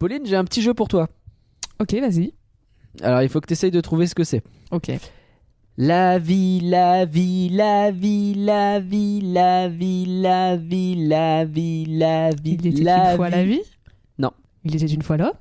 [0.00, 1.10] Pauline, j'ai un petit jeu pour toi.
[1.78, 2.32] Ok, vas-y.
[3.02, 4.42] Alors, il faut que tu essayes de trouver ce que c'est.
[4.70, 4.90] Ok.
[5.76, 12.30] La vie, la vie, la vie, la vie, la vie, la vie, la vie, la
[12.30, 13.60] vie, Il était la une fois la vie
[14.18, 14.32] Non.
[14.64, 15.34] Il était une fois l'homme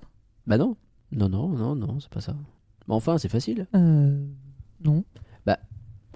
[0.46, 0.76] Bah non.
[1.14, 2.36] Non, non, non, non, c'est pas ça.
[2.90, 3.66] Mais enfin, c'est facile.
[3.76, 4.26] Euh.
[4.84, 5.06] Non.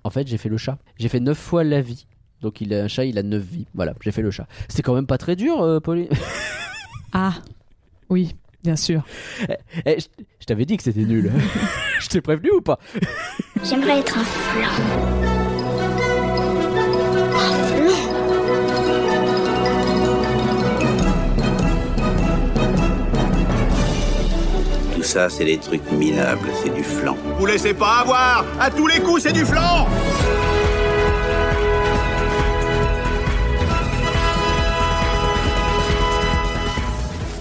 [0.06, 0.80] En fait, j'ai fait le chat.
[0.98, 2.08] J'ai fait 9 fois la vie.
[2.42, 3.68] Donc, il a un chat, il a 9 vies.
[3.74, 4.48] Voilà, j'ai fait le chat.
[4.68, 6.10] C'était quand même pas très dur, euh, Pauline.
[7.16, 7.36] Ah
[8.14, 9.02] Oui, bien sûr.
[9.88, 10.06] Eh, je
[10.40, 11.32] je t'avais dit que c'était nul.
[12.00, 12.78] je t'ai prévenu ou pas?
[13.64, 14.70] J'aimerais être un flan.
[17.34, 17.94] Un flan
[24.96, 27.18] Tout ça, c'est des trucs minables, c'est du flan.
[27.40, 29.88] Vous laissez pas avoir À tous les coups, c'est du flanc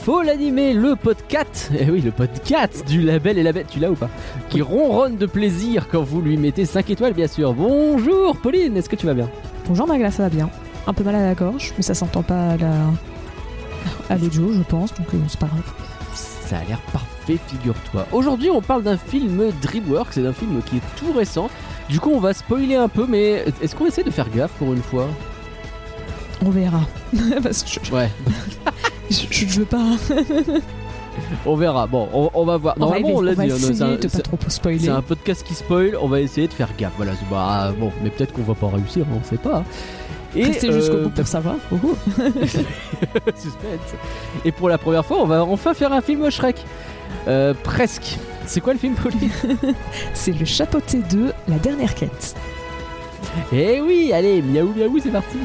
[0.02, 1.70] Faut l'animer, le podcast.
[1.78, 3.68] Eh oui, le podcast du label et la bête.
[3.70, 4.08] Tu l'as ou pas
[4.48, 7.54] Qui ronronne de plaisir quand vous lui mettez 5 étoiles, bien sûr.
[7.54, 9.30] Bonjour, Pauline, est-ce que tu vas bien?
[9.68, 10.50] Bonjour Magla, ça va bien.
[10.88, 12.72] Un peu mal à la gorge, mais ça s'entend pas à la...
[14.10, 15.72] à l'audio, je pense, donc euh, c'est pas grave.
[16.14, 18.06] Ça a l'air parfait, figure-toi.
[18.10, 21.48] Aujourd'hui, on parle d'un film DreamWorks, c'est un film qui est tout récent.
[21.88, 24.72] Du coup, on va spoiler un peu, mais est-ce qu'on essaie de faire gaffe pour
[24.72, 25.06] une fois?
[26.44, 26.80] On verra.
[27.42, 28.10] Parce que je, Ouais,
[29.12, 29.82] je, je- veux pas.
[31.46, 31.86] on verra.
[31.86, 32.74] Bon, on, on va voir.
[32.78, 33.40] on va, Normalement, on l'a dit.
[33.42, 34.78] hein, essayer c'est un- de pas c'est- trop spoiler.
[34.78, 36.92] C'est un podcast qui spoil, on va essayer de faire gaffe.
[36.96, 39.62] Voilà, c'est- bah, bon, mais peut-être qu'on va pas réussir, hein, on sait pas.
[40.34, 41.56] Et Restez jusqu'au euh, bout pour savoir.
[43.36, 43.94] Suspense.
[44.44, 46.64] Et pour la première fois, on va enfin faire un film Shrek.
[47.28, 48.18] Euh, presque.
[48.46, 49.28] C'est quoi le film, Pauline?
[50.14, 52.34] C'est le chapeauté 2, la dernière quête.
[53.52, 55.36] Eh oui, allez, miaou miaou, c'est parti.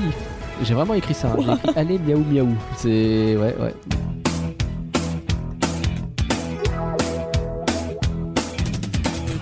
[0.63, 1.29] J'ai vraiment écrit ça.
[1.29, 1.35] hein.
[1.39, 2.47] J'ai écrit, allez, miaou miaou.
[2.75, 3.73] C'est ouais, ouais.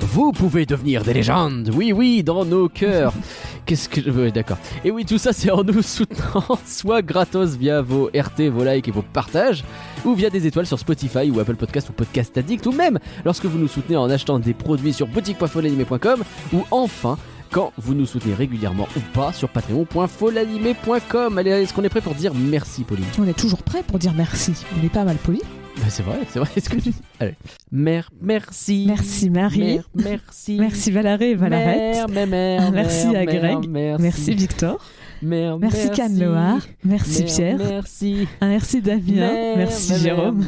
[0.01, 3.13] Vous pouvez devenir des légendes, oui, oui, dans nos cœurs.
[3.65, 4.57] Qu'est-ce que je veux, d'accord.
[4.85, 8.87] Et oui, tout ça, c'est en nous soutenant, soit gratos via vos RT, vos likes
[8.87, 9.63] et vos partages,
[10.05, 13.45] ou via des étoiles sur Spotify ou Apple Podcast ou Podcast Addict, ou même lorsque
[13.45, 16.23] vous nous soutenez en achetant des produits sur boutique.folanimé.com,
[16.53, 17.17] ou enfin
[17.55, 21.37] quand vous nous soutenez régulièrement ou pas sur patreon.folanimé.com.
[21.37, 23.05] Allez, est-ce qu'on est prêt pour dire merci, Pauline?
[23.17, 24.51] On est toujours prêt pour dire merci.
[24.77, 25.39] On est pas mal poli.
[25.77, 26.49] Bah, C'est vrai, c'est vrai.
[26.57, 26.91] Est-ce que tu...
[27.21, 27.35] Allez.
[27.71, 28.83] Mère, merci.
[28.89, 29.75] Merci Marie.
[29.75, 30.57] Mère, merci.
[30.59, 32.09] Merci Valaré et Valarette.
[32.09, 33.69] Mère, mère, mère, Merci à Greg.
[33.69, 34.85] Merci, Merci Victor.
[35.21, 36.59] Mère, Merci Cannes-Loire.
[36.83, 37.57] Merci Mère, Pierre.
[37.57, 38.27] Merci.
[38.41, 39.55] Un merci Damien.
[39.55, 40.45] Merci Jérôme.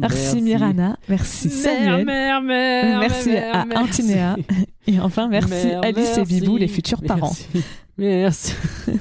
[0.00, 0.98] Merci Mirana.
[1.08, 2.04] Merci Samuel.
[2.04, 3.84] Mère, mère, merci à merci.
[4.02, 4.36] Antinéa.
[4.86, 6.40] Et enfin, merci Mère, Alice et merci.
[6.40, 7.34] Bibou, les futurs parents.
[7.96, 8.54] Merci.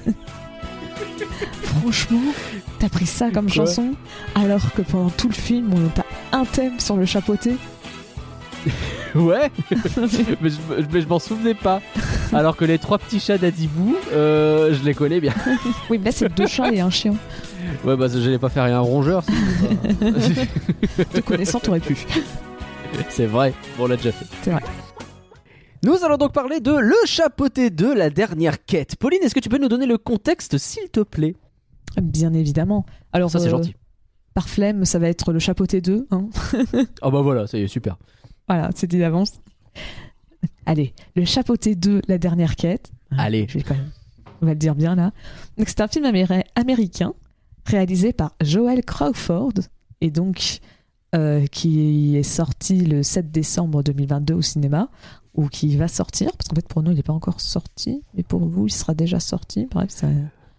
[1.64, 2.22] Franchement,
[2.80, 3.96] t'as pris ça comme Quoi chanson
[4.36, 7.56] alors que pendant tout le film, on pas un thème sur le chapeauté.
[9.16, 9.52] Ouais,
[10.42, 11.82] mais je, m'en souvenais pas.
[12.32, 15.34] Alors que les trois petits chats d'Adibou, euh, je les connais bien.
[15.90, 17.16] Oui, mais là, c'est deux chats et un chien.
[17.84, 19.24] Ouais, bah je n'allais pas faire un rongeur.
[21.14, 21.98] Te connaissant, t'aurais pu.
[23.10, 24.26] C'est vrai, bon, on l'a déjà fait.
[24.44, 24.62] C'est vrai.
[25.84, 28.96] Nous allons donc parler de Le Chapeauté 2, la dernière quête.
[28.96, 31.36] Pauline, est-ce que tu peux nous donner le contexte, s'il te plaît?
[32.02, 32.86] Bien évidemment.
[33.12, 33.76] Alors, Ça, c'est euh, gentil.
[34.34, 36.08] Par flemme, ça va être le chapeauté 2.
[36.12, 36.30] Hein.
[37.02, 37.98] Ah bah voilà, ça y est, super.
[38.48, 39.42] Voilà, c'est dit d'avance.
[40.66, 42.92] Allez, le chapeauté 2, la dernière quête.
[43.18, 43.46] Allez.
[43.50, 43.92] Je vais quand même-
[44.42, 45.12] On va le dire bien là.
[45.58, 47.14] Donc, c'est un film améri- américain
[47.66, 49.54] réalisé par Joel Crawford
[50.02, 50.60] et donc
[51.16, 54.90] euh, qui est sorti le 7 décembre 2022 au cinéma
[55.36, 58.24] ou qui va sortir parce qu'en fait pour nous il n'est pas encore sorti mais
[58.24, 60.08] pour vous il sera déjà sorti bref ça-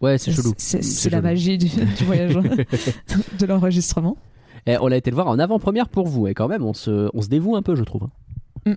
[0.00, 0.52] Ouais, c'est chelou.
[0.58, 2.34] c'est la magie du, du voyage
[3.38, 4.16] de l'enregistrement
[4.66, 7.08] Eh, on a été le voir en avant-première pour vous, et quand même, on se,
[7.14, 8.08] on se dévoue un peu, je trouve.
[8.66, 8.74] hein.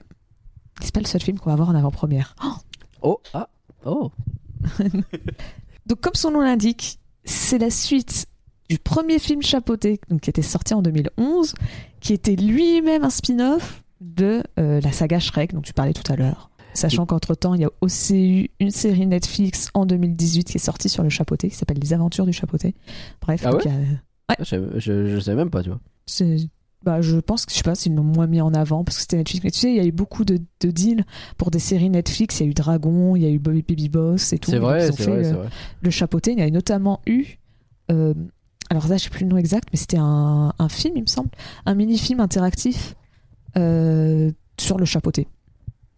[0.79, 2.53] c'est pas le seul film qu'on va voir en avant-première Oh
[3.01, 3.49] Oh, ah,
[3.85, 4.11] oh.
[5.85, 8.27] Donc, comme son nom l'indique, c'est la suite
[8.69, 11.55] du premier film chapeauté, donc, qui était sorti en 2011,
[11.99, 16.15] qui était lui-même un spin-off de euh, la saga Shrek, dont tu parlais tout à
[16.15, 16.49] l'heure.
[16.73, 20.89] Sachant qu'entre-temps, il y a aussi eu une série Netflix en 2018 qui est sortie
[20.89, 22.75] sur le chapeauté, qui s'appelle Les Aventures du chapeauté.
[23.21, 23.77] Bref, Ah ouais il y a-
[24.29, 25.79] Ah, Je, je, je savais même pas, tu vois.
[26.83, 29.01] bah, je pense que je sais pas s'ils l'ont moins mis en avant parce que
[29.01, 29.43] c'était Netflix.
[29.43, 31.03] Mais tu sais, il y a eu beaucoup de, de deals
[31.37, 32.39] pour des séries Netflix.
[32.39, 34.51] Il y a eu Dragon, il y a eu Bobby Baby Boss et tout.
[34.51, 35.39] C'est vrai, ont c'est vrai, le-
[35.81, 36.33] le chapeauté.
[36.33, 37.39] Il y a notamment eu.
[37.91, 38.13] euh,
[38.69, 41.07] alors là, je sais plus le nom exact, mais c'était un, un film, il me
[41.07, 41.29] semble,
[41.65, 42.95] un mini-film interactif
[43.57, 45.27] euh, sur le chapeauté.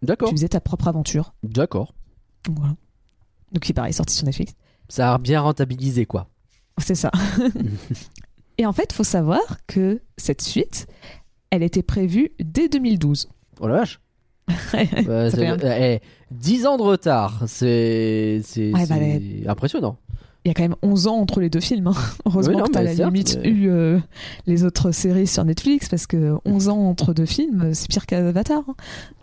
[0.02, 1.34] D'accord, Tu faisais ta propre aventure.
[1.42, 1.94] d'accord.
[2.44, 2.74] Donc, voilà.
[3.52, 4.54] Donc, il est pareil, sorti sur Netflix.
[4.88, 6.28] Ça a bien rentabilisé, quoi.
[6.78, 7.10] C'est ça.
[8.58, 10.86] Et en fait, faut savoir que cette suite,
[11.50, 13.28] elle était prévue dès 2012.
[13.60, 14.00] Oh la vache.
[14.48, 19.46] Bah, Ça c'est- fait un- eh, 10 ans de retard, c'est c'est- Ouais, bah, c'est
[19.48, 19.96] impressionnant.
[20.44, 21.88] Il y a quand même 11 ans entre les deux films.
[21.88, 21.94] hein.
[22.24, 23.98] Heureusement Oui, non, que t'as mais la certes, limite mais- eu euh,
[24.46, 28.62] les autres séries sur Netflix parce que 11 ans entre deux films, c'est pire qu'Avatar.
[28.66, 28.74] hein.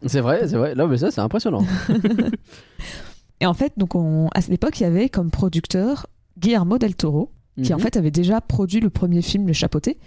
[0.06, 0.75] C'est vrai, c'est vrai.
[0.75, 1.66] Non, mais ça, c'est impressionnant.
[3.40, 6.08] Et en fait, donc on, à l'époque, il y avait comme producteur
[6.40, 7.31] Guillermo del Toro,
[7.64, 7.84] qui en Mhm.
[7.84, 9.98] fait avait déjà produit le premier film Le Chapeauté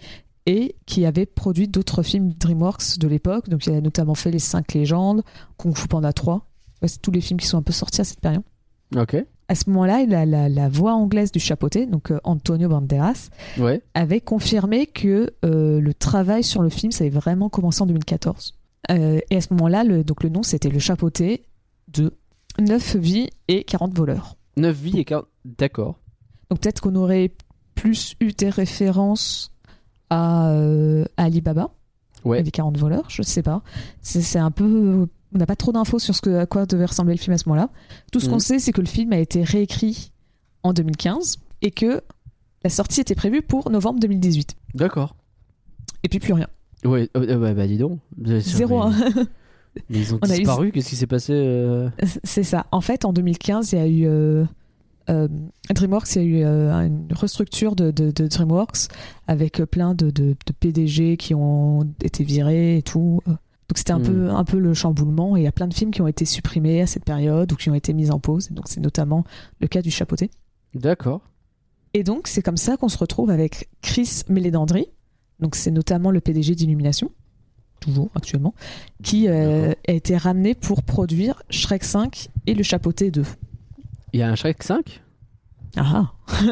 [0.46, 3.48] et qui avait produit d'autres films DreamWorks de l'époque.
[3.48, 5.22] Donc il a notamment fait Les Cinq Légendes,
[5.56, 6.46] Kung Fu Panda 3.
[6.82, 8.42] Ouais, c'est tous les films qui sont un peu sortis à cette période.
[8.96, 9.16] Ok.
[9.50, 13.82] À ce moment-là, la, la, la voix anglaise du Chapeauté, donc euh, Antonio Banderas, Ouais.
[13.94, 18.54] avait confirmé que euh, le travail sur le film, ça avait vraiment commencé en 2014.
[18.92, 21.42] Euh, et à ce moment-là, le, donc le nom, c'était Le Chapeauté
[21.88, 22.12] de
[22.60, 24.36] 9 vies et 40 voleurs.
[24.56, 25.26] 9 vies et 40.
[25.44, 25.98] D'accord.
[26.48, 27.32] Donc peut-être qu'on aurait
[27.74, 29.50] plus eu des références
[30.10, 30.52] à,
[31.16, 31.70] à Alibaba,
[32.24, 32.38] Ouais.
[32.40, 33.62] et les 40 voleurs, je sais pas.
[34.02, 35.08] C'est un peu...
[35.34, 37.38] On n'a pas trop d'infos sur ce que, à quoi devait ressembler le film à
[37.38, 37.70] ce moment-là.
[38.12, 38.32] Tout ce Mhm.
[38.32, 40.10] qu'on sait, c'est que le film a été réécrit
[40.62, 42.00] en 2015 et que
[42.64, 44.56] la sortie était prévue pour novembre 2018.
[44.74, 45.14] D'accord.
[46.02, 46.48] Et puis plus rien.
[46.84, 47.98] Ouais, euh, euh, bah, bah, dis donc.
[48.40, 48.88] Zéro.
[48.88, 49.26] mais- hein.
[49.88, 51.88] mais ils ont On a eu- disparu, qu'est-ce qui s'est passé euh
[52.24, 52.66] C'est ça.
[52.72, 54.44] En fait, en 2015, il y a eu euh,
[55.74, 58.88] DreamWorks, il y a eu une restructure de, de- de DreamWorks
[59.26, 63.20] avec plein de PDG qui ont été virés et tout.
[63.70, 64.02] Donc c'était un Hmm.
[64.02, 66.24] peu un peu le chamboulement et il y a plein de films qui ont été
[66.24, 68.50] supprimés à cette période ou qui ont été mis en pause.
[68.50, 69.22] Donc c'est notamment
[69.60, 70.28] le cas du Chapeauté.
[70.74, 71.20] D'accord.
[71.94, 74.88] Et donc c'est comme ça qu'on se retrouve avec Chris Mélédandri.
[75.38, 77.12] Donc c'est notamment le PDG d'Illumination,
[77.78, 78.54] toujours actuellement,
[79.04, 83.22] qui euh, a été ramené pour produire Shrek 5 et le Chapeauté 2.
[84.12, 85.00] Il y a un Shrek 5
[85.76, 86.10] Ah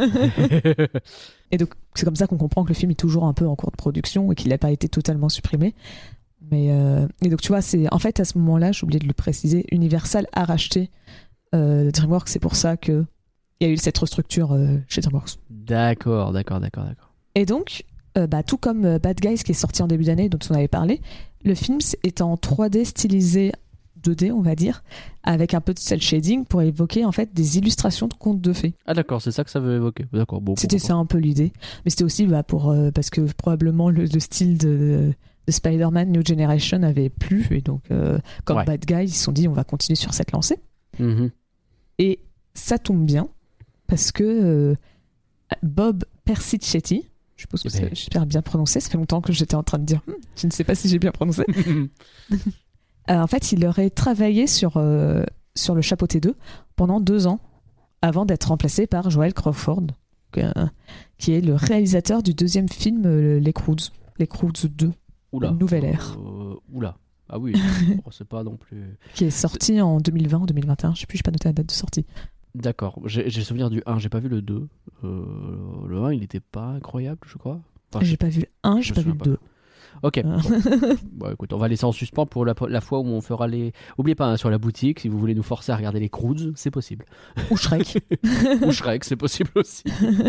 [1.50, 3.56] Et donc, c'est comme ça qu'on comprend que le film est toujours un peu en
[3.56, 5.75] cours de production et qu'il n'a pas été totalement supprimé.
[6.50, 9.06] Mais euh, et donc, tu vois, c'est en fait à ce moment-là, j'ai oublié de
[9.06, 10.91] le préciser, Universal a racheté
[11.55, 12.29] euh, DreamWorks.
[12.29, 13.05] C'est pour ça que
[13.61, 15.39] il y a eu cette restructure euh, chez DreamWorks.
[15.50, 17.12] D'accord, d'accord, d'accord, d'accord.
[17.35, 17.85] Et donc,
[18.15, 21.00] bah, tout comme Bad Guys qui est sorti en début d'année, dont on avait parlé,
[21.45, 23.53] le film est en 3D stylisé
[24.03, 24.83] 2D, on va dire,
[25.23, 28.53] avec un peu de cel shading pour évoquer en fait des illustrations de contes de
[28.53, 28.75] fées.
[28.87, 30.06] Ah d'accord, c'est ça que ça veut évoquer.
[30.12, 30.55] D'accord, bon.
[30.56, 31.53] C'était ça un peu l'idée.
[31.85, 35.15] Mais c'était aussi bah, pour, euh, parce que probablement le, le style de, de
[35.49, 37.47] Spider-Man New Generation avait plu.
[37.50, 38.65] Et donc, euh, comme Ouais.
[38.65, 40.59] Bad Guys, ils se sont dit on va continuer sur cette lancée.
[40.99, 41.31] Mhm.
[41.99, 42.21] Et
[42.55, 43.29] ça tombe bien
[43.87, 44.75] parce que euh,
[45.62, 47.05] Bob Persichetti,
[47.37, 47.91] je suppose que c'est- Ouais.
[47.93, 50.53] j'espère bien prononcé, ça fait longtemps que j'étais en train de dire Hmm, je ne
[50.53, 51.45] sais pas si j'ai bien prononcé.
[53.11, 55.25] Euh, en fait, il aurait travaillé sur, euh,
[55.55, 56.35] sur le Chapeauté 2
[56.77, 57.41] pendant deux ans
[58.03, 59.87] avant d'être remplacé par Joel Crawford,
[61.17, 63.09] qui est le réalisateur du deuxième film
[63.39, 64.93] Les Croods, Les Croods 2,
[65.33, 65.51] Oula.
[65.51, 66.17] Une nouvelle ère.
[66.19, 66.97] Euh, oula.
[67.29, 67.53] Ah oui,
[68.03, 68.97] bon, c'est pas non plus.
[69.15, 71.67] qui est sorti en 2020 ou 2021, je sais plus, j'ai pas noté la date
[71.67, 72.07] de sortie.
[72.55, 74.67] D'accord, j'ai le souvenir du 1, j'ai pas vu le 2.
[75.05, 75.25] Euh,
[75.87, 77.61] le 1, il était pas incroyable, je crois.
[77.93, 79.39] Enfin, je- J'ai pas vu le 1, j'ai je pas vu le souviens 2.
[80.03, 80.23] Ok, Euh.
[80.23, 80.97] bon.
[81.13, 83.73] Bon, écoute, on va laisser en suspens pour la, la fois où on fera les.
[83.99, 86.53] Oubliez pas, hein, sur la boutique, si vous voulez nous forcer à regarder les Croods,
[86.55, 87.05] c'est possible.
[87.51, 87.99] Ou Shrek.
[88.67, 89.85] Ou Shrek, c'est possible aussi.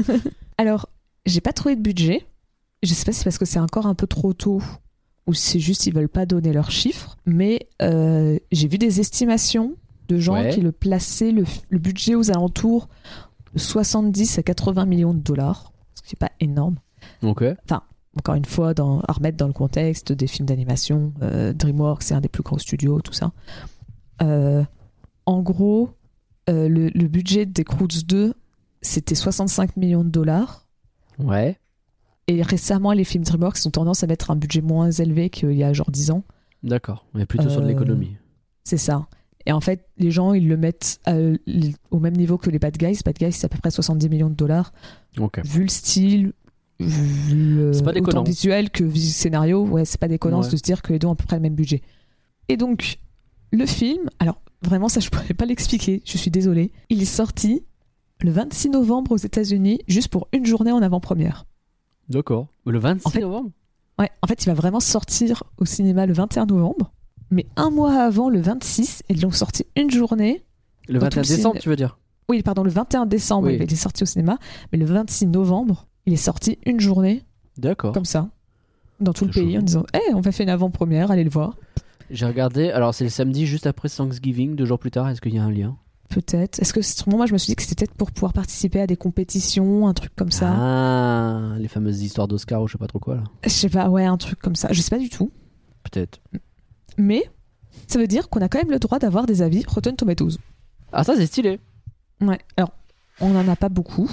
[0.57, 0.89] Alors,
[1.25, 2.25] j'ai pas trouvé de budget.
[2.83, 4.61] Je sais pas si c'est parce que c'est encore un peu trop tôt
[5.29, 7.15] ou si c'est juste ils veulent pas donner leurs chiffres.
[7.25, 9.75] Mais euh, j'ai vu des estimations
[10.09, 10.49] de gens Ouais.
[10.49, 12.89] qui le plaçaient le, le budget aux alentours
[13.53, 16.77] de 70 à 80 millions de dollars, ce qui est pas énorme.
[17.23, 17.43] Ok.
[18.17, 22.15] Encore une fois, dans, à remettre dans le contexte des films d'animation, euh, DreamWorks, c'est
[22.15, 23.31] un des plus gros studios, tout ça.
[24.23, 24.63] Euh,
[25.27, 25.91] en gros,
[26.47, 28.33] le, le budget des Croods 2,
[28.81, 30.65] c'était 65 millions de dollars.
[31.19, 31.59] Ouais.
[32.29, 35.63] Et récemment, les films DreamWorks ont tendance à mettre un budget moins élevé qu'il y
[35.63, 36.23] a genre 10 ans.
[36.61, 38.15] D'accord, mais plutôt sur de Euh, l'économie.
[38.63, 39.07] C'est ça.
[39.47, 41.15] Et en fait, les gens, ils le mettent à
[41.89, 42.99] au même niveau que les Bad Guys.
[43.03, 44.71] Bad Guys, c'est à peu près 70 millions de dollars.
[45.17, 45.41] Ok.
[45.43, 46.33] Vu le style,
[46.79, 50.49] vu euh, C'est pas autant visuel que scénario, ouais, c'est pas déconnant Ouais.
[50.49, 51.81] de se dire que les deux ont à peu près le même budget.
[52.47, 52.99] Et donc,
[53.51, 56.71] le film, alors vraiment, ça, je pourrais pas l'expliquer, je suis désolée.
[56.89, 57.63] Il est sorti
[58.21, 61.45] le 26 novembre aux États-Unis, juste pour une journée en avant-première.
[62.09, 62.47] D'accord.
[62.65, 63.51] Le 26 En fait- novembre
[63.99, 66.91] Ouais, en fait, il va vraiment sortir au cinéma le 21 novembre.
[67.31, 70.43] Mais un mois avant, le 26, ils l'ont sorti une journée.
[70.87, 71.99] Le dans 21 tout le décembre, ciné- tu veux dire
[72.29, 73.57] Oui, pardon, le 21 décembre, Oui.
[73.61, 74.37] il est sorti au cinéma.
[74.71, 77.23] Mais le 26 novembre, il est sorti une journée,
[77.57, 77.91] D'accord.
[77.91, 78.29] comme ça,
[79.01, 81.55] dans tout le pays, en disant Hé, on va faire une avant-première, allez le voir.
[82.09, 85.35] J'ai regardé, alors c'est le samedi juste après Thanksgiving, deux jours plus tard, est-ce qu'il
[85.35, 85.75] y a un lien?
[86.09, 86.59] Peut-être.
[86.59, 88.87] Est-ce que c'est- moi je me suis dit que c'était peut-être pour pouvoir participer à
[88.87, 90.51] des compétitions, un truc comme ça.
[90.53, 93.23] Ah, les fameuses histoires d'Oscar ou je sais pas trop quoi là.
[93.43, 94.69] Je sais pas, ouais, un truc comme ça.
[94.71, 95.31] Je sais pas du tout.
[95.83, 96.19] Peut-être.
[96.97, 97.23] Mais
[97.87, 100.37] ça veut dire qu'on a quand même le droit d'avoir des avis Rotten Tomatoes.
[100.91, 101.59] Ah, ça c'est stylé.
[102.21, 102.39] Ouais.
[102.57, 102.71] Alors,
[103.21, 104.09] on n'en a pas beaucoup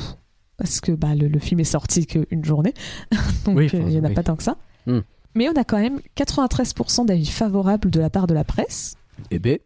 [0.59, 2.73] parce que bah, le, le film est sorti qu'une journée,
[3.45, 4.15] donc Oui, euh, il y en a oui.
[4.15, 4.57] pas tant que ça.
[4.87, 5.01] Hmm.
[5.35, 8.95] Mais on a quand même 93% d'avis favorables de la part de la presse,
[9.31, 9.59] Eh ben.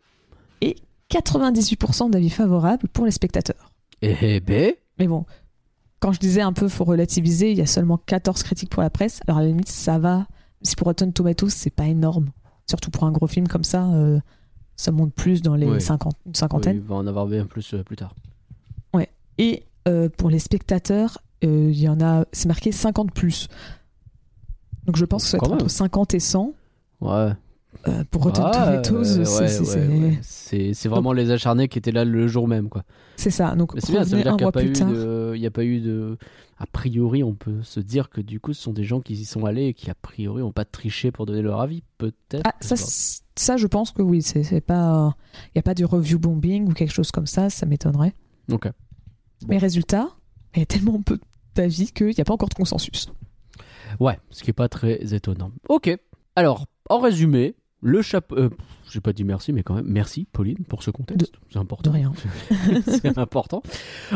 [1.10, 3.70] 98% d'avis favorables pour les spectateurs.
[4.02, 4.72] Eh ben.
[4.98, 5.26] Mais bon,
[6.00, 8.90] quand je disais un peu faut relativiser, il y a seulement 14 critiques pour la
[8.90, 9.20] presse.
[9.26, 10.26] Alors à la limite, ça va.
[10.62, 12.30] Si pour Rotten Tomatoes, c'est pas énorme.
[12.68, 14.20] Surtout pour un gros film comme ça, euh,
[14.76, 15.80] ça monte plus dans les Oui.
[15.80, 16.76] 50, une Oui, cinquantaine.
[16.76, 18.14] il va en avoir bien plus euh, plus tard.
[19.38, 23.48] Et euh, pour les spectateurs, il y en a, c'est marqué 50 plus.
[24.84, 26.52] Donc je pense que ça va être entre 50 et 100.
[27.00, 27.32] Ouais.
[27.88, 30.18] Euh, pour Rotten Ah, Tomatoes, euh, c'est- ouais, c'est- ouais, c'est ouais.
[30.22, 32.82] C'est c'est vraiment les acharnés qui étaient là le jour même quoi.
[33.16, 33.54] c'est ça.
[33.54, 35.64] Donc c'est bien, ça veut dire un qu'il n'y a pas eu de, a pas
[35.64, 36.18] eu de,
[36.58, 39.24] a priori on peut se dire que du coup ce sont des gens qui y
[39.24, 42.42] sont allés et qui a priori n'ont pas triché pour donner leur avis peut-être.
[42.44, 42.74] Ah, ça,
[43.36, 44.20] ça, je pense que oui.
[44.20, 45.14] C'est pas,
[45.46, 47.48] il n'y a pas du review bombing ou quelque chose comme ça.
[47.50, 48.14] Ça m'étonnerait.
[48.52, 48.66] Ok.
[48.66, 48.72] Bon.
[49.48, 50.08] Mais résultat,
[50.54, 51.18] il y a tellement peu
[51.54, 53.08] d'avis qu'il n'y a pas encore de consensus.
[54.00, 55.52] Ouais, ce qui est pas très étonnant.
[55.68, 55.96] Ok.
[56.36, 58.36] Alors, en résumé, le chapeau.
[58.36, 58.50] euh,
[58.90, 61.32] J'ai pas dit merci, mais quand même, merci Pauline pour ce contexte.
[61.48, 61.90] C'est De important.
[61.92, 62.12] rien.
[62.86, 63.62] C'est important.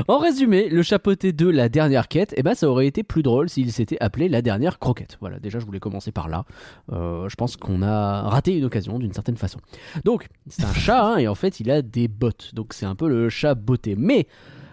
[0.08, 3.48] En résumé, le chapeauté de la dernière quête, eh ben, ça aurait été plus drôle
[3.48, 5.16] s'il s'était appelé la dernière croquette.
[5.20, 6.44] Voilà, déjà, je voulais commencer par là.
[6.92, 9.58] Euh, je pense qu'on a raté une occasion d'une certaine façon.
[10.04, 12.54] Donc, c'est un chat, hein, et en fait, il a des bottes.
[12.54, 13.94] Donc, c'est un peu le chat botté.
[13.96, 14.26] Mais,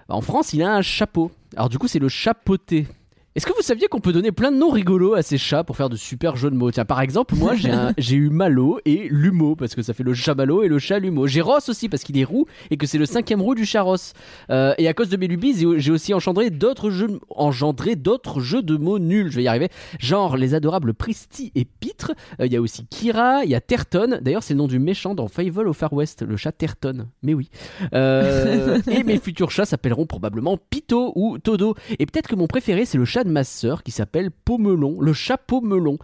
[0.09, 1.31] en France, il a un chapeau.
[1.55, 2.87] Alors, du coup, c'est le chapeauté.
[3.33, 5.77] Est-ce que vous saviez qu'on peut donner plein de noms rigolos à ces chats pour
[5.77, 6.69] faire de super jeux de mots?
[6.69, 10.03] Tiens, par exemple, moi j'ai un- j'ai eu Malo et Lumo parce que ça fait
[10.03, 11.27] le chat Malo et le chat Lumo.
[11.27, 13.83] J'ai Ross aussi parce qu'il est roux et que c'est le cinquième roux du chat
[13.83, 14.11] Ross.
[14.49, 18.61] Euh, et à cause de mes lubies, j'ai- aussi engendré d'autres jeux, engendré d'autres jeux
[18.63, 19.31] de mots nuls.
[19.31, 19.69] Je vais y arriver.
[19.99, 22.11] Genre les adorables Pristy et Pitre.
[22.41, 24.19] Euh, Il y a aussi Kira, il y a Terton.
[24.21, 27.07] D'ailleurs, c'est le nom du méchant dans Fable au Far West, le chat Terton.
[27.23, 27.49] Mais oui.
[27.93, 31.75] Euh, et mes futurs chats s'appelleront probablement Pito ou Todo.
[31.97, 35.13] Et peut-être que mon préféré, c'est le chat de ma sœur qui s'appelle Pomelon, le
[35.13, 35.97] chat Pomelon.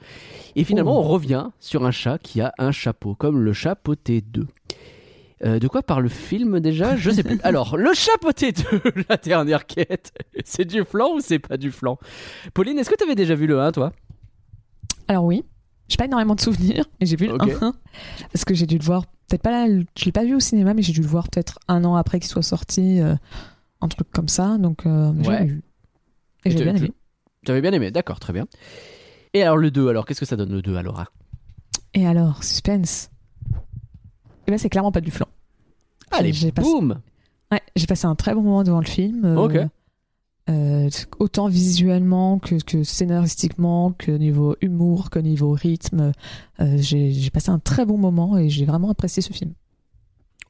[0.56, 1.04] Et finalement, Oh.
[1.04, 4.48] on revient sur un chat qui a un chapeau, comme le chat Poté 2.
[5.46, 6.96] Euh, de quoi parle le film déjà?
[6.96, 7.40] Je sais plus.
[7.44, 8.64] Alors, le chat Poté 2,
[9.10, 10.12] la dernière quête,
[10.46, 12.00] c'est du flan ou c'est pas du flan?
[12.56, 13.94] Pauline, est-ce que tu avais déjà vu le 1, toi?
[15.08, 15.44] Alors oui,
[15.88, 17.74] j'ai pas énormément de souvenirs, mais j'ai vu le 1
[18.34, 19.06] parce que j'ai dû le voir.
[19.30, 21.60] Peut-être pas là, je l'ai pas vu au cinéma, mais j'ai dû le voir peut-être
[21.68, 23.14] un an après qu'il soit sorti, euh,
[23.82, 24.58] un truc comme ça.
[24.58, 25.46] Donc euh, j'ai Ouais.
[25.46, 25.62] vu.
[26.46, 26.92] Et j'ai tu- bien aimé.
[27.48, 28.46] Tu avais bien aimé, d'accord, très bien.
[29.34, 31.08] Et alors le 2, alors qu'est-ce que ça donne le 2 alors hein
[31.94, 33.10] Et alors, suspense.
[34.46, 35.28] Et ben c'est clairement pas du flan.
[36.12, 37.00] Allez, j'ai passé- boum
[37.50, 39.24] Ouais, j'ai passé un très bon moment devant le film.
[39.24, 39.58] euh, Ok.
[40.50, 40.90] euh,
[41.20, 46.12] autant visuellement que, que scénaristiquement, que niveau humour, que niveau rythme.
[46.60, 49.54] Euh, j'ai passé un très bon moment et j'ai vraiment apprécié ce film.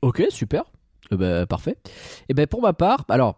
[0.02, 0.64] Ok, super.
[1.12, 1.78] Eh ben, parfait.
[2.28, 3.38] Et ben pour ma part, alors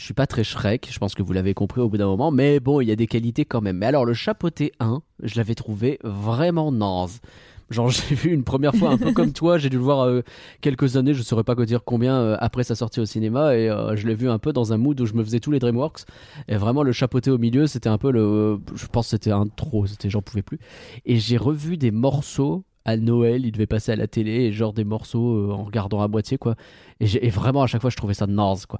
[0.00, 2.30] je suis pas très Shrek, je pense que vous l'avez compris au bout d'un moment,
[2.30, 3.76] mais bon, il y a des qualités quand même.
[3.76, 7.20] Mais alors le chapeauté 1, je l'avais trouvé vraiment naze.
[7.68, 10.22] Genre j'ai vu une première fois un peu comme toi, j'ai dû le voir euh,
[10.62, 13.68] quelques années, je saurais pas quoi dire combien euh, après sa sortie au cinéma et
[13.68, 15.58] euh, je l'ai vu un peu dans un mood où je me faisais tous les
[15.58, 16.06] DreamWorks
[16.48, 19.48] et vraiment le chapeauté au milieu, c'était un peu le je pense que c'était un
[19.48, 20.60] trop, c'était j'en pouvais plus.
[21.04, 24.84] Et j'ai revu des morceaux à Noël, il devait passer à la télé genre des
[24.84, 26.54] morceaux en regardant à moitié quoi.
[27.00, 28.78] Et, et vraiment à chaque fois je trouvais ça naze quoi.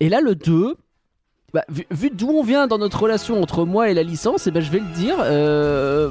[0.00, 0.76] Et là le 2
[1.52, 4.62] bah, vu, d'où on vient dans notre relation entre moi et la licence, et ben
[4.62, 6.08] je vais le dire, euh,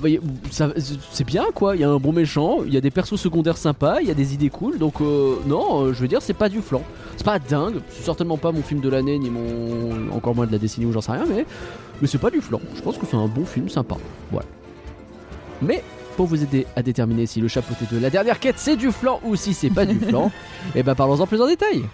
[0.52, 1.78] c'est bien quoi.
[1.78, 4.12] Il y a un bon méchant, il y a des persos secondaires sympas, il y
[4.12, 4.78] a des idées cool.
[4.78, 6.82] Donc euh, non, euh, je veux dire, c'est pas du flan,
[7.16, 7.80] c'est pas dingue.
[7.90, 10.92] C'est certainement pas mon film de l'année ni mon encore moins de la décennie ou
[10.92, 11.46] j'en sais rien, mais
[12.02, 12.60] mais c'est pas du flan.
[12.76, 13.96] Je pense que c'est un bon film sympa.
[14.32, 14.48] Voilà.
[15.62, 15.84] Mais
[16.20, 19.22] pour vous aider à déterminer si le chapeauté de la dernière quête c'est du flan
[19.24, 20.30] ou si c'est pas du flan,
[20.76, 21.86] et ben parlons-en plus en détail.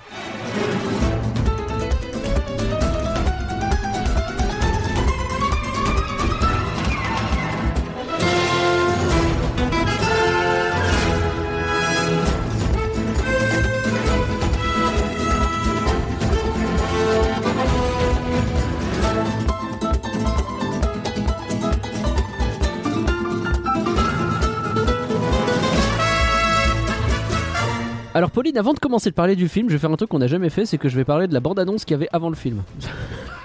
[28.16, 30.20] Alors Pauline, avant de commencer de parler du film, je vais faire un truc qu'on
[30.20, 32.30] n'a jamais fait, c'est que je vais parler de la bande-annonce qu'il y avait avant
[32.30, 32.64] le film.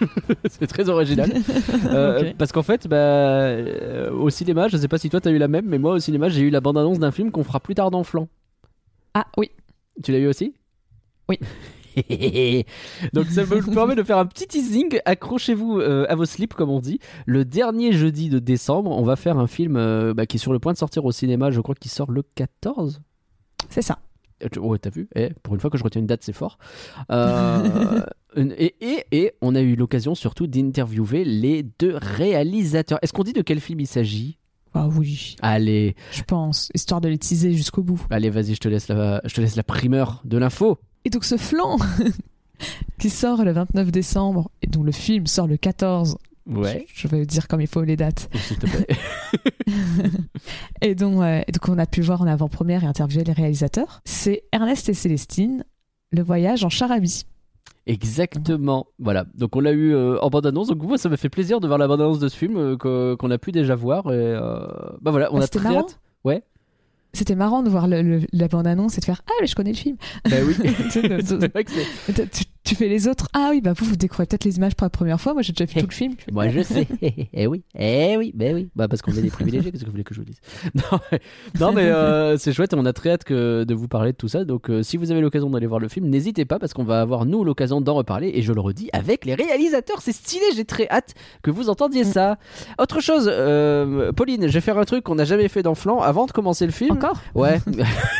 [0.49, 1.33] c'est très original.
[1.87, 2.33] Euh.
[2.39, 5.49] Parce qu'en fait, bah, euh, au cinéma, je sais pas si toi t'as eu la
[5.49, 7.91] même, mais moi au cinéma j'ai eu la bande-annonce d'un film qu'on fera plus tard
[7.91, 8.29] dans Flan.
[9.15, 9.50] Ah oui,
[10.05, 10.55] Tu l'as eu aussi?
[11.29, 11.39] Oui.
[13.12, 15.00] Donc ça me permet de faire un petit teasing.
[15.05, 17.00] Accrochez-vous euh, à vos slips, comme on dit.
[17.27, 20.53] Le dernier jeudi de décembre, on va faire un film euh, bah, qui est sur
[20.53, 21.50] le point de sortir au cinéma.
[21.50, 23.00] Je crois qu'il sort le 14.
[23.69, 23.99] C'est ça.
[24.45, 26.59] Euh, Ouais, t'as vu Eh, Pour une fois que je retiens une date, c'est fort.
[27.11, 28.01] Euh,
[28.37, 32.99] et, et, et on a eu l'occasion surtout d'interviewer les deux réalisateurs.
[33.03, 34.37] Est-ce qu'on dit de quel film il s'agit?
[34.73, 38.01] Ah oui, Allez, je pense, histoire de les teaser jusqu'au bout.
[38.09, 40.79] allez, vas-y, je te laisse la, je te laisse la primeur de l'info.
[41.05, 41.77] Et donc ce flan
[42.99, 46.17] qui sort le 29 décembre et dont le film sort le 14.
[46.50, 48.28] Ouais, Je, je vais dire comme il faut les dates.
[48.35, 48.87] s'il te plaît.
[50.83, 54.00] Et donc, euh, donc on a pu voir en avant-première et interviewer les réalisateurs.
[54.04, 55.64] C'est Ernest et Célestine,
[56.11, 57.25] le voyage en charabie.
[57.87, 58.87] Exactement.
[58.99, 59.26] Voilà.
[59.35, 60.69] Donc on l'a eu euh, en bande-annonce.
[60.69, 63.30] Donc moi, ça m'a fait plaisir de voir la bande-annonce de ce film euh, qu'on
[63.30, 64.07] a pu déjà voir.
[64.07, 64.66] Et euh,
[65.00, 65.80] bah voilà, on Ah, a c'était très marrant.
[65.87, 66.00] hâte.
[66.25, 66.42] Ouais.
[67.12, 69.73] C'était marrant de voir le- le- la bande-annonce et de faire Ah, mais je connais
[69.73, 69.97] le film.
[70.28, 70.54] Bah oui.
[70.92, 73.29] Tu tu, fais les autres.
[73.33, 75.33] Ah oui, bah vous, vous découvrez peut-être les images pour la première fois.
[75.33, 76.14] Moi, j'ai déjà vu tout le film.
[76.33, 76.87] Moi je sais.
[77.33, 78.69] eh oui, eh oui, ben oui.
[78.75, 80.40] Bah parce qu'on est des privilégiés, qu'est-ce que vous voulez que je vous dise?
[80.75, 81.21] Non, mais,
[81.59, 84.29] non, mais, euh, c'est chouette, on a très hâte que, de vous parler de tout
[84.29, 84.45] ça.
[84.45, 87.00] Donc euh, si vous avez l'occasion d'aller voir le film, n'hésitez pas parce qu'on va
[87.00, 90.00] avoir nous l'occasion d'en reparler et je le redis avec les réalisateurs.
[90.00, 92.38] C'est stylé, j'ai très hâte que vous entendiez ça.
[92.79, 96.00] Autre chose, euh, Pauline, je vais faire un truc qu'on n'a jamais fait dans Flan
[96.00, 96.93] avant de commencer le film.
[96.93, 97.21] Encore?
[97.35, 97.61] Ouais.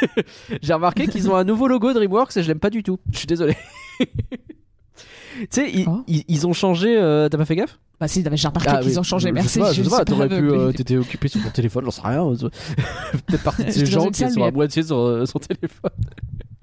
[0.63, 2.99] J'ai remarqué qu'ils ont un nouveau logo DreamWorks et je l'aime pas du tout.
[3.13, 3.57] Je suis désolé.
[4.01, 6.03] Tu sais, ils, Oh.
[6.07, 6.97] ils- ils ont changé.
[6.97, 7.79] euh, T'as pas fait gaffe?
[8.01, 9.29] Bah si, j'ai remarqué Ah, qu'ils ont changé.
[9.29, 9.49] Je- Merci.
[9.49, 10.35] Je sais pas, je sais suis pas, t'aurais pu.
[10.51, 12.25] euh, T'étais occupé sur ton téléphone, j'en sais rien.
[13.27, 15.91] Peut-être partie de ces gens qui sont à moitié sur euh, son téléphone.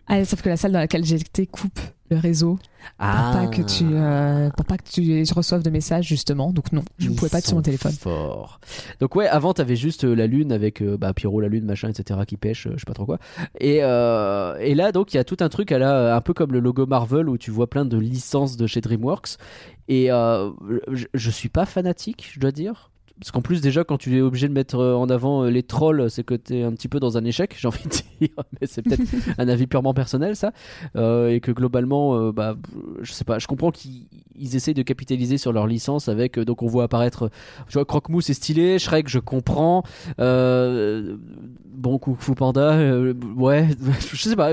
[0.08, 2.62] Ah, sauf que la salle dans laquelle j'étais coupe le réseau pour
[3.00, 3.32] Ah.
[3.34, 6.54] pas que tu euh, pour pas que tu reçoives de messages justement.
[6.54, 7.92] Donc non, je ne pouvais pas être sur mon téléphone.
[7.92, 8.62] Fort.
[9.02, 11.90] Donc ouais, avant t'avais juste euh, la lune avec euh, bah, Pierrot la lune machin
[11.90, 13.20] etc qui pêche, euh, je sais pas trop quoi.
[13.60, 16.54] Et et là donc il y a tout un truc à la un peu comme
[16.54, 19.38] le logo Marvel où tu vois plein de licences de chez DreamWorks.
[19.90, 22.92] Et je, je suis pas fanatique, je dois dire.
[23.20, 25.64] Parce qu'en plus, déjà, quand tu es obligé de mettre euh, en avant euh, les
[25.64, 28.44] trolls, c'est que tu es un petit peu dans un échec, j'ai envie de dire.
[28.60, 29.04] Mais c'est peut-être
[29.38, 30.52] un avis purement personnel, ça.
[30.96, 32.56] Euh, et que globalement, euh, bah,
[33.02, 36.40] je sais pas, je comprends qu'ils ils essayent de capitaliser sur leur licence avec.
[36.40, 37.30] donc, on voit apparaître.
[37.68, 38.78] Tu vois, Croque-Mou, c'est stylé.
[38.78, 39.84] Shrek, je comprends.
[40.20, 41.18] Euh,
[41.66, 42.78] bon, Kung Fu Panda,
[43.36, 43.70] ouais,
[44.14, 44.52] je sais pas.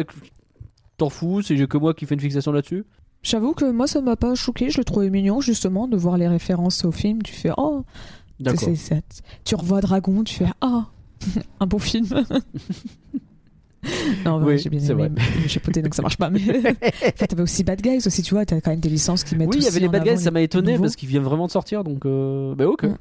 [0.96, 2.84] T'en fous, c'est que moi qui fais une fixation là-dessus.
[3.24, 4.68] J'avoue que moi ça m'a pas choqué.
[4.68, 7.22] Je le trouvais mignon justement de voir les références au film.
[7.22, 7.84] Tu fais oh,
[8.40, 8.68] D'accord.
[9.44, 10.82] tu revois Dragon, tu fais oh,
[11.60, 12.06] un bon film.
[14.24, 16.30] non, Oui, j'ai bien aimé, mais chapoté donc ça marche pas.
[16.30, 18.44] Mais enfin, t'avais aussi Bad Guys aussi, tu vois.
[18.44, 19.48] T'as quand même des licences qui mettent.
[19.48, 20.84] Oui, il y avait les en Bad Guys, ça m'a étonné nouveaux.
[20.84, 22.84] parce qu'ils viennent vraiment de sortir, donc euh, bah ok.
[22.84, 22.96] Mm.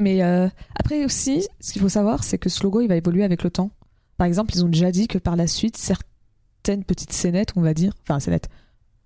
[0.00, 3.24] Mais euh, après aussi, ce qu'il faut savoir, c'est que ce logo, il va évoluer
[3.24, 3.70] avec le temps.
[4.16, 7.74] Par exemple, ils ont déjà dit que par la suite, certaines petites scénettes, on va
[7.74, 8.48] dire, enfin scénettes,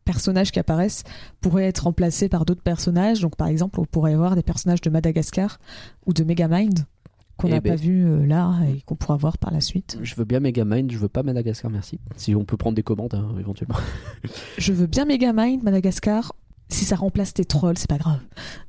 [0.04, 1.04] personnages qui apparaissent,
[1.40, 3.20] pourraient être remplacés par d'autres personnages.
[3.20, 5.58] Donc par exemple, on pourrait avoir des personnages de Madagascar
[6.06, 6.84] ou de Megamind
[7.38, 7.70] qu'on Eh n'a ben.
[7.70, 9.98] pas vu euh, là et qu'on pourra voir par la suite.
[10.02, 11.98] Je veux bien Megamind, je veux pas Madagascar, merci.
[12.16, 13.76] Si on peut prendre des commandes hein, éventuellement.
[14.58, 16.34] Je veux bien Megamind, Madagascar.
[16.72, 18.18] Si ça remplace tes trolls, c'est pas grave.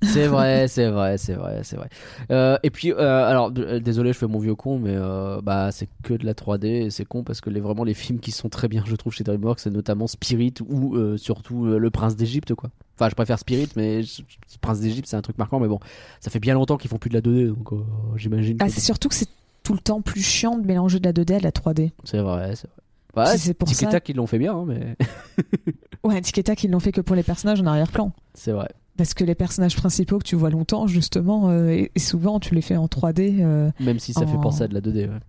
[0.02, 1.90] C'est vrai, c'est vrai, c'est vrai, c'est vrai.
[2.32, 5.72] Euh, et puis, euh, alors, euh, désolé, je fais mon vieux con, mais euh, bah,
[5.72, 8.32] c'est que de la 3D et c'est con parce que les, vraiment les films qui
[8.32, 12.54] sont très bien, je trouve, chez DreamWorks, c'est notamment Spirit ou surtout Le Prince d'Égypte,
[12.56, 12.70] quoi.
[12.96, 14.22] Enfin, je préfère Spirit, mais je-
[14.62, 15.80] Prince d'Égypte, c'est un truc marquant, mais bon,
[16.20, 17.70] ça fait bien longtemps qu'ils font plus de la 2D, donc
[18.18, 18.58] j'imagine.
[18.60, 19.30] Ah, que c'est surtout que c'est
[19.64, 21.92] tout le temps plus chiant de mélanger de la 2D à de la 3D.
[22.04, 22.83] c'est vrai, c'est vrai.
[23.16, 24.96] Ouais, Si c'est pour ça- Tac, ils l'ont fait bien, hein, mais
[26.04, 28.12] Ouais, Tic et Tac, ils l'ont fait que pour les personnages en arrière-plan.
[28.34, 28.70] c'est vrai.
[28.98, 32.54] Parce que les personnages principaux que tu vois longtemps, justement, euh, et, et souvent tu
[32.54, 33.40] les fais en 3D.
[33.42, 35.20] euh, Même si ça fait penser à de la 2D, ouais.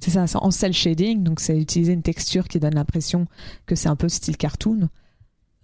[0.00, 3.26] c'est ça, c'est en cel shading, donc c'est utiliser une texture qui donne l'impression
[3.66, 4.88] que c'est un peu style cartoon.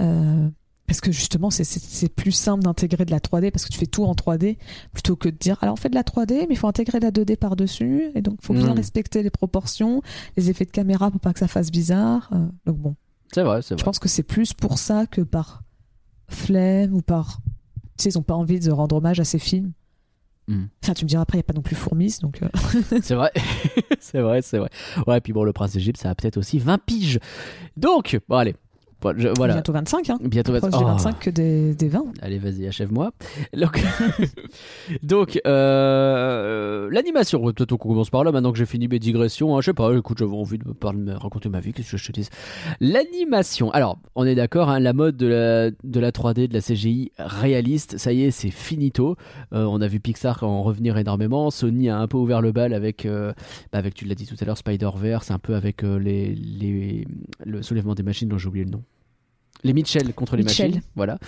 [0.00, 0.48] Euh,
[0.86, 4.04] parce que justement, c'est- plus simple d'intégrer de la 3D parce que tu fais tout
[4.04, 4.58] en 3D
[4.92, 7.04] plutôt que de dire alors on fait de la 3D, mais il faut intégrer de
[7.04, 8.76] la 2D par-dessus, et donc il faut bien Mm.
[8.76, 10.02] respecter les proportions,
[10.36, 12.28] les effets de caméra pour pas que ça fasse bizarre.
[12.32, 12.96] euh, donc bon.
[13.32, 13.84] C'est vrai, c'est Je vrai.
[13.84, 15.62] pense que c'est plus pour ça que par
[16.28, 17.38] flemme ou par.
[17.98, 19.72] Tu sais, ils ont pas envie de rendre hommage à ces films.
[20.48, 20.64] Mm.
[20.82, 22.42] Enfin, tu me diras après, il n'y a pas non plus Fourmis, donc.
[22.42, 22.48] euh,
[23.02, 23.30] C'est vrai,
[24.00, 24.68] c'est vrai, c'est vrai.
[25.06, 27.20] Ouais, puis bon, le prince d'Égypte, ça a peut-être aussi 20 piges.
[27.76, 28.56] Donc, bon, allez.
[29.02, 29.54] Bon, je- voilà.
[29.54, 30.18] Bientôt 25, hein.
[30.22, 30.78] Bientôt Proche oh.
[30.78, 32.04] des 25 que des, des 20.
[32.22, 33.10] Allez, vas-y, achève-moi.
[33.56, 33.82] Donc,
[35.02, 37.42] donc euh, l'animation.
[37.52, 39.56] Peut-être qu'on commence par là maintenant que j'ai fini mes digressions.
[39.56, 39.60] hein.
[39.60, 41.72] Je sais pas, écoute, j'avais envie de me, parler, de me raconter ma vie.
[41.72, 42.28] Qu'est-ce que je te dis
[42.80, 43.70] L'animation.
[43.72, 47.12] Alors, on est d'accord, hein, la mode de la, de la 3D, de la CGI
[47.18, 49.16] réaliste, ça y est, c'est finito.
[49.52, 51.50] Euh, on a vu Pixar en revenir énormément.
[51.50, 53.32] Sony a un peu ouvert le bal avec, euh,
[53.72, 57.06] bah, avec tu l'as dit tout à l'heure, Spider-Verse, un peu avec les, les,
[57.44, 58.82] le soulèvement des machines dont j'ai oublié le nom.
[59.64, 60.70] Les Mitchell contre les Mitchell.
[60.70, 61.18] machines, voilà.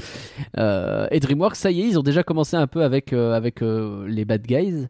[0.58, 3.62] Euh, et DreamWorks, ça y est, ils ont déjà commencé un peu avec, euh, avec
[3.62, 4.86] euh, les bad guys.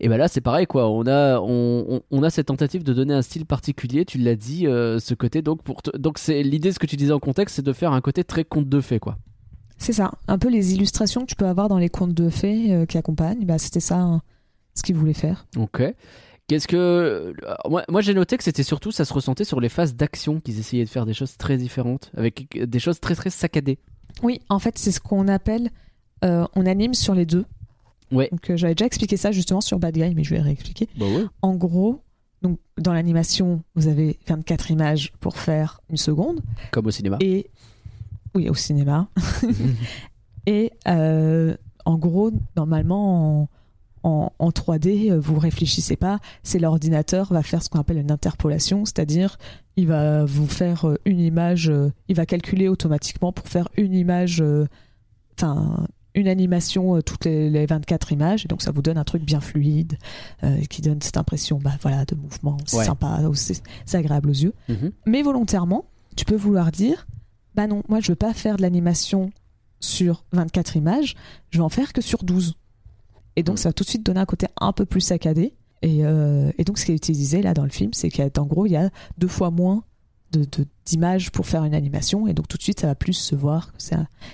[0.00, 0.88] Et ben là, c'est pareil, quoi.
[0.90, 4.04] On a, on, on- a cette tentative de donner un style particulier.
[4.04, 5.40] Tu l'as dit, ce côté.
[5.40, 7.92] Donc, pour te- donc c'est l'idée, ce que tu disais en contexte, c'est de faire
[7.92, 9.18] un côté très conte de fées, quoi.
[9.78, 10.10] C'est ça.
[10.26, 13.44] Un peu les illustrations que tu peux avoir dans les contes de fées qui accompagnent.
[13.44, 14.22] Bah, c'était ça hein,
[14.74, 15.46] ce qu'ils voulaient faire.
[15.56, 15.82] Ok.
[16.46, 17.32] Qu'est-ce que euh,
[17.70, 20.58] moi, moi j'ai noté que c'était surtout ça se ressentait sur les phases d'action qu'ils
[20.58, 23.78] essayaient de faire des choses très différentes avec des choses très très saccadées.
[24.22, 25.70] Oui, en fait, c'est ce qu'on appelle.
[26.24, 27.44] euh, on anime sur les deux.
[28.12, 28.28] Ouais.
[28.30, 30.88] Donc, euh, j'avais déjà expliqué ça justement sur Bad Guy, mais je vais réexpliquer.
[30.96, 31.24] Bah ouais.
[31.42, 32.02] En gros,
[32.42, 36.42] donc, dans l'animation, vous avez 24 images pour faire une seconde.
[36.70, 37.16] Comme au cinéma.
[37.20, 37.50] Et.
[38.34, 39.08] Oui, au cinéma.
[40.46, 43.48] Et euh, en gros, normalement, en,
[44.04, 48.10] en- en 3D, euh, vous réfléchissez pas, c'est l'ordinateur va faire ce qu'on appelle une
[48.12, 49.36] interpolation, c'est-à-dire
[49.76, 53.94] il va vous faire euh, une image, euh, il va calculer automatiquement pour faire une
[53.94, 54.42] image,
[55.38, 55.86] enfin
[56.16, 59.40] une animation toutes les, les 24 images, et donc ça vous donne un truc bien
[59.40, 59.98] fluide,
[60.44, 62.84] euh, qui donne cette impression bah, voilà, de mouvement, c'est Ouais.
[62.84, 64.92] sympa, c'est c'est agréable aux yeux Mhm.
[65.06, 67.06] mais volontairement, tu peux vouloir dire
[67.56, 69.30] bah non, moi je veux pas faire de l'animation
[69.80, 71.14] sur 24 images,
[71.50, 72.54] je vais en faire que sur 12.
[73.36, 73.58] Et donc Mm.
[73.58, 75.54] ça va tout de suite donner un côté un peu plus saccadé.
[75.82, 78.64] Et, euh, et donc ce qui est utilisé là dans le film, c'est qu'en gros
[78.66, 79.84] il y a deux fois moins
[80.32, 83.12] de- de- d'images pour faire une animation, et donc tout de suite ça va plus
[83.12, 83.82] se voir que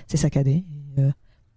[0.07, 0.65] c'est saccadé.
[0.99, 1.11] Euh,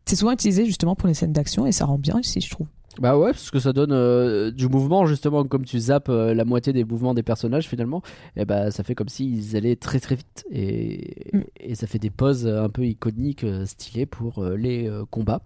[0.05, 2.67] c'est souvent utilisé justement pour les scènes d'action et ça rend bien ici, je trouve.
[2.99, 6.45] Bah ouais, parce que ça donne euh, du mouvement justement, comme tu zappes euh, la
[6.45, 8.03] moitié des mouvements des personnages finalement,
[8.35, 11.41] et bah ça fait comme s'ils allaient très très vite et, Mm.
[11.59, 15.41] et ça fait des poses un peu iconiques, euh, stylées pour euh, les combats.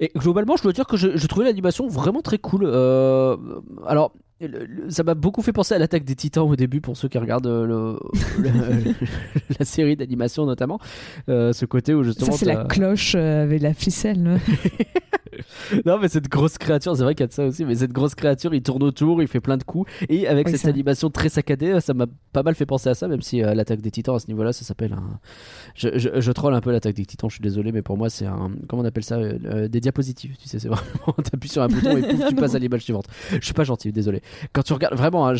[0.00, 2.62] Et globalement, je dois dire que je, je trouvais l'animation vraiment très cool.
[2.64, 3.36] Euh,
[3.86, 4.12] alors.
[4.40, 7.08] Le- le- Ça m'a beaucoup fait penser à l'attaque des titans au début pour ceux
[7.08, 7.98] qui regardent euh,
[8.38, 8.48] le,
[9.58, 10.78] la série d'animation notamment.
[11.28, 12.32] Euh, ce côté où justement.
[12.32, 14.38] Ça c'est la cloche euh, avec la ficelle.
[15.84, 17.92] non, mais cette grosse créature, c'est vrai qu'il y a de ça aussi, mais cette
[17.92, 21.10] grosse créature, il tourne autour, il fait plein de coups, et avec Oui, cette animation
[21.10, 23.90] très saccadée, ça m'a pas mal fait penser à ça, même si euh, l'attaque des
[23.90, 25.18] titans à ce niveau-là, ça s'appelle un.
[25.74, 28.08] Je, je, je troll un peu l'attaque des titans, je suis désolé, mais pour moi,
[28.08, 28.50] c'est un.
[28.68, 31.12] Comment on appelle ça euh, Des diapositives, tu sais, c'est vraiment.
[31.22, 33.06] T'appuies sur un bouton et pouf, tu passes à l'image suivante.
[33.32, 34.22] Je suis pas gentil, désolé.
[34.52, 35.34] Quand tu regardes, vraiment, hein,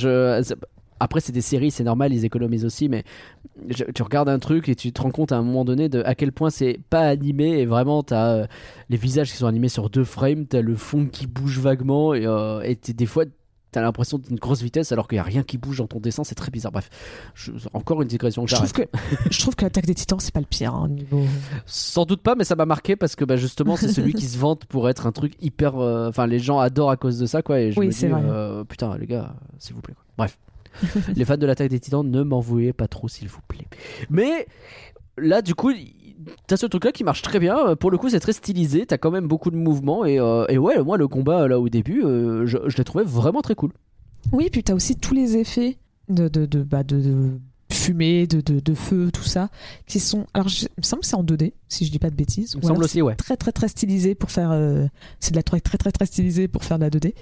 [0.98, 3.04] Après, c'est des séries, c'est normal, ils économisent aussi, mais
[3.94, 6.14] tu regardes un truc et tu te rends compte à un moment donné de à
[6.14, 8.46] quel point c'est pas animé et vraiment t'as euh,
[8.88, 12.26] les visages qui sont animés sur deux frames, t'as le fond qui bouge vaguement et,
[12.26, 13.24] euh, des fois
[13.76, 16.24] t'as l'impression d'une grosse vitesse alors qu'il y a rien qui bouge dans ton dessin,
[16.24, 16.72] c'est très bizarre.
[16.72, 16.88] Bref,
[17.34, 18.46] je- encore une digression.
[18.46, 18.82] Je trouve que
[19.30, 21.22] je trouve que l'attaque des titans c'est pas le pire hein, au niveau.
[21.66, 24.38] Sans doute pas, mais ça m'a marqué parce que bah, justement c'est celui qui se
[24.38, 25.76] vante pour être un truc hyper.
[25.76, 27.60] euh, Enfin, les gens adorent à cause de ça quoi.
[27.60, 28.22] Et je Oui, me c'est dis, vrai.
[28.24, 29.94] euh, putain les gars, s'il vous plaît.
[29.94, 30.04] quoi.
[30.16, 30.38] Bref,
[31.14, 33.66] les fans de l'attaque des Titans, ne m'en vouez pas trop s'il vous plaît.
[34.08, 34.46] Mais
[35.18, 35.70] là, du coup,
[36.46, 37.76] t'as ce truc-là qui marche très bien.
[37.76, 38.86] Pour le coup, c'est très stylisé.
[38.86, 41.68] T'as quand même beaucoup de mouvements et, euh, et ouais, moi le combat là au
[41.68, 43.72] début, euh, je, je l'ai trouvé vraiment très cool.
[44.32, 47.38] Oui, puis t'as aussi tous les effets de de de, bah, de, de
[47.72, 49.50] fumée, de, de de feu, tout ça,
[49.86, 50.26] qui sont.
[50.34, 52.52] Alors, je- il me semble que c'est en 2D, si je dis pas de bêtises.
[52.54, 53.14] Il me semble aussi, ouais.
[53.16, 54.86] très très très stylisé pour faire euh,
[55.20, 57.14] c'est de la très très très très stylisé pour faire de la 2D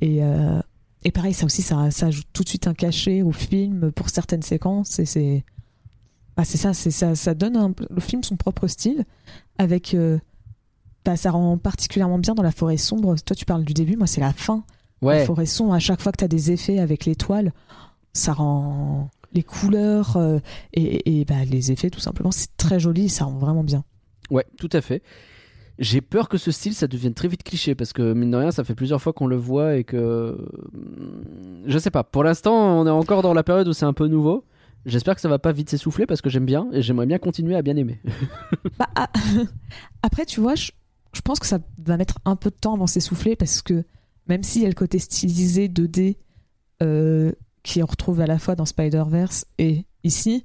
[0.00, 0.60] et euh,
[1.04, 4.08] et pareil ça aussi ça, ça ajoute tout de suite un cachet au film pour
[4.08, 5.44] certaines séquences et c'est
[6.36, 9.04] bah, c'est ça c'est ça ça donne un, le film son propre style
[9.58, 10.18] avec euh,
[11.04, 14.06] bah, ça rend particulièrement bien dans la forêt sombre toi tu parles du début moi
[14.06, 14.64] c'est la fin
[15.02, 15.24] la Ouais.
[15.26, 17.52] forêt sombre à chaque fois que tu as des effets avec l'étoile
[18.12, 20.38] ça rend les couleurs euh,
[20.72, 23.84] et, et bah, les effets tout simplement c'est très joli ça rend vraiment bien
[24.30, 25.02] Ouais, tout à fait.
[25.78, 28.50] J'ai peur que ce style, ça devienne très vite cliché parce que mine de rien,
[28.52, 30.38] ça fait plusieurs fois qu'on le voit et que
[30.72, 31.22] hum,
[31.66, 32.04] je sais pas.
[32.04, 34.44] Pour l'instant, on est encore dans la période où c'est un peu nouveau.
[34.86, 37.56] J'espère que ça va pas vite s'essouffler parce que j'aime bien et j'aimerais bien continuer
[37.56, 38.00] à bien aimer.
[38.78, 39.08] Bah, ah,
[40.02, 40.72] après, tu vois, je,
[41.14, 43.84] je pense que ça va mettre un peu de temps avant s'essouffler parce que
[44.26, 46.16] même s'il y a le côté stylisé 2D
[46.82, 50.44] euh, qui on retrouve à la fois dans Spider-Verse et ici,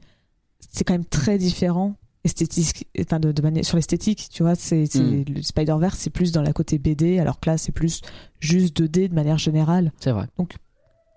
[0.59, 4.85] c'est quand même très différent esthétique, enfin de, de manière, sur l'esthétique, tu vois, c'est
[4.93, 5.23] Mm.
[5.35, 8.01] le Spider-Verse c'est plus dans la côté BD alors que là c'est plus
[8.39, 9.91] juste 2D de manière générale.
[9.99, 10.27] C'est vrai.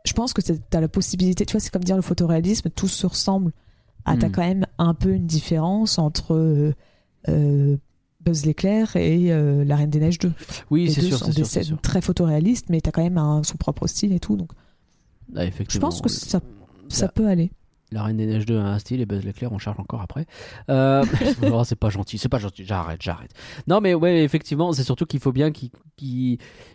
[0.05, 2.89] Je pense que tu as la possibilité, tu vois, c'est comme dire le photoréalisme, tout
[2.89, 3.53] se ressemble.
[4.05, 4.33] Ah, t'as Mm.
[4.33, 6.75] quand même un peu une différence entre euh,
[7.29, 7.77] euh,
[8.21, 10.33] Buzz l'éclair et euh, La Reine des Neiges 2.
[10.71, 11.81] Oui, c'est sûr, c'est des sûr, sûr.
[11.81, 14.37] très photoréalistes, mais t'as quand même un- son propre style et tout.
[14.37, 14.51] Donc
[15.37, 16.41] Ah, je pense que ça,
[16.89, 17.53] ça La- peut aller.
[17.93, 20.27] La Reine des Neiges 2 a un style et Buzz l'éclair on charge encore après.
[20.71, 21.05] Euh...
[21.53, 23.33] oh, c'est pas gentil, c'est pas gentil, j'arrête, j'arrête.
[23.67, 25.71] Non mais ouais, effectivement, c'est surtout qu'il faut bien qu'ils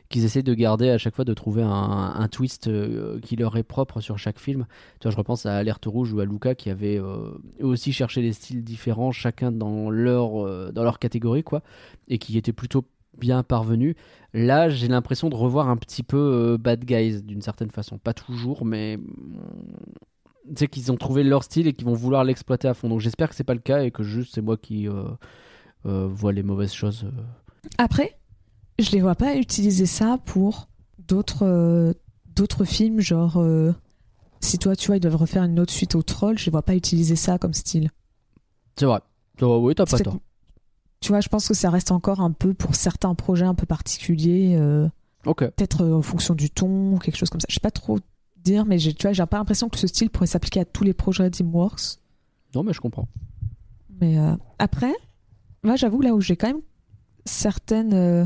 [0.10, 3.58] qu'ils essaient de garder à chaque fois de trouver un, un twist euh, qui leur
[3.58, 4.66] est propre sur chaque film.
[5.00, 7.92] Tu vois, je repense à Alerte Rouge ou à Luca qui avaient euh, eux aussi
[7.92, 11.62] cherché des styles différents, chacun dans leur, euh, dans leur catégorie, quoi,
[12.08, 12.86] et qui étaient plutôt
[13.18, 13.96] bien parvenus.
[14.34, 17.98] Là, j'ai l'impression de revoir un petit peu Bad Guys d'une certaine façon.
[17.98, 19.00] Pas toujours, mais
[20.50, 22.90] tu sais qu'ils ont trouvé leur style et qu'ils vont vouloir l'exploiter à fond.
[22.90, 25.04] Donc j'espère que c'est pas le cas et que juste c'est moi qui euh,
[25.86, 27.04] euh, vois les mauvaises choses.
[27.06, 27.22] euh.
[27.78, 28.18] Après,
[28.80, 30.68] je les vois pas utiliser ça pour
[31.08, 31.94] d'autres euh,
[32.36, 33.42] d'autres films, genre
[34.40, 36.62] si toi tu vois ils doivent refaire une autre suite au troll, je les vois
[36.62, 37.90] pas utiliser ça comme style.
[38.76, 39.00] C'est vrai.
[39.42, 40.18] Oh, oui, t'as pas tort.
[41.00, 43.66] Tu vois, je pense que ça reste encore un peu pour certains projets un peu
[43.66, 44.60] particuliers,
[45.26, 45.40] Ok.
[45.46, 47.48] peut-être en fonction du ton ou quelque chose comme ça.
[47.50, 48.00] Je sais pas trop
[48.48, 50.94] dire, mais tu vois j'ai pas l'impression que ce style pourrait s'appliquer à tous les
[50.94, 52.00] projets DreamWorks.
[52.56, 53.08] Non, mais je comprends.
[54.02, 54.94] Mais euh, après,
[55.64, 56.62] moi j'avoue là où j'ai quand même
[57.26, 58.26] certaines euh,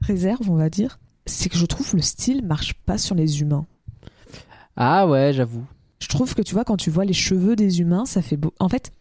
[0.00, 3.66] réserves, on va dire, c'est que je trouve le style marche pas sur les humains.
[4.76, 5.64] Ah ouais, j'avoue.
[6.00, 8.52] Je trouve que tu vois, quand tu vois les cheveux des humains, ça fait beau.
[8.58, 8.92] En fait,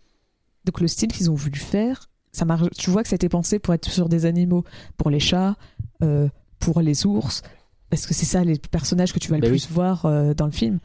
[0.65, 2.69] donc le style qu'ils ont voulu faire, ça marche.
[2.77, 4.63] Tu vois que ça a été pensé pour être sur des animaux,
[4.97, 5.55] pour les chats,
[6.03, 7.41] euh, pour les ours,
[7.91, 10.45] parce que c'est ça les personnages que tu vas le Ben plus voir euh, dans
[10.47, 10.79] le film.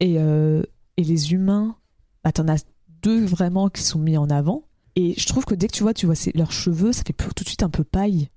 [0.00, 0.62] Et, euh,
[0.98, 1.76] et les humains,
[2.24, 2.62] bah, t'en as
[3.02, 4.64] deux vraiment qui sont mis en avant.
[4.96, 7.30] Et je trouve que dès que tu vois, tu vois leurs cheveux, ça fait tout
[7.44, 8.28] de suite un peu paille.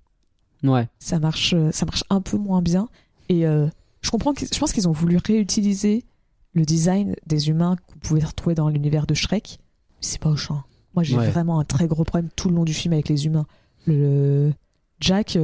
[0.64, 0.88] Ouais.
[1.00, 2.88] Ça marche, euh, ça marche un peu moins bien.
[3.28, 3.68] Et euh,
[4.02, 6.06] je comprends, je pense qu'ils ont voulu réutiliser
[6.54, 9.60] le design des humains qu'on pouvait retrouver dans l'univers de Shrek.
[10.00, 10.62] C'est pas au champ.
[10.94, 11.30] Moi, j'ai Ouais.
[11.30, 13.48] vraiment un très gros problème tout le long du film avec les humains.
[13.88, 14.54] Le
[15.00, 15.38] Jack,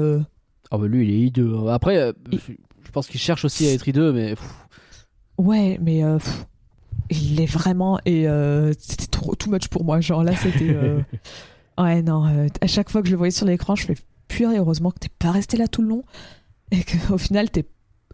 [0.72, 1.68] Ah bah lui, il est hideux.
[1.70, 2.40] Après, euh, Il-
[2.84, 4.36] je pense qu'il cherche aussi à être hideux, mais
[5.38, 6.46] ouais, mais euh, pff,
[7.10, 10.02] il est vraiment et euh, c'était trop too much pour moi.
[10.02, 10.76] Genre là, c'était
[11.80, 12.24] ouais non.
[12.62, 13.96] à chaque fois que je le voyais sur l'écran, je fais
[14.28, 14.58] purée.
[14.58, 16.04] Heureusement que t'es pas resté là tout le long
[16.72, 17.66] et qu'au final t'es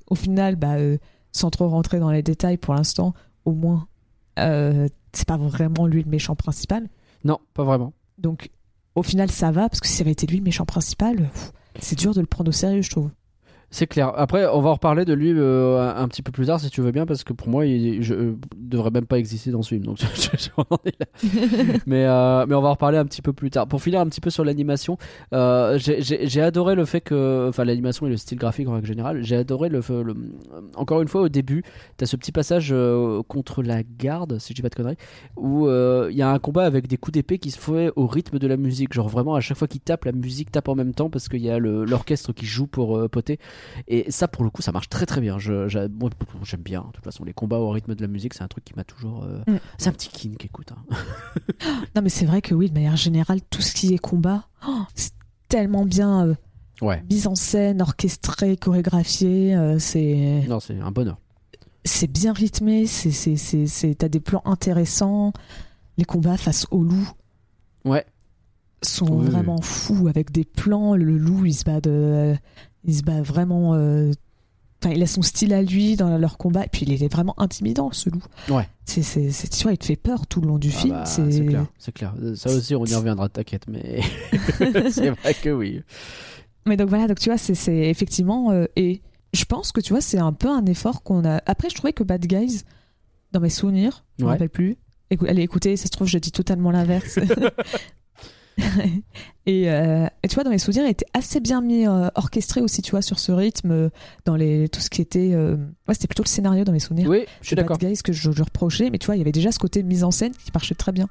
[0.10, 0.76] au final bah
[1.32, 3.14] sans trop rentrer dans les détails pour l'instant,
[3.44, 3.88] au moins
[4.38, 6.88] c'est pas vraiment lui le méchant principal.
[7.24, 7.94] non, pas vraiment.
[8.18, 8.50] Donc
[8.96, 11.52] au final ça va parce que si ça avait été lui le méchant principal, pff,
[11.80, 13.10] c'est dur de le prendre au sérieux, je trouve.
[13.76, 14.14] C'est clair.
[14.16, 16.70] Après, on va en reparler de lui euh, un, un petit peu plus tard si
[16.70, 19.62] tu veux bien, parce que pour moi, il je, euh, devrait même pas exister dans
[19.64, 19.84] ce film.
[19.84, 19.98] Donc,
[21.86, 23.68] mais, euh, mais on va en reparler un petit peu plus tard.
[23.68, 24.98] Pour finir un petit peu sur l'animation,
[25.34, 29.24] euh, j'ai- adoré le fait que, enfin, l'animation et le style graphique en règle générale,
[29.24, 30.16] j'ai adoré le, le-
[30.76, 31.62] Encore une fois, au début,
[31.98, 34.96] t'as ce petit passage euh, contre la garde, si je dis pas de conneries,
[35.36, 38.40] où il y a un combat avec des coups d'épée qui se fait au rythme
[38.40, 38.94] de la musique.
[38.94, 41.42] Genre vraiment, à chaque fois qu'il tape, la musique tape en même temps parce qu'il
[41.42, 43.38] y a l'orchestre qui joue pour poter.
[43.88, 45.38] Et ça, pour le coup, ça marche très très bien.
[45.40, 46.10] Je- moi,
[46.44, 46.82] J'aime bien.
[46.88, 48.84] De toute façon, les combats au rythme de la musique, c'est un truc qui m'a
[48.84, 49.24] toujours.
[49.24, 49.58] euh, Mm.
[49.78, 50.72] C'est un petit kink, écoute.
[50.72, 50.96] hein.
[51.96, 54.84] Non mais c'est vrai que oui, de manière générale, tout ce qui est combat, oh,
[54.96, 55.12] c'est
[55.48, 56.36] tellement bien euh,
[56.82, 57.04] Ouais.
[57.10, 61.18] mise en scène, orchestré, chorégraphié, euh, c'est Non, c'est un bonheur.
[61.86, 65.32] c'est bien rythmé, c'est c'est c'est c'est- t'as des plans intéressants,
[65.98, 67.10] les combats face au loup
[67.86, 68.06] Ouais.
[68.82, 69.26] sont oui.
[69.28, 72.36] vraiment fous avec des plans, le loup il se bat de
[72.86, 74.12] il se bat vraiment euh,
[74.84, 77.34] Enfin, il a son style à lui dans leur combat, et puis il est vraiment
[77.40, 78.22] intimidant ce loup.
[78.50, 78.68] Ouais.
[78.86, 80.94] C'est, c'est, c'est- tu vois, il te fait peur tout le long du Ah film.
[80.94, 81.32] bah, c'est...
[81.32, 82.14] c'est clair, c'est clair.
[82.22, 84.02] Euh, Ça aussi, on y reviendra, t'inquiète, mais
[84.92, 85.82] c'est vrai que oui.
[86.68, 88.52] Mais donc voilà, donc tu vois, c'est, c'est effectivement.
[88.52, 89.02] euh, et
[89.34, 91.42] je pense que tu vois, c'est un peu un effort qu'on a.
[91.48, 92.62] Après, je trouvais que Bad Guys,
[93.32, 94.34] dans mes souvenirs, je me Ouais.
[94.36, 94.76] rappelle plus.
[95.10, 97.18] Écou- allez, écoutez, ça se trouve, je dis totalement l'inverse.
[99.46, 102.62] et, euh, et tu vois, dans mes souvenirs, il était assez bien mis, euh, orchestré
[102.62, 103.90] aussi, tu vois, sur ce rythme, euh,
[104.26, 105.32] dans les, tout ce qui était.
[105.34, 105.56] euh,
[105.88, 107.10] Ouais, c'était plutôt le scénario dans mes souvenirs.
[107.10, 107.78] Oui, je suis d'accord.
[107.78, 110.04] Guys que je, je reprochais, mais tu vois, il y avait déjà ce côté mise
[110.04, 111.08] en scène qui marchait très bien.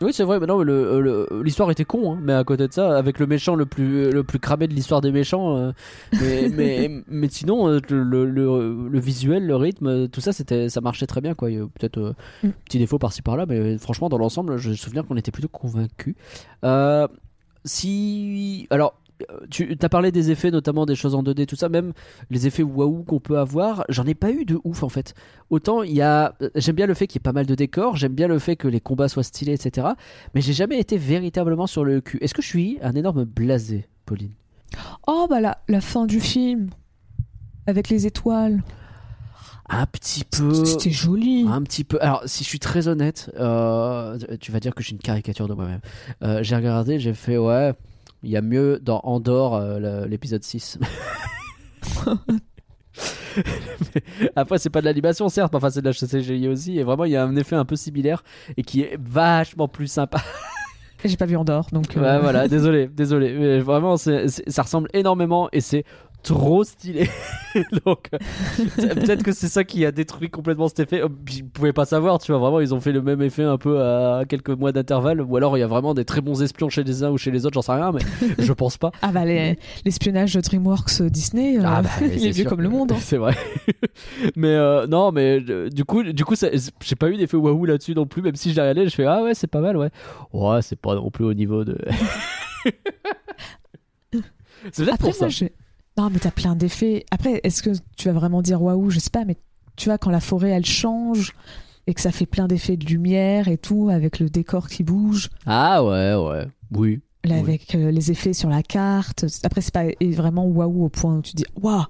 [0.00, 0.40] Oui, c'est vrai.
[0.40, 3.26] Mais non, mais le- l'histoire était con, hein, mais à côté de ça, avec le
[3.26, 5.72] méchant le plus le plus cramé de l'histoire des méchants, euh,
[6.20, 10.80] mais, mais mais sinon euh, le, le, visuel, le rythme, euh, tout ça, c'était ça
[10.80, 11.48] marchait très bien, quoi.
[11.50, 12.48] Peut-être euh, Mm.
[12.64, 15.48] petit défaut par-ci par-là, mais euh, franchement, dans l'ensemble, je me souviens qu'on était plutôt
[15.48, 16.14] convaincus.
[16.64, 17.06] Euh,
[17.64, 18.94] si alors.
[19.50, 21.92] Tu as parlé des effets, notamment des choses en 2D, tout ça, même
[22.30, 25.14] les effets waouh qu'on peut avoir, j'en ai pas eu de ouf en fait.
[25.50, 27.96] Autant il y a, j'aime bien le fait qu'il y ait pas mal de décors,
[27.96, 29.88] j'aime bien le fait que les combats soient stylés, etc.
[30.34, 32.18] Mais j'ai jamais été véritablement sur le cul.
[32.20, 34.32] Est-ce que je suis un énorme blasé, Pauline?
[35.06, 36.70] Oh, bah la, la fin du film,
[37.66, 38.62] avec les étoiles.
[39.68, 40.64] Un petit peu.
[40.64, 41.46] C'était joli.
[41.48, 41.98] Un petit peu.
[42.02, 45.48] Alors, si je suis très honnête, euh, tu vas dire que je suis une caricature
[45.48, 45.80] de moi-même.
[46.22, 47.72] Euh, j'ai regardé, j'ai fait, ouais,
[48.22, 50.78] il y a mieux dans Andorre, euh, l'épisode 6.
[50.80, 50.86] Mais
[54.36, 56.78] Après, c'est pas de l'animation, certes, mais enfin, c'est de la CGI aussi.
[56.78, 58.22] Et vraiment, il y a un effet un peu similaire
[58.56, 60.20] et qui est vachement plus sympa.
[61.04, 61.96] J'ai pas vu Andorre, donc.
[61.96, 63.32] euh, Ouais, voilà, désolé, désolé.
[63.36, 65.84] Mais vraiment, c'est- ça ressemble énormément et c'est
[66.22, 67.08] trop stylé.
[67.86, 68.18] Donc, euh,
[68.94, 71.02] peut-être que c'est ça qui a détruit complètement cet effet.
[71.02, 72.40] Euh, Ils pouvaient pas savoir, tu vois.
[72.40, 75.20] Vraiment, ils ont fait le même effet un peu à quelques mois d'intervalle.
[75.20, 77.30] Ou alors, il y a vraiment des très bons espions chez les uns ou chez
[77.30, 78.00] les autres, j'en sais rien, mais
[78.38, 78.90] je pense pas.
[79.02, 82.44] Ah bah les- l'espionnage de DreamWorks euh, Disney, euh, Ah bah, il c'est est vieux
[82.44, 82.92] comme le monde.
[82.92, 82.96] hein.
[83.00, 83.36] C'est vrai.
[84.36, 87.94] mais euh, non, mais euh, du coup, du coup, j'ai pas eu d'effet waouh là-dessus
[87.94, 88.22] non plus.
[88.22, 89.90] Même si je l'ai regardé, je fais ah ouais, c'est pas mal, ouais.
[90.32, 91.76] Ouais, c'est pas non plus au niveau de.
[94.72, 95.26] c'est peut-être pour ça.
[95.98, 97.04] Non mais t'as plein d'effets.
[97.10, 99.36] Après est-ce que tu vas vraiment dire waouh, je sais pas, mais
[99.76, 101.34] tu vois quand la forêt elle change
[101.86, 105.28] et que ça fait plein d'effets de lumière et tout avec le décor qui bouge,
[105.46, 107.00] Ah ouais, ouais, oui.
[107.24, 107.40] là, Oui.
[107.40, 109.24] avec euh, les effets sur la carte.
[109.42, 111.82] Après c'est pas vraiment waouh au point où tu dis waouh.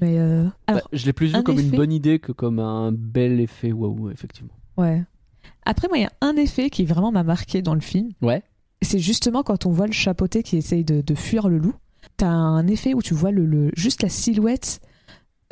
[0.00, 2.58] Mais euh, alors Bah, je l'ai plus vu un comme une bonne idée que comme
[2.58, 4.52] un bel effet waouh, effectivement.
[4.76, 5.02] ouais.
[5.64, 8.10] Après moi il y a un effet qui vraiment m'a marqué dans le film.
[8.22, 8.42] Ouais.
[8.82, 11.74] c'est justement quand on voit le chapeauté qui essaye de, de fuir le loup.
[12.16, 14.80] T'as un effet où tu vois le, le- juste la silhouette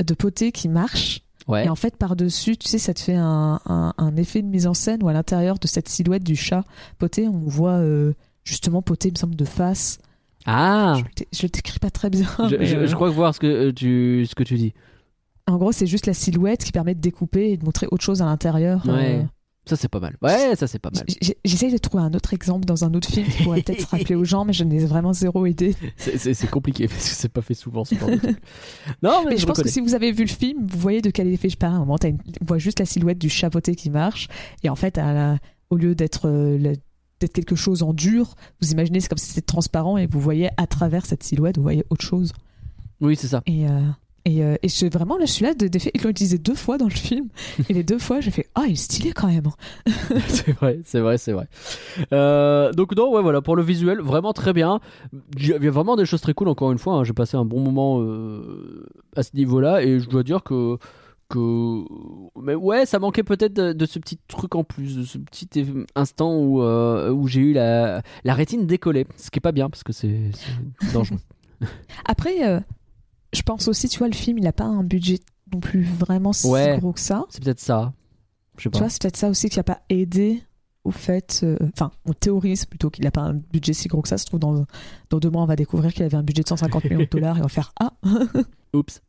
[0.03, 1.21] de poté qui marche.
[1.47, 1.67] Ouais.
[1.67, 4.67] Et en fait, par-dessus, tu sais, ça te fait un, un- un effet de mise
[4.67, 6.65] en scène où à l'intérieur de cette silhouette du chat
[6.99, 9.99] poté, on voit euh, justement poté, il me semble, de face.
[10.47, 12.27] Ah Je le le décris pas très bien.
[12.51, 14.73] je, mais, je- euh, je crois voir ce que, euh, tu, ce que tu dis.
[15.47, 18.23] En gros, c'est juste la silhouette qui permet de découper et de montrer autre chose
[18.23, 18.83] à l'intérieur.
[18.87, 19.21] Ouais.
[19.21, 19.23] Euh,
[19.67, 20.15] Ça, c'est pas mal.
[20.21, 21.05] Ouais, ça, c'est pas mal.
[21.45, 24.25] J'essaye de trouver un autre exemple dans un autre film qui pourrait peut-être rappeler aux
[24.25, 25.75] gens, mais je n'ai vraiment zéro idée.
[25.97, 28.37] C'est- compliqué parce que c'est pas fait souvent ce genre de truc.
[29.03, 31.01] Non, mais, Mais je, je pense que si vous avez vu le film, vous voyez
[31.01, 31.73] de quel effet je parle.
[31.73, 34.29] À un moment, une- on voit juste la silhouette du chapeauté qui marche.
[34.63, 35.39] Et en fait, à la-
[35.71, 36.75] au lieu d'être euh,
[37.21, 40.51] d'être quelque chose en dur, vous imaginez c'est comme si c'était transparent et vous voyez
[40.59, 42.33] à travers cette silhouette, vous voyez autre chose.
[43.01, 43.43] Oui, c'est ça.
[43.47, 43.81] Et, euh,
[44.27, 46.55] et, euh, et je, vraiment, là, je suis là, de, d'effet, ils l'ont utilisé deux
[46.55, 47.29] fois dans le film.
[47.69, 49.49] et les deux fois, j'ai fait Ah, il est stylé quand même.
[50.29, 51.47] c'est vrai, c'est vrai, c'est vrai.
[52.13, 54.81] Euh, donc non, ouais, voilà, pour le visuel, vraiment très bien.
[55.39, 56.49] Il y a vraiment des choses très cool.
[56.49, 60.09] Encore une fois, hein, j'ai passé un bon moment euh, à ce niveau-là, et je
[60.09, 60.79] dois dire que
[61.29, 61.83] que
[62.41, 65.49] mais ouais, ça manquait peut-être de, de ce petit truc en plus, de ce petit
[65.95, 69.71] instant où euh, où j'ai eu la la rétine décollée, ce qui est pas bien
[69.71, 70.31] parce que c'est
[70.93, 71.19] dangereux.
[72.05, 72.61] Après, euh,
[73.35, 75.19] je pense aussi, tu vois, le film, il n'a pas un budget
[75.53, 76.79] non plus vraiment si Ouais.
[76.79, 77.25] gros que ça.
[77.29, 77.93] C'est peut-être ça.
[78.57, 78.79] Je sais Tu pas.
[78.79, 80.43] vois, c'est peut-être ça aussi qui n'a pas aidé
[80.85, 81.41] au fait.
[81.43, 84.17] euh, Enfin, on théorise plutôt qu'il n'a pas un budget si gros que ça.
[84.19, 84.65] Se trouve, dans,
[85.11, 87.37] dans deux mois, on va découvrir qu'il avait un budget de 150 millions de dollars
[87.37, 87.93] et on va faire Ah
[88.75, 89.03] Oups.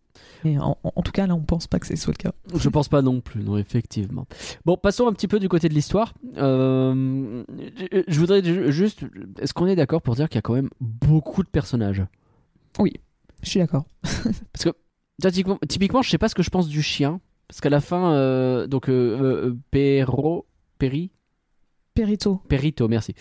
[0.46, 2.32] Et en, tout cas, là, on pense pas que c'est soit le cas.
[2.56, 4.26] Je pense pas non plus, non, effectivement.
[4.64, 6.14] Bon, passons un petit peu du côté de l'histoire.
[6.38, 7.44] Euh,
[7.92, 9.02] je, je voudrais ju- juste.
[9.40, 12.04] Est-ce qu'on est d'accord pour dire qu'il y a quand même beaucoup de personnages?
[13.46, 13.86] Je suis d'accord.
[14.04, 14.72] Parce que,
[15.22, 17.22] typiquement, typiquement, je sais pas ce que je pense du chien.
[17.48, 20.46] Parce qu'à la fin, euh, donc, euh, euh, Perro.
[20.78, 21.12] Perry
[21.94, 22.42] Perito.
[22.50, 23.16] Perito, merci.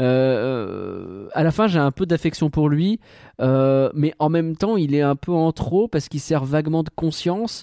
[0.00, 2.98] Euh, euh, à la fin, j'ai un peu d'affection pour lui,
[3.40, 6.82] euh, mais en même temps, il est un peu en trop parce qu'il sert vaguement
[6.82, 7.62] de conscience.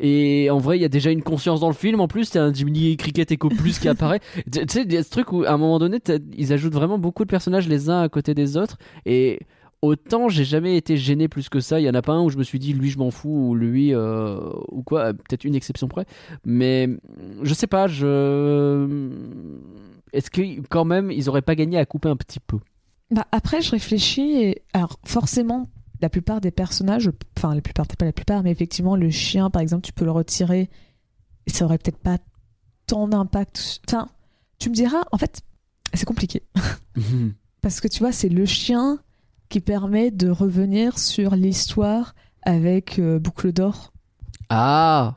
[0.00, 2.00] Et en vrai, il y a déjà une conscience dans le film.
[2.00, 4.18] En plus, t'as un Jiminy Cricket Echo Plus qui apparaît.
[4.52, 5.98] Tu sais, il y a ce truc où, à un moment donné,
[6.36, 8.78] ils ajoutent vraiment beaucoup de personnages les uns à côté des autres.
[9.06, 9.38] Et
[9.84, 11.80] autant, j'ai jamais été gêné plus que ça.
[11.80, 13.48] Il y en a pas un où je me suis dit, lui, je m'en fous,
[13.50, 15.12] ou lui, euh, ou quoi.
[15.12, 16.06] Peut-être une exception près.
[16.44, 16.88] Mais
[17.42, 19.10] je sais pas, je.
[20.12, 22.58] Est-ce que quand même, ils auraient pas gagné à couper un petit peu?
[23.10, 24.62] Bah, après, je réfléchis et.
[24.72, 25.68] Alors, forcément,
[26.00, 29.62] la plupart des personnages, enfin, la plupart, pas la plupart, mais effectivement, le chien, par
[29.62, 30.68] exemple, tu peux le retirer
[31.46, 32.18] et ça aurait peut-être pas
[32.86, 33.80] tant d'impact.
[33.88, 34.08] Enfin,
[34.58, 35.42] tu me diras, en fait,
[35.92, 36.42] c'est compliqué.
[37.62, 38.98] Parce que tu vois, c'est le chien
[39.48, 43.92] qui permet de revenir sur l'histoire avec euh, Boucle d'Or.
[44.48, 45.14] Ah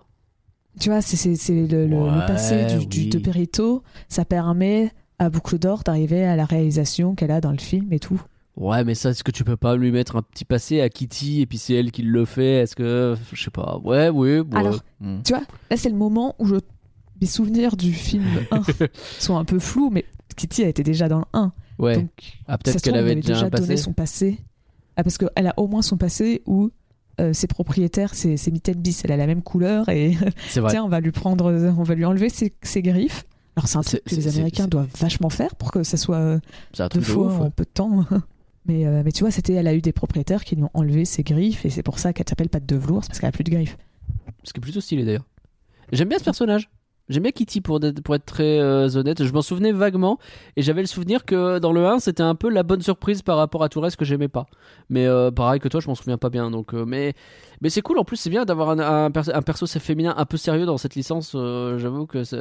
[0.79, 1.17] Tu vois, c'est
[1.49, 3.09] le, passé du, du- oui.
[3.09, 3.83] de Perito.
[4.09, 7.99] Ça permet à Boucle d'Or d'arriver à la réalisation qu'elle a dans le film et
[7.99, 8.21] tout.
[8.55, 11.41] Ouais, mais ça, est-ce que tu peux pas lui mettre un petit passé à Kitty
[11.41, 12.61] et puis c'est elle qui le fait?
[12.61, 13.15] Est-ce que.
[13.31, 13.79] Je sais pas.
[13.83, 14.39] Ouais, oui.
[14.39, 14.45] ouais.
[14.57, 15.19] Alors, Hmm.
[15.23, 16.55] Tu vois, là, c'est le moment où je...
[17.21, 18.61] mes souvenirs du film 1
[19.19, 21.51] sont un peu flous, mais Kitty a été déjà dans le 1.
[21.79, 21.95] Ouais.
[21.95, 24.39] Donc, ah, peut-être qu'elle avait avait déjà, donné son passé.
[24.95, 26.71] Ah, parce qu'elle a au moins son passé où
[27.19, 30.17] euh, ses propriétaires, c'est c'est Mitten Bis, elle a la même couleur et
[30.51, 33.25] tiens, on va lui prendre, on va lui enlever ses, ses griffes.
[33.55, 36.39] Alors, c'est un truc que les Américains doivent vachement faire pour que ça soit euh,
[36.77, 38.05] deux de fois en peu de temps.
[38.67, 41.05] Mais, euh, mais tu vois, c'était, elle a eu des propriétaires qui lui ont enlevé
[41.05, 43.31] ses griffes et c'est pour ça qu'elle s'appelle pas de velours, c'est parce qu'elle a
[43.31, 43.77] plus de griffes.
[44.43, 45.25] Ce qui est plutôt stylé d'ailleurs.
[45.93, 46.69] J'aime bien ce personnage.
[47.09, 49.23] J'aime bien Kitty pour, être- pour être très euh, honnête.
[49.23, 50.19] Je m'en souvenais vaguement
[50.57, 53.37] et j'avais le souvenir que dans le 1 c'était un peu la bonne surprise par
[53.37, 54.45] rapport à tout le reste que j'aimais pas.
[54.89, 56.51] Mais euh, pareil que toi, je m'en souviens pas bien.
[56.51, 57.13] Donc, euh, mais
[57.61, 57.97] mais c'est cool.
[57.97, 60.77] En plus, c'est bien d'avoir un, un, perso- un perso féminin un peu sérieux dans
[60.77, 61.31] cette licence.
[61.33, 62.37] J'avoue que ça,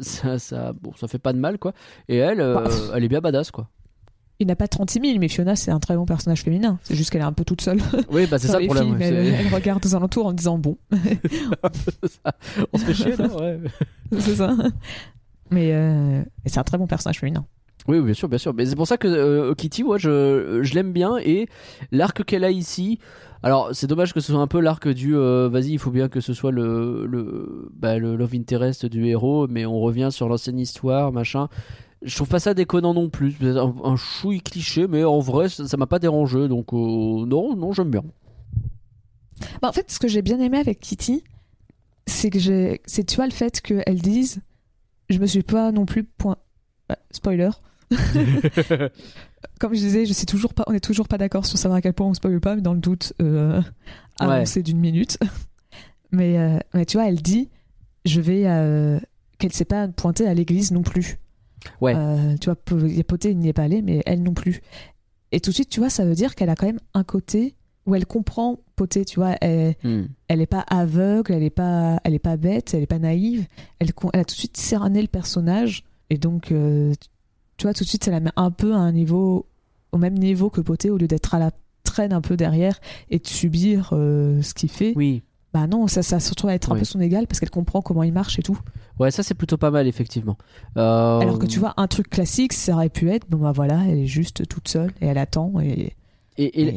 [0.00, 1.72] ça, ça- bon, ça fait pas de mal quoi.
[2.08, 2.64] Et elle, Bah.
[2.94, 3.68] elle est bien badass quoi.
[4.40, 6.78] Il n'a pas 36 000, mais Fiona, c'est un très bon personnage féminin.
[6.84, 7.78] C'est juste qu'elle est un peu toute seule
[8.10, 8.70] Oui, bah c'est ça films.
[8.70, 10.78] ouais, Elle, elle regarde aux alentours en disant bon,
[12.72, 13.58] On se fait chier, non ouais.
[14.18, 14.54] c'est ça.
[15.50, 17.44] Mais euh, c'est un très bon personnage féminin.
[17.88, 18.54] Oui, oui, bien sûr, bien sûr.
[18.54, 21.16] Mais c'est pour ça que euh, Kitty, moi, je, je l'aime bien.
[21.18, 21.48] Et
[21.90, 22.98] l'arc qu'elle a ici,
[23.42, 26.08] alors c'est dommage que ce soit un peu l'arc du euh, vas-y, il faut bien
[26.08, 30.28] que ce soit le, le, bah, le love interest du héros, mais on revient sur
[30.28, 31.48] l'ancienne histoire, machin.
[32.02, 33.34] Je trouve pas ça déconnant non plus.
[33.40, 36.46] C'est Un, un chouille cliché, mais en vrai, ça m'a pas dérangé.
[36.48, 36.76] Donc, euh,
[37.26, 38.04] non, non, j'aime bien.
[39.62, 41.24] Bah, en fait, ce que j'ai bien aimé avec Kitty,
[42.06, 44.40] c'est que j'ai, c'est tu vois le fait qu'elle dise,
[45.10, 46.36] je me suis pas non plus point.
[46.88, 47.50] bah, spoiler.
[49.60, 51.80] Comme je disais, je sais toujours pas, on est toujours pas d'accord sur savoir à
[51.82, 53.60] quel point on spoil pas, mais dans le doute, euh,
[54.18, 55.18] avancé d'une minute.
[56.10, 57.50] Mais, euh, mais tu vois, elle dit,
[58.06, 58.98] je vais, euh,
[59.38, 61.18] qu'elle s'est pas pointée à l'église non plus.
[61.80, 61.94] Ouais.
[61.96, 64.22] Euh, tu vois, Po- il y a Poté, il n'y est pas allé, mais elle
[64.22, 64.60] non plus.
[65.32, 67.54] Et tout de suite, tu vois, ça veut dire qu'elle a quand même un côté
[67.86, 70.06] où elle comprend Poté, tu vois, elle, Hmm.
[70.28, 73.46] elle est pas aveugle, elle est pas, elle est pas bête, elle est pas naïve.
[73.78, 73.92] Elle a
[74.24, 76.92] tout de suite cerné le personnage et donc, euh,
[77.56, 79.46] tu vois, tout de suite, ça la met un peu à un niveau,
[79.92, 81.50] au même niveau que Poté, au lieu d'être à la
[81.82, 82.78] traîne un peu derrière
[83.10, 84.92] et de subir euh, ce qu'il fait.
[84.94, 85.22] Oui.
[85.60, 87.80] Bah non, ça, ça se retrouve à être un peu son égal parce qu'elle comprend
[87.82, 88.58] comment il marche et tout.
[88.98, 90.36] Ouais, ça c'est plutôt pas mal, effectivement.
[90.76, 93.80] Euh, Alors que tu vois, un truc classique, ça aurait pu être, bon bah voilà,
[93.88, 95.94] elle est juste toute seule et elle attend et,
[96.36, 96.68] Et, et, et-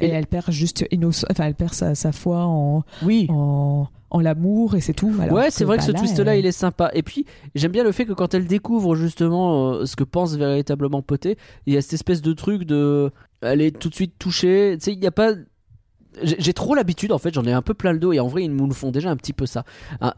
[0.00, 3.26] et et- elle perd juste innocent, enfin elle perd sa, sa foi en, oui.
[3.30, 5.12] en, en l'amour et c'est tout.
[5.20, 6.90] Alors ouais, c'est vrai que bah ce là, twist-là, elle- il est sympa.
[6.94, 10.34] Et puis, j'aime bien le fait que quand elle découvre justement euh, ce que pense
[10.36, 11.36] véritablement Poté,
[11.66, 13.10] il y a cette espèce de truc de.
[13.40, 14.76] Elle est tout de suite touchée.
[14.78, 15.32] Tu sais, il n'y a pas.
[16.22, 18.44] J'ai trop l'habitude en fait, j'en ai un peu plein le dos et en vrai
[18.44, 19.64] ils nous le font déjà un petit peu ça.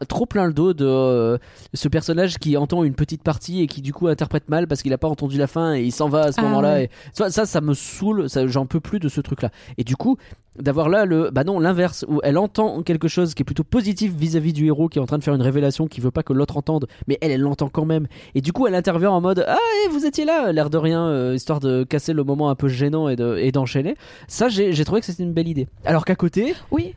[0.07, 1.37] Trop plein le dos de euh,
[1.73, 4.93] ce personnage qui entend une petite partie et qui du coup interprète mal parce qu'il
[4.93, 6.73] a pas entendu la fin et il s'en va à ce Ah moment-là.
[6.75, 6.83] ouais.
[6.85, 6.89] Et...
[7.13, 9.49] Ça, ça, ça me saoule, ça, j'en peux plus de ce truc-là.
[9.77, 10.17] Et du coup,
[10.59, 14.13] d'avoir là le bah non l'inverse où elle entend quelque chose qui est plutôt positif
[14.13, 16.33] vis-à-vis du héros qui est en train de faire une révélation qui veut pas que
[16.33, 19.43] l'autre entende mais elle elle l'entend quand même et du coup elle intervient en mode
[19.47, 22.55] ah eh, vous étiez là l'air de rien euh, histoire de casser le moment un
[22.55, 23.95] peu gênant et de- et d'enchaîner
[24.27, 26.95] ça j'ai j'ai trouvé que c'était une belle idée alors qu'à côté Oui,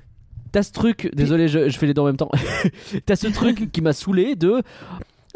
[0.52, 2.30] T'as ce truc, désolé, je, je fais les deux en même temps.
[3.06, 4.60] T'as ce truc qui m'a saoulé de.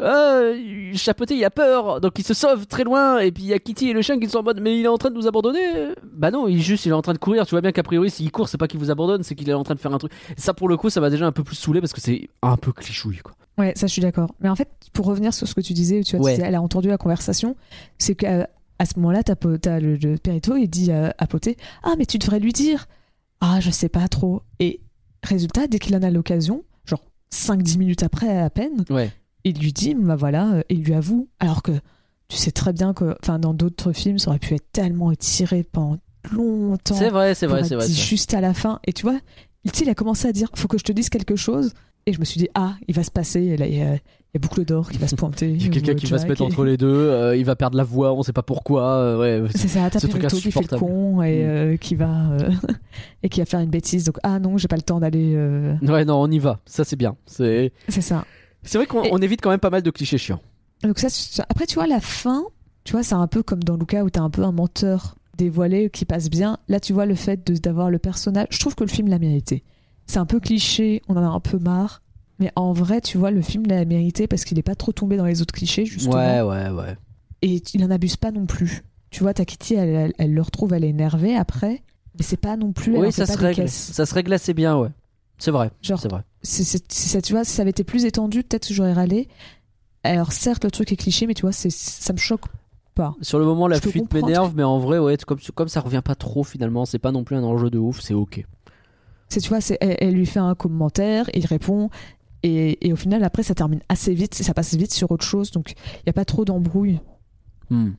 [0.01, 3.19] Euh, Chapoté, il a peur, donc il se sauve très loin.
[3.19, 4.85] Et puis il y a Kitty et le chien qui sont en mode, mais il
[4.85, 5.59] est en train de nous abandonner.
[6.13, 7.45] Bah non, il est juste, il est en train de courir.
[7.45, 9.53] Tu vois bien qu'a priori, s'il court, c'est pas qu'il vous abandonne, c'est qu'il est
[9.53, 10.11] en train de faire un truc.
[10.37, 12.57] Ça, pour le coup, ça m'a déjà un peu plus saoulé parce que c'est un
[12.57, 13.33] peu clichouille, quoi.
[13.57, 14.33] ouais, ça je suis d'accord.
[14.39, 16.35] Mais en fait, pour revenir sur ce que tu disais, tu vois, tu Ouais.
[16.35, 17.55] disais, elle a entendu la conversation,
[17.97, 21.93] c'est qu'à à ce moment-là, t'as, le, le Périto, il dit à, à Poté, ah
[21.97, 22.85] mais tu devrais lui dire.
[23.41, 24.43] Ah, je sais pas trop.
[24.59, 24.81] Et
[25.23, 27.01] résultat, dès qu'il en a l'occasion, genre
[27.33, 29.11] 5-10 minutes après à peine, Ouais.
[29.43, 31.27] Il lui dit, bah voilà, euh, il lui avoue.
[31.39, 31.71] Alors que
[32.27, 35.63] tu sais très bien que, enfin, dans d'autres films, ça aurait pu être tellement étiré
[35.63, 35.97] pendant
[36.31, 36.95] longtemps.
[36.95, 37.87] C'est vrai, c'est vrai, c'est vrai.
[37.87, 38.79] juste à la fin.
[38.85, 39.17] Et tu vois,
[39.63, 41.73] il, a commencé à dire faut que je te dise quelque chose.
[42.05, 43.41] Et je me suis dit ah, il va se passer.
[43.41, 45.49] Et là, il y a, il y a boucle d'or qui va se pointer.
[45.51, 47.77] Il y a quelqu'un qui va se mettre entre les deux, euh, il va perdre
[47.77, 48.83] la voix, on sait pas pourquoi.
[48.83, 51.47] euh, ouais, C'est ça, t'as Ce truc qui fait le con et Mm.
[51.47, 52.49] euh, qui va euh,
[53.23, 54.03] et qui va faire une bêtise.
[54.05, 55.33] Donc ah non, j'ai pas le temps d'aller.
[55.35, 56.59] euh, ouais, non, on y va.
[56.65, 57.15] Ça, c'est bien.
[57.25, 58.25] C'est C'est ça.
[58.67, 60.41] C'est vrai qu'on Et- on évite quand même pas mal de clichés chiants.
[60.83, 61.07] Donc ça,
[61.49, 62.43] après tu vois la fin,
[62.83, 65.89] tu vois c'est un peu comme dans Luca où t'as un peu un menteur dévoilé
[65.89, 66.57] qui passe bien.
[66.67, 68.47] Là tu vois le fait de- d'avoir le personnage.
[68.51, 69.63] Je trouve que le film l'a mérité.
[70.05, 72.01] C'est un peu cliché, on en a un peu marre.
[72.39, 75.17] Mais en vrai, tu vois, le film l'a mérité parce qu'il est pas trop tombé
[75.17, 76.15] dans les autres clichés, justement.
[76.17, 76.95] Ouais, ouais, ouais.
[77.41, 78.83] Et il en abuse pas non plus.
[79.09, 81.81] Tu vois, ta Kitty, elle, elle, elle le retrouve, elle est énervée après.
[82.15, 82.95] Mais c'est pas non plus.
[82.95, 83.67] Oui, ça se règle.
[83.67, 84.89] Ça se règle assez bien, ouais.
[85.37, 85.71] C'est vrai.
[85.81, 86.23] Genre, C'est vrai.
[86.41, 89.27] ça, tu vois, si ça avait été plus étendu, peut-être que j'aurais râlé.
[90.03, 92.45] Alors, certes, le truc est cliché, mais tu vois, c'est, ça me choque
[92.95, 93.15] pas.
[93.21, 96.01] Sur le moment, la Je fuite m'énerve, mais en vrai, ouais, comme, comme ça revient
[96.03, 98.45] pas trop finalement, c'est pas non plus un enjeu de ouf, c'est ok.
[99.29, 101.89] C'est, tu vois, elle, elle lui fait un commentaire, il répond.
[102.43, 105.51] Et, et au final, après, ça termine assez vite, ça passe vite sur autre chose.
[105.51, 106.99] Donc, il n'y a pas trop d'embrouille.
[107.69, 107.91] Hmm.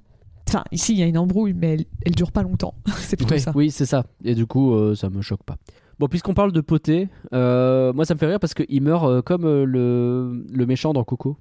[0.49, 2.75] Enfin, ici, il y a une embrouille, mais elle, elle dure pas longtemps.
[2.97, 3.53] c'est plutôt Ouais, ça.
[3.55, 4.07] Oui, c'est ça.
[4.25, 5.57] Et du coup, euh, ça me choque pas.
[5.99, 9.21] Bon, puisqu'on parle de poté, euh, moi ça me fait rire parce qu'il meurt euh,
[9.23, 11.37] comme euh, le, le méchant dans Coco.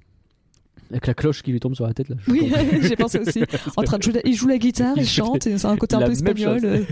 [0.90, 2.16] Avec la cloche qui lui tombe sur la tête là.
[2.26, 2.50] je Oui,
[2.82, 3.42] j'ai pensé aussi.
[3.76, 6.06] En train de jouer, il joue la guitare, Il chante, c'est un côté un la
[6.06, 6.60] peu espagnol.
[6.60, 6.86] chose.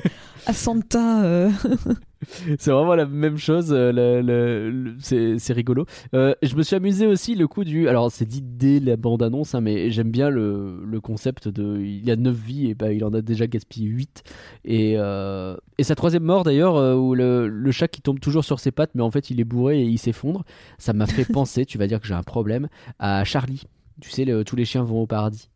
[2.58, 3.72] c'est vraiment la même chose.
[3.72, 5.84] euh, le- le- le- c'est rigolo.
[6.14, 7.88] Euh, je me suis amusé aussi le coup du.
[7.88, 11.80] Alors, c'est dit dès la bande-annonce, hein, mais j'aime bien le, le concept de.
[11.80, 14.22] Il a 9 vies et bah, il en a déjà gaspillé 8.
[14.64, 18.60] Et, euh, et sa troisième mort d'ailleurs, où le, le chat qui tombe toujours sur
[18.60, 20.44] ses pattes, mais en fait il est bourré et il s'effondre,
[20.78, 23.62] ça m'a fait penser, tu vas dire que j'ai un problème, à Charlie.
[24.00, 25.48] Tu sais, tous les chiens vont au paradis.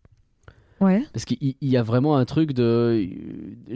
[0.81, 1.05] Ouais.
[1.13, 3.07] Parce qu'il il y a vraiment un truc de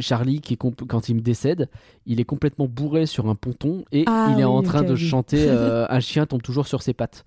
[0.00, 1.68] Charlie qui quand il me décède,
[2.06, 4.94] il est complètement bourré sur un ponton et Ah il est oui, en train de
[4.94, 4.98] oui.
[4.98, 7.24] chanter euh, un chien tombe toujours sur ses pattes.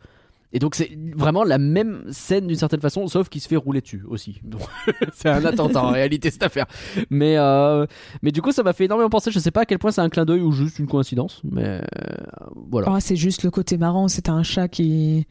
[0.53, 3.81] Et donc c'est vraiment la même scène d'une certaine façon, sauf qu'il se fait rouler
[3.81, 4.39] dessus aussi.
[4.43, 4.61] Donc,
[5.13, 6.65] c'est un attentat en réalité cette affaire.
[7.09, 7.85] Mais euh,
[8.23, 9.29] mais du coup ça m'a fait énormément penser.
[9.29, 11.65] Je sais pas à quel point c'est un clin d'œil ou juste une coïncidence, mais
[11.65, 11.81] euh,
[12.71, 12.87] voilà.
[12.95, 15.27] Ah, c'est juste le côté marrant, c'est un chat qui.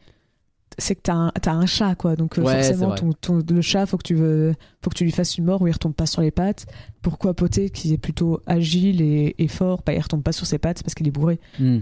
[0.79, 2.15] C'est que t'as un, t'as un chat, quoi.
[2.15, 4.53] Donc, euh, Ouais, forcément, ton, ton- le chat, faut que, tu veux,
[4.83, 6.65] faut que tu lui fasses une mort où il retombe pas sur les pattes.
[7.01, 10.59] Pourquoi Poté, qui est plutôt agile et, et fort, bah, il retombe pas sur ses
[10.59, 11.79] pattes parce qu'il est bourré Hmm.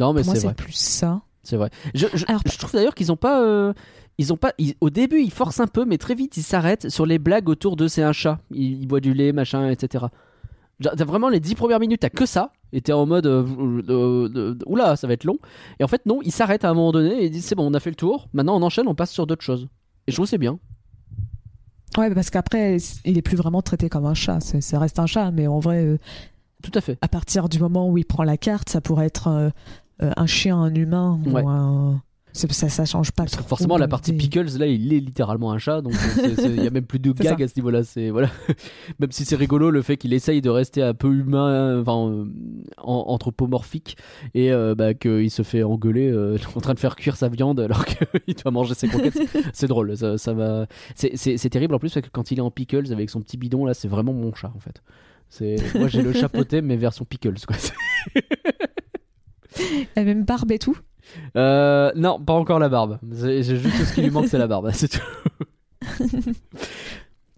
[0.00, 0.54] Non mais c'est vrai.
[0.54, 1.20] plus ça.
[1.42, 1.70] C'est vrai.
[1.94, 3.42] Je, je- Alors, je trouve d'ailleurs qu'ils ont pas.
[3.44, 3.72] euh,
[4.18, 4.52] ils ont pas.
[4.58, 7.48] ils- au début, ils forcent un peu, mais très vite, ils s'arrêtent sur les blagues
[7.50, 8.38] autour de c'est un chat.
[8.50, 10.06] Il, il boit du lait, machin, etc.
[10.82, 12.52] T'as vraiment les 10 premières minutes, t'as que ça.
[12.76, 13.26] Et t'es en mode.
[13.26, 13.46] euh,
[13.88, 15.38] euh, oula, ça va être long.
[15.80, 17.70] Et en fait, non, ils s'arrêtent à un moment donné et ils disent c'est bon,
[17.70, 18.28] on a fait le tour.
[18.34, 19.68] Maintenant, on enchaîne, on passe sur d'autres choses.
[20.06, 20.58] Et je trouve c'est bien.
[21.96, 24.40] Ouais, parce qu'après, il est plus vraiment traité comme un chat.
[24.40, 25.98] Ça reste un chat, mais en vrai, euh,
[26.62, 26.98] Tout à fait.
[27.00, 29.50] à partir du moment où il prend la carte, ça pourrait être euh,
[30.00, 31.42] un chien, un humain Ouais.
[31.42, 32.02] ou un.
[32.36, 33.22] Ça, ça change pas.
[33.22, 34.12] Parce que trop forcément, la partie.
[34.12, 35.92] Pickles, là, il est littéralement un chat, donc
[36.44, 37.44] il n'y a même plus de gag ça.
[37.44, 37.84] à ce niveau-là.
[37.84, 38.28] C'est voilà,
[38.98, 42.24] même si c'est rigolo le fait qu'il essaye de rester un peu humain, enfin euh,
[42.78, 43.96] en- anthropomorphique,
[44.34, 47.60] et euh, bah, qu'il se fait engueuler euh, en train de faire cuire sa viande
[47.60, 49.18] alors qu'il doit manger ses croquettes.
[49.52, 50.66] C'est- drôle, ça, ça va.
[50.96, 53.64] C'est- terrible en plus parce que quand il est en Pickles avec son petit bidon
[53.64, 54.82] là, c'est vraiment mon chat en fait.
[55.78, 57.56] Moi j'ai le chapeauté mais version Pickles quoi.
[59.96, 60.76] La même barbe et tout.
[61.36, 62.98] Euh, non, pas encore la barbe.
[63.12, 64.70] J'ai juste ce qui lui manque, c'est la barbe.
[64.72, 65.00] C'est tout.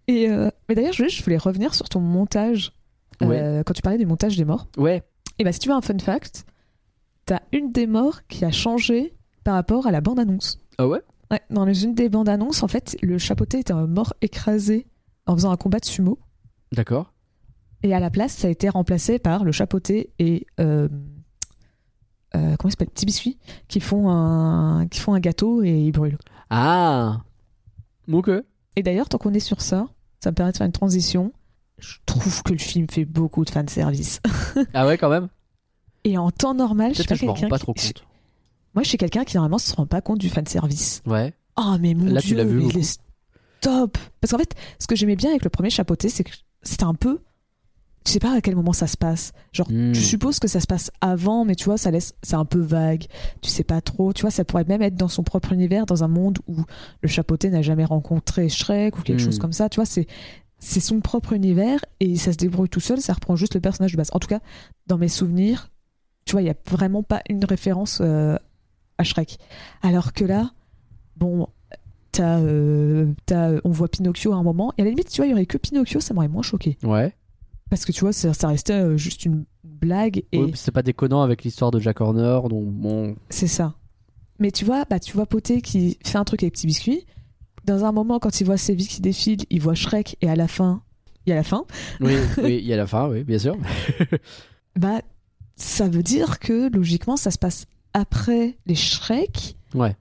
[0.08, 2.72] Et euh, mais d'ailleurs, je voulais, je voulais revenir sur ton montage.
[3.22, 4.68] euh, quand tu parlais des montages des morts.
[4.76, 5.02] Ouais.
[5.38, 6.44] Et bah, si tu veux un fun fact,
[7.24, 9.14] t'as une des morts qui a changé
[9.44, 10.60] par rapport à la bande-annonce.
[10.78, 11.00] Ah ouais?
[11.30, 14.86] Ouais, dans les- une des bandes-annonces, en fait, le chapeauté était un mort écrasé
[15.26, 16.18] en faisant un combat de sumo.
[16.72, 17.12] D'accord.
[17.82, 20.46] Et à la place, ça a été remplacé par le chapeauté et.
[20.60, 20.88] Euh,
[22.37, 26.18] euh, comment s'appelle Petit biscuit, qui font, un, qui font un gâteau et ils brûlent.
[26.51, 27.20] Ah.
[28.12, 28.30] Ok.
[28.76, 29.89] Et d'ailleurs, tant qu'on est sur ça,
[30.20, 31.32] ça me permet de faire une transition.
[31.78, 34.20] Je trouve que le film fait beaucoup de fanservice.
[34.74, 35.28] Ah ouais, quand même.
[36.05, 38.05] Et en temps normal, je suis pas quelqu'un pas qui- trop je- compte.
[38.74, 41.03] Moi, je suis quelqu'un qui normalement se rend pas compte du fanservice.
[41.07, 41.32] Ouais.
[41.59, 42.78] Oh, mais mon Là, tu Dieu, l'as vu mais beaucoup.
[42.78, 42.99] il est
[43.61, 43.99] top.
[44.20, 46.30] Parce qu'en fait, ce que j'aimais bien avec le premier chapeauté, c'est que
[46.62, 47.18] c'était un peu.
[48.07, 49.32] Tu sais pas à quel moment ça se passe.
[49.52, 49.90] Genre, Hmm.
[49.92, 52.14] tu supposes que ça se passe avant, mais tu vois, ça laisse.
[52.22, 53.07] C'est un peu vague.
[53.42, 54.12] Tu sais pas trop.
[54.12, 56.57] Tu vois, ça pourrait même être dans son propre univers, dans un monde où
[57.02, 59.24] le chapeauté n'a jamais rencontré Shrek ou quelque Hmm.
[59.24, 59.68] chose comme ça.
[59.68, 60.07] Tu vois, c'est.
[60.59, 63.92] C'est son propre univers et ça se débrouille tout seul, ça reprend juste le personnage
[63.92, 64.09] de base.
[64.14, 64.40] En tout cas,
[64.86, 65.68] dans mes souvenirs,
[66.24, 68.36] tu vois, il y a vraiment pas une référence euh,
[68.96, 69.36] à Shrek.
[69.82, 70.52] Alors que là,
[71.16, 71.48] bon,
[72.11, 75.26] t'as, euh, t'as- on voit Pinocchio à un moment, et à la limite, tu vois,
[75.26, 76.78] il y aurait que Pinocchio, ça m'aurait moins choqué.
[76.82, 77.14] Ouais.
[77.70, 80.82] Parce que tu vois, ça, ça restait euh, juste une blague, et puis c'est pas
[80.82, 83.16] déconnant avec l'histoire de Jack Horner, donc bon.
[83.28, 83.74] c'est ça.
[84.38, 87.06] Mais tu vois, bah, tu vois Poté qui fait un truc avec Petit Biscuit.
[87.64, 90.36] Dans un moment, quand il voit ses vies qui défilent, il voit Shrek, et à
[90.36, 90.82] la fin,
[91.26, 91.64] il y a la fin,
[92.00, 93.56] Oui, oui, il y a la fin, oui, bien sûr.
[94.76, 95.00] bah,
[95.56, 99.56] ça veut dire que logiquement, ça se passe après les Shrek.
[99.74, 99.96] Ouais.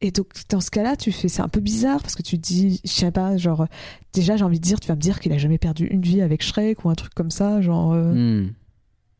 [0.00, 2.80] Et donc, dans ce cas-là, tu fais, c'est un peu bizarre parce que tu dis,
[2.84, 3.66] je sais pas, genre,
[4.12, 6.20] déjà, j'ai envie de dire, tu vas me dire qu'il a jamais perdu une vie
[6.22, 7.92] avec Shrek ou un truc comme ça, genre.
[7.92, 8.12] euh,
[8.44, 8.52] Hmm.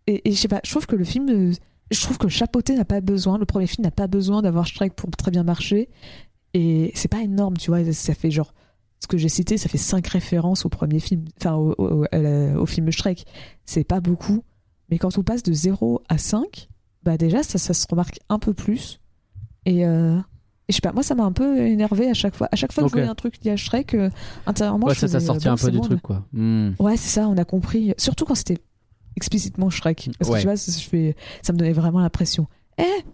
[0.06, 1.52] et, et je sais pas, je trouve que le film, euh,
[1.90, 4.66] je trouve que le chapeauté n'a pas besoin, le premier film n'a pas besoin d'avoir
[4.66, 5.88] Shrek pour très bien marcher.
[6.54, 8.54] Et c'est pas énorme, tu vois, ça fait genre,
[9.00, 11.74] ce que j'ai cité, ça fait cinq références au premier film, enfin, au,
[12.56, 13.24] au film Shrek.
[13.64, 14.44] C'est pas beaucoup.
[14.90, 16.68] Mais quand on passe de 0 à 5,
[17.02, 19.00] bah déjà, ça, ça se remarque un peu plus.
[19.66, 20.18] Et, euh,
[20.68, 22.48] et je sais pas, moi, ça m'a un peu énervé à chaque fois.
[22.52, 22.90] À chaque fois que Ok.
[22.90, 24.10] je voyais un truc lié à Shrek, euh,
[24.46, 26.24] intérieurement, ouais, je ça, ça sortit euh, un peu du bon, truc, quoi.
[26.32, 26.72] Hmm.
[26.78, 27.94] Ouais, c'est ça, on a compris.
[27.96, 28.58] Surtout quand c'était
[29.16, 30.10] explicitement Shrek.
[30.18, 31.16] Parce que tu vois, ça, je fais...
[31.42, 32.46] ça me donnait vraiment l'impression.
[32.78, 33.04] Eh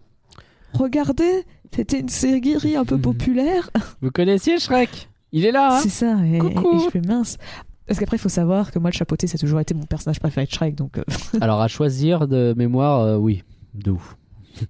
[0.72, 3.70] Regardez C'était une série un peu populaire.
[4.02, 5.08] Vous connaissiez Shrek?
[5.30, 5.80] Il est là, hein?
[5.80, 6.16] C'est ça.
[6.26, 6.76] Et, Coucou.
[6.76, 7.38] et je fais mince.
[7.86, 10.18] Parce qu'après, il faut savoir que moi, le chapeauté, ça a toujours été mon personnage
[10.18, 10.74] préféré de Shrek.
[10.74, 11.04] Donc, euh,
[11.40, 13.42] Alors, à choisir de mémoire, euh, oui,
[13.74, 14.16] de ouf.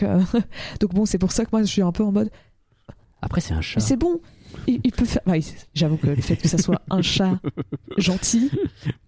[0.00, 0.20] donc, euh,
[0.80, 2.30] donc bon, c'est pour ça que moi, je suis un peu en mode.
[3.20, 3.80] Après, c'est un chat.
[3.80, 4.20] C'est bon
[4.66, 5.22] il, il peut faire.
[5.24, 5.32] bah,
[5.74, 7.38] J'avoue que le fait que ça soit un chat
[7.96, 8.50] gentil,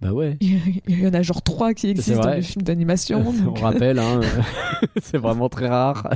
[0.01, 0.39] Bah ouais.
[0.41, 0.59] il
[0.89, 3.23] il y en a genre trois qui existent dans les films d'animation.
[3.29, 6.09] On donc- rappelle, hein, euh, c'est vraiment très rare.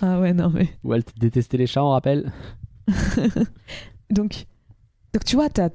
[0.00, 0.68] Ah ouais, non mais.
[0.84, 2.32] Walt détestait les chats, on rappelle.
[4.10, 4.46] Donc,
[5.12, 5.68] donc tu vois, t'as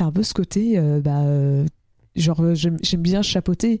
[0.00, 1.64] as un peu ce côté, euh, bah, euh,
[2.16, 3.80] genre, euh, j'aime j'aime bien chapeauter.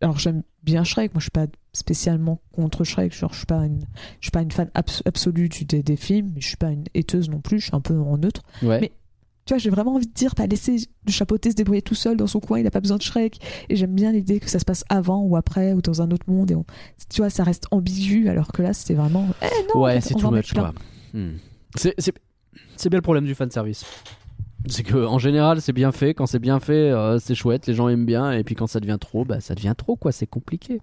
[0.00, 1.12] Alors, j'aime bien Shrek.
[1.14, 3.12] Moi, je suis pas spécialement contre Shrek.
[3.14, 3.80] Genre, je suis pas une,
[4.20, 6.84] je suis pas une fan abs- absolue des, des films, mais je suis pas une
[6.96, 7.60] hateuse non plus.
[7.60, 8.42] Je suis un peu en neutre.
[8.62, 8.78] Ouais.
[8.80, 8.92] Mais-
[9.44, 12.16] Tu vois, j'ai vraiment envie de dire, bah, laisser le chapeauter se débrouiller tout seul
[12.16, 12.60] dans son coin.
[12.60, 13.38] Il a pas besoin de Shrek.
[13.68, 16.26] Et j'aime bien l'idée que ça se passe avant ou après ou dans un autre
[16.30, 16.50] monde.
[16.52, 16.64] Et on-
[17.12, 18.28] tu vois, ça reste ambigu.
[18.28, 20.62] Alors que là, c'était vraiment, eh non, on ouais, c'est en much, mettre plein.
[20.72, 21.20] quoi.
[21.20, 21.32] Hmm.
[21.76, 22.14] C'est- C'est
[22.76, 23.84] c'est bien le problème du fanservice.
[24.66, 26.14] C'est que en général, c'est bien fait.
[26.14, 28.32] Quand c'est bien fait, euh, c'est chouette, les gens aiment bien.
[28.32, 30.12] Et puis quand ça devient trop, bah ça devient trop, quoi.
[30.12, 30.80] C'est compliqué.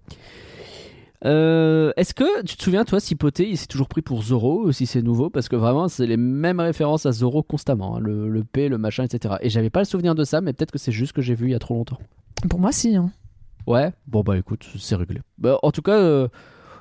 [1.25, 4.63] Euh, Est-ce que tu te souviens, toi, si Poté, il s'est toujours pris pour Zoro
[4.65, 5.29] ou si c'est nouveau?
[5.29, 7.97] Parce que vraiment, c'est les mêmes références à Zoro constamment.
[7.97, 9.35] hein, le, le P, le machin, etc.
[9.41, 11.47] Et j'avais pas le souvenir de ça, mais peut-être que c'est juste que j'ai vu
[11.47, 11.97] il y a trop longtemps.
[12.49, 12.95] Pour moi, si.
[12.95, 13.11] Hein.
[13.67, 15.19] Ouais, bon bah écoute, c'est réglé.
[15.37, 16.27] Bah, en tout cas, euh,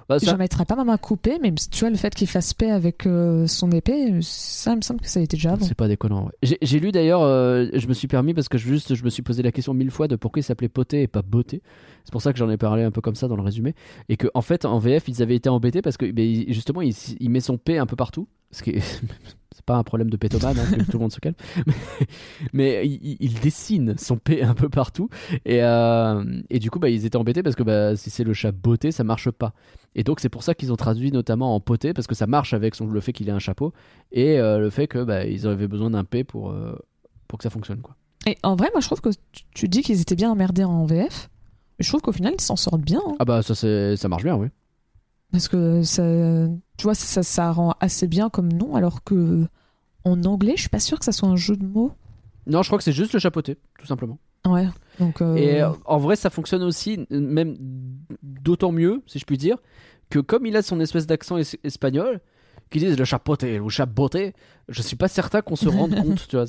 [0.09, 2.55] bah, ça- J'en mettrais pas ma main coupée, mais tu vois, le fait qu'il fasse
[2.55, 5.67] paix avec euh, son épée, ça, il me semble que ça a été déjà avant.
[5.67, 6.27] C'est pas déconnant.
[6.43, 6.57] ouais.
[6.63, 9.43] J'ai lu d'ailleurs, euh, je me suis permis parce que juste je me suis posé
[9.43, 11.63] la question mille fois de pourquoi il s'appelait Poté et pas Beauté.
[12.05, 13.75] C'est pour ça que j'en ai parlé un peu comme ça dans le résumé.
[14.09, 16.95] Et que en fait en VF ils avaient été embêtés parce que ben, justement il,
[17.21, 18.27] il met son P un peu partout.
[18.51, 19.03] Ce qui est-
[19.59, 21.35] c'est pas un problème de pétomane, hein, que tout le monde se calme.
[21.67, 21.75] Mais,
[22.53, 25.09] mais il, il dessine son P un peu partout.
[25.45, 28.33] Et, euh, et du coup bah, ils étaient embêtés parce que bah, si c'est le
[28.35, 29.53] chat Beauté ça marche pas.
[29.97, 32.55] Et donc c'est pour ça qu'ils ont traduit notamment en Poté parce que ça marche
[32.55, 33.73] avec son, le fait qu'il ait un chapeau
[34.13, 36.79] et euh, le fait que bah, avaient besoin d'un P pour, euh,
[37.27, 37.97] pour que ça fonctionne quoi.
[38.27, 39.11] Et en vrai, moi, je trouve que
[39.55, 41.31] tu, dis qu'ils étaient bien emmerdés en VF.
[41.79, 43.01] Mais je trouve qu'au final, ils s'en sortent bien.
[43.07, 43.17] hein.
[43.19, 44.49] Ah bah ça marche bien oui.
[45.33, 46.03] Parce que ça,
[46.76, 49.47] tu vois, ça, ça rend assez bien comme nom, alors que
[50.05, 51.93] en anglais, je suis pas sûre que ça soit un jeu de mots.
[52.47, 54.18] Non je crois que c'est juste le chapeauté tout simplement.
[54.47, 54.66] Ouais.
[54.99, 57.57] Donc, euh, Et euh, en vrai ça fonctionne aussi même
[58.22, 59.59] d'autant mieux si je puis dire
[60.09, 62.20] que comme il a son espèce d'accent es- espagnol
[62.70, 64.33] qu'ils disent le chapeauté ou chapeauté
[64.68, 66.47] je suis pas certain qu'on se rende compte tu vois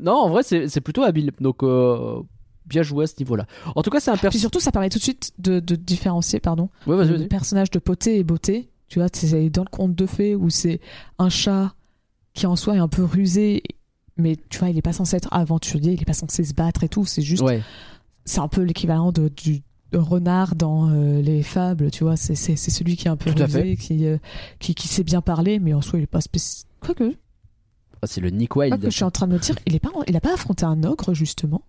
[0.00, 2.20] non en vrai c'est c'est plutôt habile donc euh,
[2.68, 4.88] bien joué à ce niveau là en tout cas c'est un personnage surtout, ça permet
[4.90, 8.70] tout de suite de, de différencier, pardon, ouais, vas-y, le personnage de Poté et Beauté.
[8.88, 10.80] Tu vois, c'est dans le conte de fées où c'est
[11.18, 11.74] un chat
[12.32, 13.62] qui en soi est un peu rusé,
[14.16, 16.84] mais tu vois, il est pas censé être aventurier, il est pas censé se battre
[16.84, 17.04] et tout.
[17.04, 17.62] C'est juste, ouais
[18.28, 22.16] c'est un peu l'équivalent de, du de renard dans euh, les fables, tu vois.
[22.16, 24.18] C'est celui qui est un peu Tout rusé, qui, euh,
[24.58, 26.70] qui, qui sait bien parler, mais en soi, il est pas spécial.
[26.80, 27.14] Quoique,
[28.02, 29.88] Ah, c'est le Nick Wilde je suis en train de me dire, il est pas,
[30.06, 31.62] il a pas affronté un ogre justement.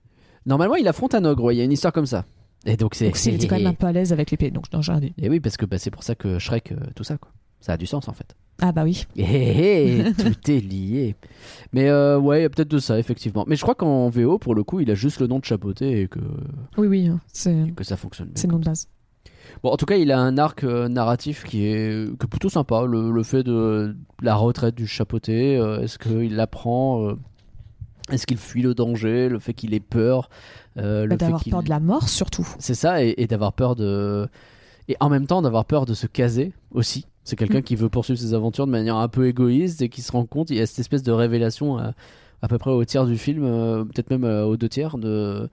[0.49, 2.25] Normalement, il affronte un ogre, ouais, il y a une histoire comme ça.
[2.65, 3.05] Et donc c'est.
[3.05, 4.51] Donc il était quand même un peu à l'aise avec l'épée.
[4.51, 5.13] Donc rien dit.
[5.21, 7.31] Et oui, parce que bah, c'est pour ça que Shrek, euh, tout ça, quoi.
[7.61, 8.35] Ça a du sens en fait.
[8.61, 9.05] Ah bah oui.
[9.15, 11.15] Hé, hé, hé, tout est lié.
[11.71, 13.45] Mais euh, ouais, il y a peut-être de ça, effectivement.
[13.47, 16.01] Mais je crois qu'en VO, pour le coup, il a juste le nom de chapeauté
[16.01, 16.19] et que,
[16.77, 18.35] Oui oui, hein, c'est que ça fonctionne bien.
[18.35, 18.87] c'est le nom de base.
[19.63, 22.83] Bon, en tout cas, il a un arc euh, narratif qui est, que plutôt sympa.
[22.85, 27.13] Le, le fait de la retraite du chapeauté, euh, est-ce qu'il l'apprend euh,
[28.11, 30.29] Est-ce qu'il fuit le danger Le fait qu'il ait peur
[30.77, 32.47] euh, le Bah, fait D'avoir peur de la mort surtout.
[32.59, 34.27] C'est ça, et, et d'avoir peur de.
[34.87, 37.05] Et en même temps, d'avoir peur de se caser aussi.
[37.23, 37.63] C'est quelqu'un Mm.
[37.63, 40.49] qui veut poursuivre ses aventures de manière un peu égoïste et qui se rend compte,
[40.49, 41.93] il y a cette espèce de révélation à,
[42.41, 45.47] à peu près au tiers du film, euh, peut-être même euh, aux deux tiers, de.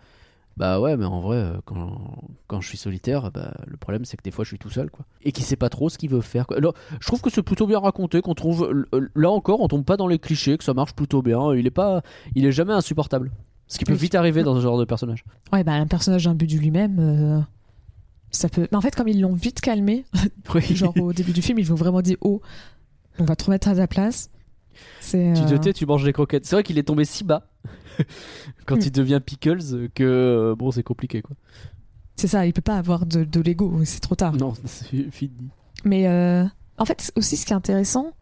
[0.56, 1.98] Bah ouais, mais en vrai, euh, quand,
[2.46, 4.90] quand je suis solitaire, bah, le problème c'est que des fois je suis tout seul,
[4.90, 5.04] quoi.
[5.22, 6.46] Et qui sait pas trop ce qu'il veut faire.
[6.46, 6.56] Quoi.
[6.56, 8.86] Alors, je trouve que c'est plutôt bien raconté, qu'on trouve.
[8.94, 11.52] euh, Là encore, on tombe pas dans les clichés, que ça marche plutôt bien.
[11.54, 12.00] Il est pas.
[12.34, 13.30] Il est jamais insupportable.
[13.68, 13.98] Ce qui peut Oui.
[13.98, 15.24] vite arriver dans ce genre de personnage.
[15.52, 16.96] Ouais bah un personnage imbu du lui-même.
[17.00, 17.40] euh,
[18.30, 18.66] Ça peut.
[18.70, 20.04] Mais en fait, comme ils l'ont vite calmé,
[20.70, 22.40] genre au début du film, ils ont vraiment dit oh,
[23.18, 24.30] on va te remettre à ta place.
[25.00, 26.46] Tu te tais, tu manges des croquettes.
[26.46, 27.46] C'est vrai qu'il est tombé si bas
[28.66, 28.82] quand Mm.
[28.86, 31.36] il devient Pickles que euh, bon, c'est compliqué quoi.
[32.16, 34.32] C'est ça, il peut pas avoir de, de l'ego, c'est trop tard.
[34.34, 35.50] Non, c'est fini.
[35.84, 36.44] Mais euh,
[36.78, 38.12] en fait, aussi, ce qui est intéressant,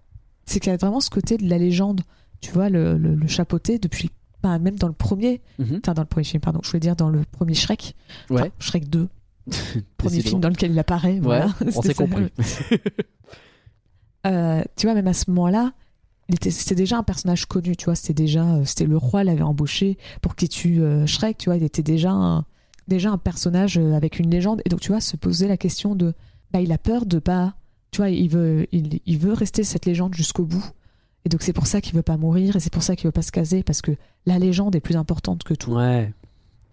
[0.47, 2.01] c'est qu'il y a vraiment ce côté de la légende.
[2.41, 4.11] Tu vois, le, le, le chapeauté depuis.
[4.43, 5.41] bah, même dans le premier.
[5.59, 5.79] Mhm.
[5.83, 6.61] Enfin, dans le premier film, pardon.
[6.63, 7.95] Je voulais dire dans le premier Shrek.
[8.31, 8.49] Enfin.
[8.59, 9.09] Shrek 2.
[9.99, 11.15] Premier film dans lequel il apparaît.
[11.15, 11.55] Ouais, voilà.
[11.77, 12.29] on s'est compris.
[14.27, 15.73] Euh, tu vois, même à ce moment-là,
[16.49, 19.99] c'était déjà un personnage connu, tu vois, c'était déjà, euh, c'était le roi l'avait embauché
[20.23, 22.45] pour qu'il tue euh, Shrek, tu vois, il était déjà un,
[22.89, 25.95] déjà un personnage euh, avec une légende, et donc tu vois, se poser la question
[25.95, 26.15] de,
[26.53, 27.55] bah, il a peur de pas,
[27.91, 30.65] tu vois, il veut, il, il veut rester cette légende jusqu'au bout,
[31.25, 33.13] et donc c'est pour ça qu'il veut pas mourir, et c'est pour ça qu'il veut
[33.13, 33.93] pas se caser, parce que
[34.27, 35.73] la légende est plus importante que tout.
[35.73, 36.13] Ouais.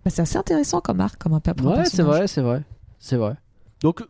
[0.03, 2.63] Bah, c'est assez intéressant comme arc, comme un, un Ouais, c'est vrai, c'est vrai.
[2.99, 3.35] C'est vrai.
[3.81, 4.03] Donc,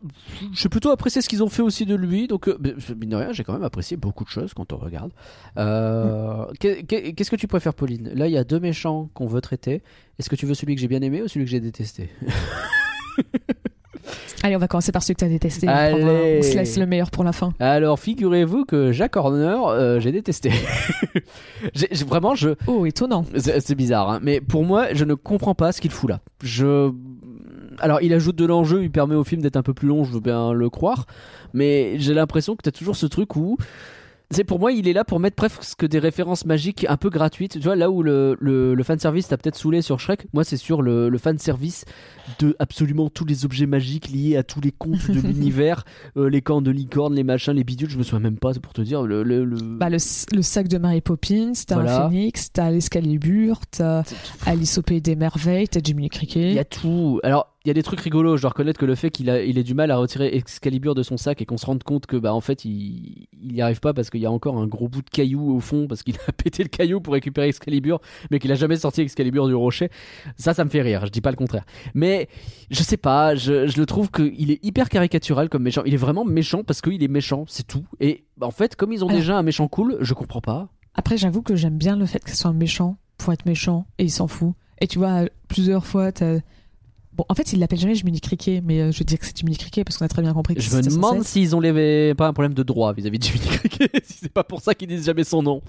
[0.52, 2.26] j'ai plutôt apprécié ce qu'ils ont fait aussi de lui.
[2.28, 2.58] Donc, euh,
[2.98, 5.12] mine de rien, j'ai quand même apprécié beaucoup de choses quand on regarde.
[5.58, 8.10] Euh, qu'est- qu'est- Qu'est-ce que tu préfères, Pauline?
[8.14, 9.82] Là, il y a deux méchants qu'on veut traiter.
[10.18, 12.10] Est-ce que tu veux celui que j'ai bien aimé ou celui que j'ai détesté?
[14.44, 15.68] Allez, on va commencer par celui que tu as détesté.
[15.68, 17.52] On, se laisse le meilleur pour la fin.
[17.60, 20.50] Alors, figurez-vous que Jack Horner, euh, j'ai détesté.
[22.08, 23.24] Vraiment, je, Oh, étonnant.
[23.36, 26.20] C'est c'est bizarre, hein, mais pour moi, je ne comprends pas ce qu'il fout là.
[26.42, 26.90] Je.
[27.82, 30.12] Alors, il ajoute de l'enjeu, il permet au film d'être un peu plus long, je
[30.12, 31.06] veux bien le croire,
[31.52, 33.56] mais j'ai l'impression que t'as toujours ce truc où.
[34.34, 37.52] C'est pour moi, il est là pour mettre presque des références magiques un peu gratuites.
[37.52, 40.56] Tu vois, là où le, le, le fanservice t'a peut-être saoulé sur Shrek, moi c'est
[40.56, 41.84] sur le, le fanservice
[42.38, 45.84] de absolument tous les objets magiques liés à tous les contes de l'univers,
[46.16, 48.60] euh, les camps de licorne, les machins, les bidules, je me souviens même pas, c'est
[48.62, 49.02] pour te dire.
[49.02, 52.06] Le, le, le- Bah, le, sac de Mary Poppins, t'as Voilà.
[52.06, 54.02] un phénix, t'as l'Escalibur, t'as
[54.46, 56.52] Alice au Pays des Merveilles, t'as Jiminy Cricket.
[56.52, 57.20] Il y a tout.
[57.22, 58.36] Alors, il y a des trucs rigolos.
[58.36, 61.02] Je dois reconnaître que le fait qu'il il ait du mal à retirer Excalibur de
[61.02, 63.80] son sac et qu'on se rende compte que, bah, en fait, il, il y arrive
[63.80, 66.16] pas parce qu'il y a encore un gros bout de caillou au fond parce qu'il
[66.28, 68.00] a pété le caillou pour récupérer Excalibur,
[68.30, 69.90] mais qu'il a jamais sorti Excalibur du rocher.
[70.36, 71.06] Ça, ça me fait rire.
[71.06, 71.64] Je dis pas le contraire.
[71.94, 72.28] Mais
[72.70, 73.34] je sais pas.
[73.34, 75.82] Je, je le trouve qu'il est hyper caricatural comme méchant.
[75.86, 77.44] Il est vraiment méchant parce qu'il est méchant.
[77.46, 77.84] C'est tout.
[78.00, 80.68] Et bah, en fait, comme ils ont Alors- déjà un méchant cool, je comprends pas.
[80.94, 83.86] Après, j'avoue que j'aime bien le fait que ce soit un méchant pour être méchant
[83.98, 84.52] et il s'en fout.
[84.80, 86.38] Et tu vois, plusieurs fois, t'as.
[87.22, 89.56] Bon, en fait, il l'appelle jamais Jiminy Cricket, mais euh, je dire que c'est Jiminy
[89.56, 92.14] Cricket parce qu'on a très bien compris que Je me demande s'ils ont les...
[92.16, 94.88] pas un problème de droit vis-à-vis de Jiminy Cricket, si c'est pas pour ça qu'ils
[94.88, 95.62] disent jamais son nom.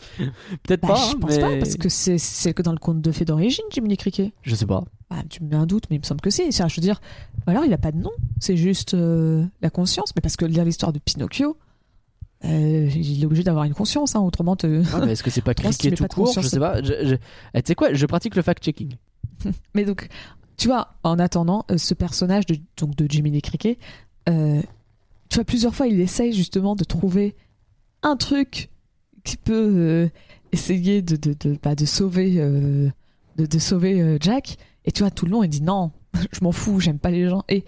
[0.63, 1.39] Peut-être Bah, pas, je hein, pense mais...
[1.39, 4.31] pas, parce que c'est que dans le conte de fées d'origine, Jiminy Cricket.
[4.41, 4.83] Je sais pas.
[5.09, 6.47] Bah, tu me mets un doute, mais il me semble que c'est.
[6.47, 6.99] Enfin, Je veux dire,
[7.45, 10.11] alors il a pas de nom, c'est juste euh, la conscience.
[10.15, 11.57] Mais parce que lire l'histoire de Pinocchio,
[12.45, 14.67] euh, il est obligé d'avoir une conscience, hein, autrement te.
[15.05, 16.33] Mais est-ce que c'est pas si Cricket tout court?
[16.33, 16.81] Je sais pas.
[16.81, 17.15] Je, je-
[17.53, 17.93] Eh, Tu sais quoi?
[17.93, 18.95] Je pratique le fact-checking.
[19.75, 20.07] Mais donc,
[20.57, 23.77] tu vois, en attendant, euh, ce personnage de, donc de Jiminy Cricket,
[24.29, 24.61] euh,
[25.29, 27.35] tu vois, plusieurs fois, il essaye justement de trouver
[28.01, 28.69] un truc
[29.23, 30.09] qui peut euh,
[30.51, 32.91] essayer de, de, de, bah, de sauver, de,
[33.37, 34.57] de sauver Jack.
[34.85, 35.91] Et tu vois, tout le long, il dit non,
[36.31, 37.43] je m'en fous, j'aime pas les gens.
[37.49, 37.63] Et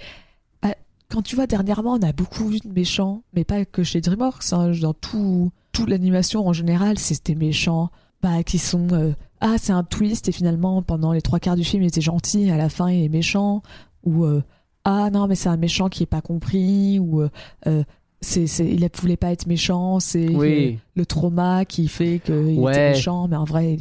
[0.61, 0.75] bah,
[1.09, 4.53] quand tu vois, dernièrement, on a beaucoup vu de méchants, mais pas que chez DreamWorks,
[4.53, 7.89] hein, dans tout, toute l'animation en général, c'est des méchants
[8.21, 8.87] bah, qui sont.
[8.91, 12.01] euh, ah, c'est un twist, et finalement, pendant les trois quarts du film, il était
[12.01, 13.61] gentil, et à la fin, il est méchant.
[14.03, 14.41] Ou euh,
[14.85, 16.99] ah non, mais c'est un méchant qui est pas compris.
[16.99, 17.83] Ou euh,
[18.21, 20.79] c'est, c'est, il ne voulait pas être méchant, c'est Oui.
[20.95, 22.71] le trauma qui fait qu'il Ouais.
[22.71, 23.77] était méchant, mais en vrai,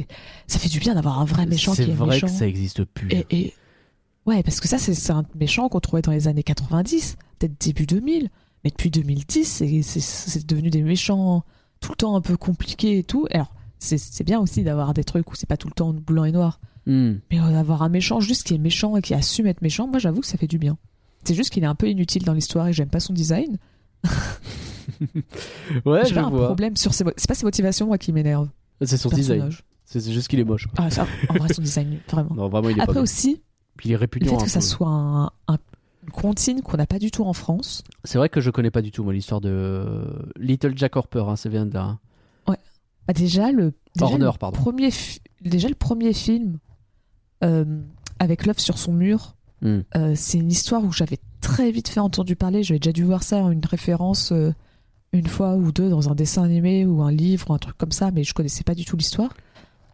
[0.47, 2.27] ça fait du bien d'avoir un vrai méchant C'est qui est vrai méchant.
[2.27, 3.09] que ça existe plus.
[3.11, 3.53] Et, et-
[4.27, 7.59] ouais, parce que ça, c'est c'est un méchant qu'on trouvait dans les années 90, peut-être
[7.59, 8.29] début 2000.
[8.63, 11.43] Mais depuis 2010, c'est- c'est c'est devenu des méchants
[11.79, 13.27] tout le temps un peu compliqués et tout.
[13.31, 13.53] Alors,
[13.85, 16.31] c'est c'est bien aussi d'avoir des trucs où c'est pas tout le temps blanc et
[16.31, 16.59] noir.
[16.87, 17.13] Hmm.
[17.31, 19.99] Mais euh, d'avoir un méchant juste qui est méchant et qui assume être méchant, moi
[19.99, 20.77] j'avoue que ça fait du bien.
[21.23, 23.57] C'est juste qu'il est un peu inutile dans l'histoire et j'aime pas son design.
[25.85, 26.45] Ouais, J'ai un vois.
[26.45, 27.03] problème sur ses.
[27.17, 28.49] C'est pas ses motivations moi qui m'énerve.
[28.81, 29.49] C'est son design.
[29.83, 30.67] C'est c'est juste qu'il est moche.
[30.77, 32.33] Ah, ça, en vrai, son design, vraiment.
[32.35, 32.93] Non, vraiment, il est Après pas.
[32.93, 33.01] bien.
[33.03, 33.41] aussi,
[33.83, 34.29] il est le répugnant.
[34.31, 34.65] fait un que ça peu.
[34.65, 35.57] soit un, un-
[36.03, 37.83] une comptine qu'on n'a pas du tout en France.
[38.03, 40.05] C'est vrai que je connais pas du tout moi l'histoire de
[40.39, 41.23] Little Jack Horper.
[41.27, 41.97] Hein, ça vient de là.
[43.07, 44.57] Bah déjà le déjà Horner, le pardon.
[44.57, 44.89] premier
[45.41, 46.57] déjà le premier film
[47.43, 47.81] euh,
[48.19, 49.79] avec l'œuf sur son mur, Hmm.
[49.95, 52.61] euh, c'est une histoire où j'avais très vite fait entendu parler.
[52.61, 54.51] J'avais déjà dû voir ça une référence euh,
[55.13, 57.93] une fois ou deux dans un dessin animé ou un livre ou un truc comme
[57.93, 59.33] ça, mais je connaissais pas du tout l'histoire.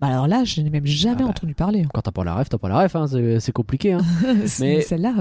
[0.02, 1.30] Bah alors là, je n'ai même jamais Ah bah.
[1.30, 1.86] entendu parler.
[1.94, 2.96] Quand t'as pas la ref, t'as pas la ref.
[2.96, 3.06] Hein,
[3.40, 3.94] c'est compliqué.
[3.94, 4.02] Hein.
[4.60, 5.14] mais celle-là,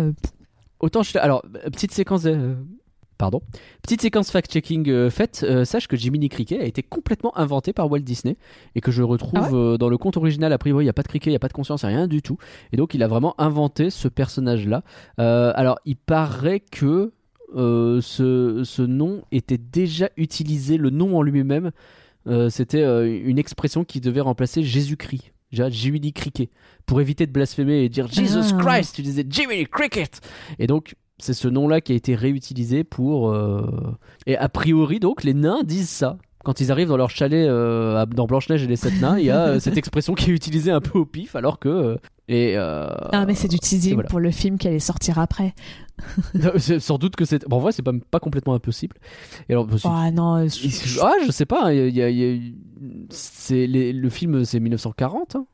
[0.80, 1.18] Autant je.
[1.18, 2.22] Alors, petite séquence.
[2.22, 2.56] de-
[3.20, 3.42] Pardon.
[3.82, 5.44] Petite séquence fact-checking euh, faite.
[5.46, 8.38] euh, sache que Jiminy Cricket a été complètement inventé par Walt Disney
[8.74, 10.50] et que je retrouve Ah ouais euh, dans le conte original.
[10.54, 12.06] A priori, il n'y a pas de cricket, il n'y a pas de conscience, rien
[12.06, 12.38] du tout.
[12.72, 14.82] Et donc, il a vraiment inventé ce personnage-là.
[15.18, 17.12] Alors, il paraît que
[17.54, 21.72] ce, ce nom était déjà utilisé, le nom en lui-même.
[22.48, 22.82] C'était
[23.20, 25.32] une expression qui devait remplacer Jésus-Christ.
[25.52, 26.48] Déjà, Jiminy Cricket.
[26.86, 28.62] Pour éviter de blasphémer et dire Jesus Ah.
[28.62, 30.20] Christ, tu disais Jiminy Cricket.
[30.58, 33.30] Et donc, c'est ce nom-là qui a été réutilisé pour.
[33.30, 33.62] euh,
[34.26, 36.16] Et a priori, donc, les nains disent ça.
[36.42, 39.30] Quand ils arrivent dans leur chalet euh, dans Blanche-Neige et les sept nains, il y
[39.30, 41.68] a euh, cette expression qui est utilisée un peu au pif, alors que.
[41.68, 41.96] euh,
[42.28, 44.08] Et, ah mais c'est du teasing voilà.
[44.08, 45.54] pour le film qui allait sortir après.
[46.34, 47.46] non, sans doute que c'est.
[47.46, 48.96] Bon, en vrai, c'est pas, pas complètement impossible.
[49.50, 51.66] Et alors, parce Ah non, je- ah, je sais pas.
[51.66, 52.40] hein, il y a- il y a-
[53.10, 55.36] c'est les- le film, c'est 1940.
[55.36, 55.44] hein.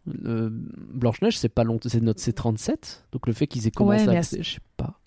[0.95, 1.89] Blanche-Neige, c'est pas longtemps.
[1.89, 3.03] C'est notre C37.
[3.13, 5.01] Donc le fait qu'ils aient commencé Ouais, à Je sais pas.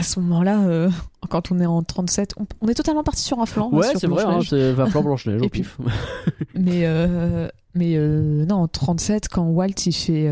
[0.00, 0.90] À ce moment-là, euh,
[1.28, 3.70] quand on est en 37, on, on est totalement parti sur un flanc.
[3.72, 5.76] hein, Ouais, c'est vrai, hein, c'est va plan Blanche-Neige au pif.
[6.54, 10.28] Mais, euh, mais euh, non, en 37, quand Walt il fait,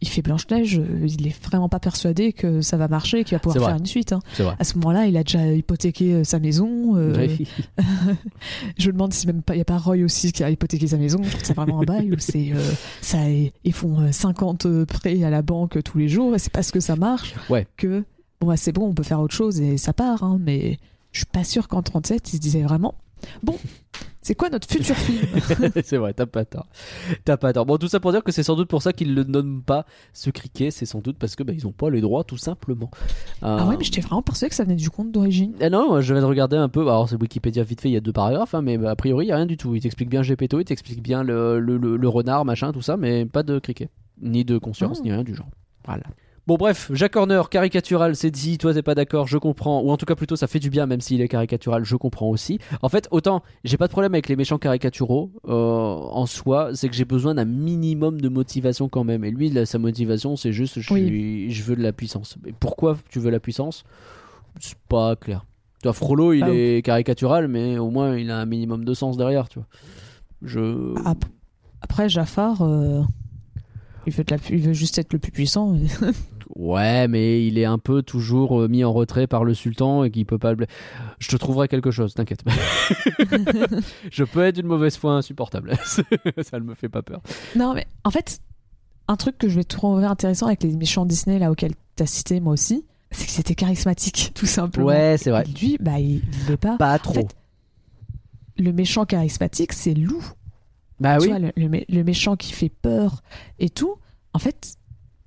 [0.00, 3.40] il fait Blanche-Neige, il est vraiment pas persuadé que ça va marcher et qu'il va
[3.40, 4.12] pouvoir faire une suite.
[4.12, 4.20] hein.
[4.58, 6.94] À ce moment-là, il a déjà hypothéqué sa maison.
[6.96, 7.46] Oui.
[8.78, 10.86] je me demande si même pas il y a pas Roy aussi qui a hypothéqué
[10.88, 11.18] sa maison.
[11.22, 12.52] Je trouve que C'est vraiment un bail où c'est
[13.02, 16.70] ça ils font euh, 50 prêts à la banque tous les jours et c'est parce
[16.70, 17.66] que ça marche Ouais.
[17.76, 18.04] que
[18.40, 20.78] bon bah, c'est bon, on peut faire autre chose et ça part hein, mais
[21.12, 22.94] je suis pas sûr qu'en 37, il se disait vraiment
[23.42, 23.56] bon,
[24.22, 25.26] c'est quoi notre futur film?
[25.84, 26.66] C'est vrai, t'as pas tort.
[27.24, 27.64] T'as pas tort.
[27.66, 29.86] Bon, tout ça pour dire que c'est sans doute pour ça qu'ils le nomment pas
[30.12, 30.70] ce criquet.
[30.70, 32.90] C'est sans doute parce que bah, ils ont pas les droits, tout simplement.
[33.42, 35.54] Ah Euh, ouais, mais j'étais vraiment persuadé que ça venait du conte d'origine.
[35.60, 36.82] Ah non, je viens de regarder un peu.
[36.82, 39.26] Alors, c'est Wikipédia vite fait, il y a deux paragraphes, hein, mais bah, a priori,
[39.26, 39.74] il y a rien du tout.
[39.74, 42.96] Il t'explique bien Gepetto, il t'explique bien le, le, le- le renard, machin, tout ça,
[42.98, 43.88] mais pas de criquet.
[44.20, 45.04] Ni de conscience, Oh.
[45.04, 45.48] ni rien du genre.
[45.86, 46.02] Voilà.
[46.48, 49.82] Bon, bref, Jack Horner, caricatural, c'est dit, toi t'es pas d'accord, je comprends.
[49.82, 52.30] Ou en tout cas, plutôt, ça fait du bien, même s'il est caricatural, je comprends
[52.30, 52.58] aussi.
[52.80, 56.88] En fait, autant, j'ai pas de problème avec les méchants caricaturaux euh, en soi, c'est
[56.88, 59.24] que j'ai besoin d'un minimum de motivation quand même.
[59.24, 61.06] Et lui, là, sa motivation, c'est juste, je, Oui.
[61.06, 62.38] suis- je veux de la puissance.
[62.42, 63.84] Mais pourquoi tu veux la puissance?
[64.58, 65.44] C'est pas clair.
[65.82, 69.18] Toi, Frollo, il Bah, est caricatural, mais au moins il a un minimum de sens
[69.18, 69.68] derrière, tu vois.
[70.40, 70.94] Je.
[71.82, 73.02] Après, Jafar, euh,
[74.06, 75.76] il, veut de la pu- il veut juste être le plus puissant.
[76.56, 80.10] Ouais, mais il est un peu toujours euh, mis en retrait par le sultan et
[80.10, 80.66] qu'il peut pas le.
[81.18, 82.42] Je te trouverai quelque chose, t'inquiète.
[84.10, 85.74] je peux être d'une mauvaise foi insupportable.
[85.84, 87.20] Ça ne me fait pas peur.
[87.56, 88.40] non, mais en fait,
[89.08, 92.40] un truc que je vais trouver intéressant avec les méchants Disney là auxquels t'as cité
[92.40, 94.86] moi aussi, c'est qu'ils étaient charismatiques, tout simplement.
[94.88, 95.44] Ouais, c'est vrai.
[95.46, 96.76] Et lui, bah, il l'est pas.
[96.76, 97.14] Pas trop.
[97.14, 97.26] fait,
[98.58, 100.22] Le méchant charismatique, c'est Lou.
[101.00, 101.28] bah Tu oui.
[101.28, 103.22] vois, le, le mé- le méchant qui fait peur
[103.58, 103.96] et tout.
[104.34, 104.74] En fait,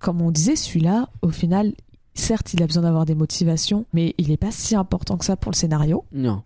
[0.02, 1.74] comme on disait, celui-là, au final,
[2.14, 5.38] certes, il a besoin d'avoir des motivations, mais il est pas si important que ça
[5.38, 6.04] pour le scénario.
[6.12, 6.44] Non.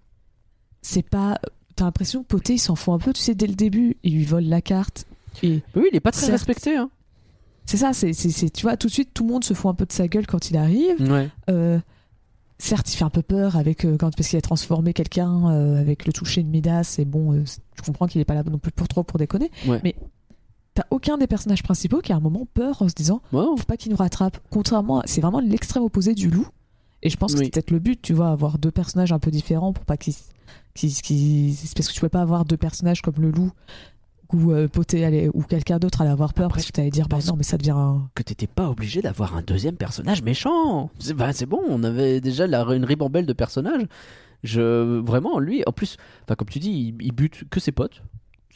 [0.82, 1.40] C'est pas.
[1.76, 4.14] T'as l'impression que Poté, il s'en fout un peu, tu sais, dès le début, il
[4.16, 5.06] lui vole la carte.
[5.44, 6.32] Et oui, il est pas très Certes.
[6.34, 6.78] respecté.
[6.78, 6.90] Hein.
[7.66, 9.86] c'est ça, c'est, tu vois, tout de suite, tout le monde se fout un peu
[9.86, 11.02] de sa gueule quand il arrive.
[11.12, 11.30] Ouais.
[11.50, 11.80] Euh,
[12.58, 15.80] certes, il fait un peu peur avec euh, quand parce qu'il a transformé quelqu'un euh,
[15.82, 16.96] avec le toucher de Midas.
[17.00, 19.52] Et bon, tu comprends qu'il est pas là non plus pour trop pour déconner.
[19.68, 19.82] Ouais.
[19.84, 19.96] Mais
[20.76, 23.64] t'as aucun des personnages principaux qui a un moment peur en se disant, Ouais, faut
[23.66, 24.38] pas qu'il nous rattrape.
[24.52, 26.48] Contrairement, c'est vraiment l'extrême opposé du loup.
[27.02, 29.32] Et je pense que c'est peut-être le but, tu vois, avoir deux personnages un peu
[29.32, 30.14] différents pour pas qu'ils,
[30.74, 33.52] qu'ils- c'est parce que tu peux pas avoir deux personnages comme le loup
[34.34, 37.08] ou euh, Poté allait- ou quelqu'un d'autre allait avoir peur Après, parce que t'allais dire,
[37.08, 38.10] bah non, mais ça devient un...
[38.16, 40.90] que t'étais pas obligé d'avoir un deuxième personnage méchant.
[41.00, 43.86] C'est bah, c'est bon, on avait déjà la, une ribambelle de personnages.
[44.44, 48.02] Je vraiment lui, en plus, enfin comme tu dis, il, il bute que ses potes.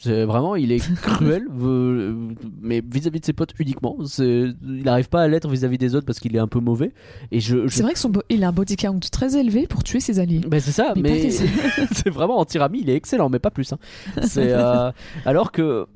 [0.02, 2.14] C'est vraiment, il est cruel, euh,
[2.62, 3.98] mais vis-à-vis de ses potes uniquement.
[4.18, 6.92] Il n'arrive pas à l'être vis-à-vis des autres parce qu'il est un peu mauvais.
[7.30, 9.84] Et je, je- C'est vrai que son il a un body count très élevé pour
[9.84, 10.40] tuer ses alliés.
[10.48, 11.30] Ben, c'est ça, Mais
[11.92, 13.72] c'est vraiment en tirami, il est excellent, mais pas plus.
[13.74, 13.78] hein.
[14.38, 14.90] Euh,
[15.26, 15.86] alors que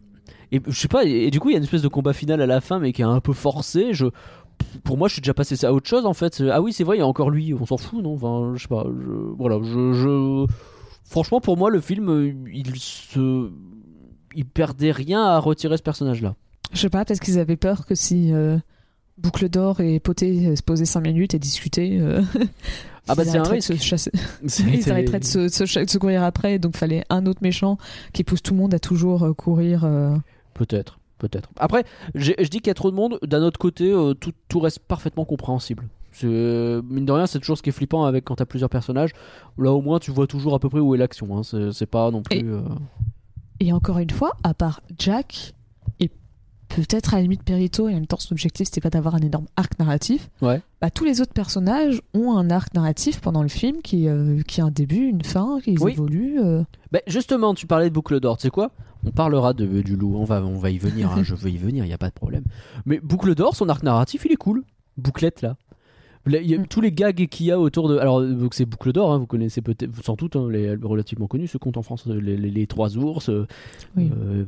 [0.52, 2.12] et je sais pas, et, et du coup il y a une espèce de combat
[2.12, 3.94] final à la fin, mais qui est un peu forcé.
[3.94, 4.06] Je
[4.84, 6.42] pour moi, je suis déjà passé à autre chose en fait.
[6.52, 8.14] Ah oui, c'est vrai, il y a encore lui, on s'en fout, non?
[8.14, 8.84] Enfin, je sais pas.
[8.86, 10.46] je- voilà, je, je-
[11.08, 13.50] franchement, pour moi, le film, il se,
[14.34, 16.34] il perdait rien à retirer ce personnage-là.
[16.72, 18.58] Je sais pas, peut-être qu'ils avaient peur que si euh,
[19.18, 21.98] Boucle d'Or et Poté euh, se posaient 5 minutes et discutaient.
[22.00, 22.22] euh,
[23.06, 23.74] Ah bah, ils c'est un arrêteraient de risque.
[23.74, 24.12] se chasser-
[24.72, 27.76] Ils arrêteraient de se, se cha- de se courir après, donc fallait un autre méchant
[28.14, 29.84] qui pousse tout le monde à toujours euh, courir.
[29.84, 30.16] euh.
[30.54, 31.50] Peut-être, peut-être.
[31.58, 33.18] Après, je dis qu'il y a trop de monde.
[33.22, 35.84] D'un autre côté, tout, tout reste parfaitement compréhensible.
[36.22, 39.10] Mine de rien, c'est toujours ce qui est flippant avec quand t'as plusieurs personnages.
[39.58, 41.36] Là, au moins, tu vois toujours à peu près où est l'action.
[41.36, 41.42] hein.
[41.72, 42.38] C'est pas non plus.
[42.52, 42.60] Euh,
[43.60, 45.54] Et encore une fois, à part Jack
[46.00, 46.10] et
[46.68, 49.20] peut-être à la limite Perito, et en même temps son objectif c'était pas d'avoir un
[49.20, 50.60] énorme arc narratif, Ouais.
[50.80, 54.60] bah, tous les autres personnages ont un arc narratif pendant le film qui, euh, qui
[54.60, 55.92] a un début, une fin, qui Oui.
[55.92, 56.40] évoluent.
[56.42, 56.64] euh.
[56.90, 58.36] Ben, justement, tu parlais de Boucle d'Or.
[58.38, 58.72] Tu sais quoi?
[59.06, 60.16] On parlera de, du loup.
[60.16, 61.12] On va, on va y venir.
[61.12, 61.22] hein.
[61.22, 62.44] Je veux y venir, il y a pas de problème.
[62.86, 64.64] Mais Boucle d'Or, son arc narratif, il est cool.
[64.96, 65.56] Bouclette, là.
[66.26, 66.66] Il y a Mm.
[66.66, 67.98] tous les gags qu'il y a autour de.
[67.98, 71.48] Alors, donc c'est Boucle d'Or, hein, vous connaissez peut-être, sans doute, hein, les relativement connus,
[71.48, 73.28] ce conte en France, les, les- les trois ours.
[73.28, 73.46] euh,
[73.96, 74.10] Oui.
[74.18, 74.44] euh,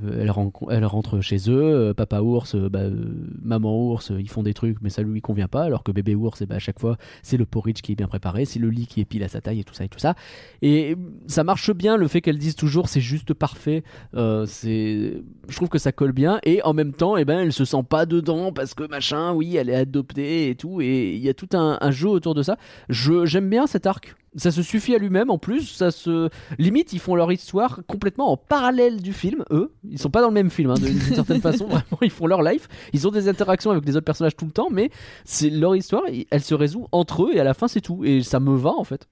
[0.70, 2.94] elle, rentre chez eux, euh, papa ours, euh, bah, euh,
[3.42, 6.14] maman ours, euh, ils font des trucs, mais ça lui convient pas, alors que bébé
[6.14, 8.70] ours, eh ben, à chaque fois, c'est le porridge qui est bien préparé, c'est le
[8.70, 10.14] lit qui est pile à sa taille et tout ça et tout ça.
[10.62, 10.96] Et euh,
[11.26, 13.82] ça marche bien le fait qu'elle dise toujours c'est juste parfait.
[14.14, 17.52] euh, c'est, je trouve que ça colle bien et en même temps, eh ben, elle
[17.52, 21.20] se sent pas dedans parce que machin, oui, elle est adoptée et tout, et il
[21.20, 22.56] y a tout un, un jeu autour de ça.
[22.88, 24.14] Je, j'aime bien cet arc.
[24.38, 25.62] Ça se suffit à lui-même en plus.
[25.62, 29.42] Ça se limite, ils font leur histoire complètement en parallèle du film.
[29.50, 31.64] Eux, ils sont pas dans le même film hein, d'une certaine façon.
[31.66, 32.68] Vraiment, ils font leur life.
[32.92, 34.90] Ils ont des interactions avec les autres personnages tout le temps, mais
[35.24, 36.02] c'est leur histoire.
[36.30, 38.04] Elle se résout entre eux et à la fin c'est tout.
[38.04, 39.08] Et ça me va en fait.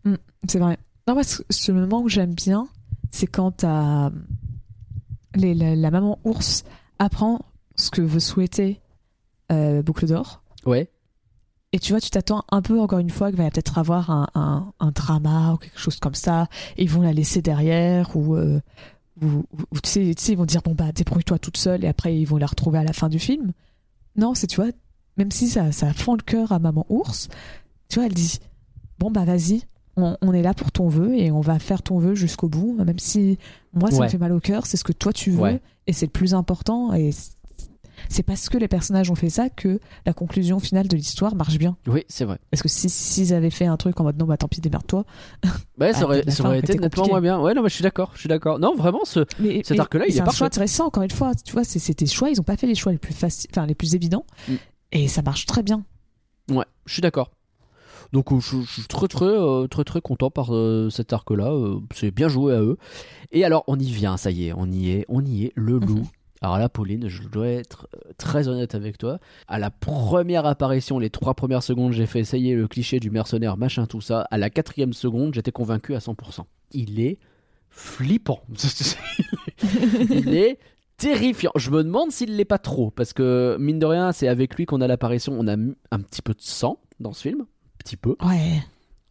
[0.48, 0.76] C'est vrai.
[1.08, 2.66] Non, moi, ce, ce moment que j'aime bien,
[3.10, 3.64] c'est quand
[5.36, 6.64] les- la, la maman ours
[6.98, 7.40] apprend
[7.76, 8.80] ce que veut souhaiter
[9.52, 10.42] euh, Boucle d'Or.
[10.66, 10.88] Ouais.
[11.74, 14.28] Et tu vois, tu t'attends un peu, encore une fois, qu'il va peut-être avoir un,
[14.36, 16.46] un, un drama ou quelque chose comme ça.
[16.76, 18.60] Et ils vont la laisser derrière ou, euh,
[19.20, 21.84] ou, ou- ou tu, sais, tu sais, ils vont dire, bon, bah, débrouille-toi toute seule
[21.84, 23.50] et après, ils vont la retrouver à la fin du film.
[24.14, 24.70] Non, c'est, tu vois,
[25.16, 27.26] même si ça, ça fend le cœur à maman ours,
[27.88, 28.38] tu vois, elle dit,
[29.00, 29.62] bon, bah, vas-y,
[29.96, 32.76] on, on est là pour ton vœu et on va faire ton vœu jusqu'au bout.
[32.84, 33.36] Même si
[33.72, 34.04] moi, ça Ouais.
[34.06, 35.60] me fait mal au cœur, c'est ce que toi, tu veux Ouais.
[35.88, 36.92] et c'est le plus important.
[36.94, 37.10] Et
[38.08, 41.58] c'est parce que les personnages ont fait ça que la conclusion finale de l'histoire marche
[41.58, 41.76] bien.
[41.86, 42.38] Oui, c'est vrai.
[42.50, 45.04] Parce que si s'ils avaient fait un truc en mode non bah tant pis démerde-toi.
[45.78, 47.40] Ouais, ça Ah, aurait, ça été nettement moins bien.
[47.40, 48.12] Ouais, non, mais je suis d'accord.
[48.14, 48.58] Je suis d'accord.
[48.60, 49.26] Non, vraiment, ce.
[49.40, 50.38] Mais Cet arc-là, il est c'est un parfait.
[50.38, 51.32] choix intéressant encore une fois.
[51.34, 52.30] Tu vois, c'est- c'était choix.
[52.30, 54.24] Ils ont pas fait les choix les plus faciles, enfin les plus évidents.
[54.48, 54.52] Mm.
[54.92, 55.84] Et ça marche très bien.
[56.50, 57.30] Ouais, je suis d'accord.
[58.12, 61.50] Donc euh, je, suis très très euh, très très content par euh, cet arc-là.
[61.50, 62.76] euh, c'est bien joué à eux.
[63.32, 65.52] Et alors on y vient, ça y est, on y est, on y est.
[65.56, 66.06] Le loup.
[66.44, 69.18] Alors là, Pauline, je dois être euh, très honnête avec toi.
[69.48, 73.56] À la première apparition, les trois premières secondes, j'ai fait essayer le cliché du mercenaire,
[73.56, 74.28] machin, tout ça.
[74.30, 76.40] À la quatrième seconde, j'étais convaincu à 100%.
[76.72, 77.16] Il est
[77.70, 78.42] flippant.
[79.62, 80.58] il est
[80.98, 81.50] terrifiant.
[81.56, 84.66] Je me demande s'il l'est pas trop, parce que mine de rien, c'est avec lui
[84.66, 85.34] qu'on a l'apparition.
[85.38, 88.16] On a un petit peu de sang dans ce film, un petit peu.
[88.22, 88.62] Ouais.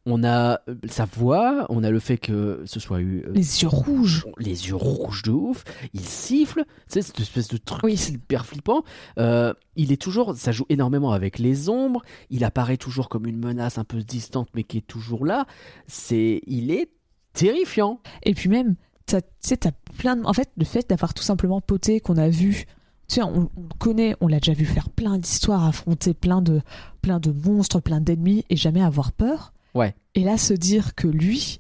[0.06, 3.70] On a sa voix, on a le fait que ce soit eu euh, Les yeux
[3.70, 4.26] rouges.
[4.38, 7.94] les yeux rouges de ouf, il siffle, tu sais, cette espèce de truc Oui.
[8.12, 8.84] hyper flippant.
[9.18, 13.38] Euh, il est toujours, ça joue énormément avec les ombres, il apparaît toujours comme une
[13.38, 15.46] menace un peu distante, mais qui est toujours là.
[15.88, 16.90] C'est, il est
[17.32, 18.02] terrifiant.
[18.24, 18.76] Et puis même,
[19.08, 20.26] tu sais, t'as plein de...
[20.26, 22.66] En fait, le fait d'avoir tout simplement poté qu'on a vu...
[23.08, 26.42] Tu sais, on, on le connaît, on l'a déjà vu faire plein d'histoires, affronter plein
[26.42, 26.62] de,
[27.02, 29.53] plein de monstres, plein d'ennemis, et jamais avoir peur.
[29.74, 29.96] Ouais.
[30.16, 31.60] Et là, se dire que lui,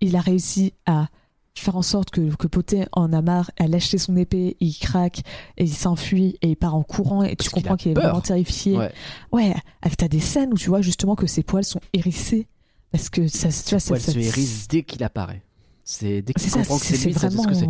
[0.00, 1.08] il a réussi à
[1.54, 5.22] faire en sorte que, que Poté en a marre, à lâcher son épée, il craque,
[5.56, 8.20] et il s'enfuit, et il part en courant, et Parce tu comprends qu'il est vraiment
[8.20, 8.76] terrifié.
[8.76, 8.92] Ouais.
[9.32, 12.46] Ouais, avec- t'as des scènes où tu vois justement que ses poils sont hérissés.
[12.92, 15.42] Parce que ça, tu vois, ça- se hérisse dès qu'il apparaît.
[15.84, 17.44] C'est dès qu'il c'est ça, comprend que c'est lui, ce vraiment.
[17.52, 17.66] c'est.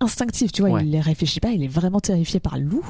[0.00, 0.70] Instinctif, tu vois.
[0.72, 0.84] Ouais.
[0.84, 2.86] Il les réfléchit pas, il est vraiment terrifié par le loup.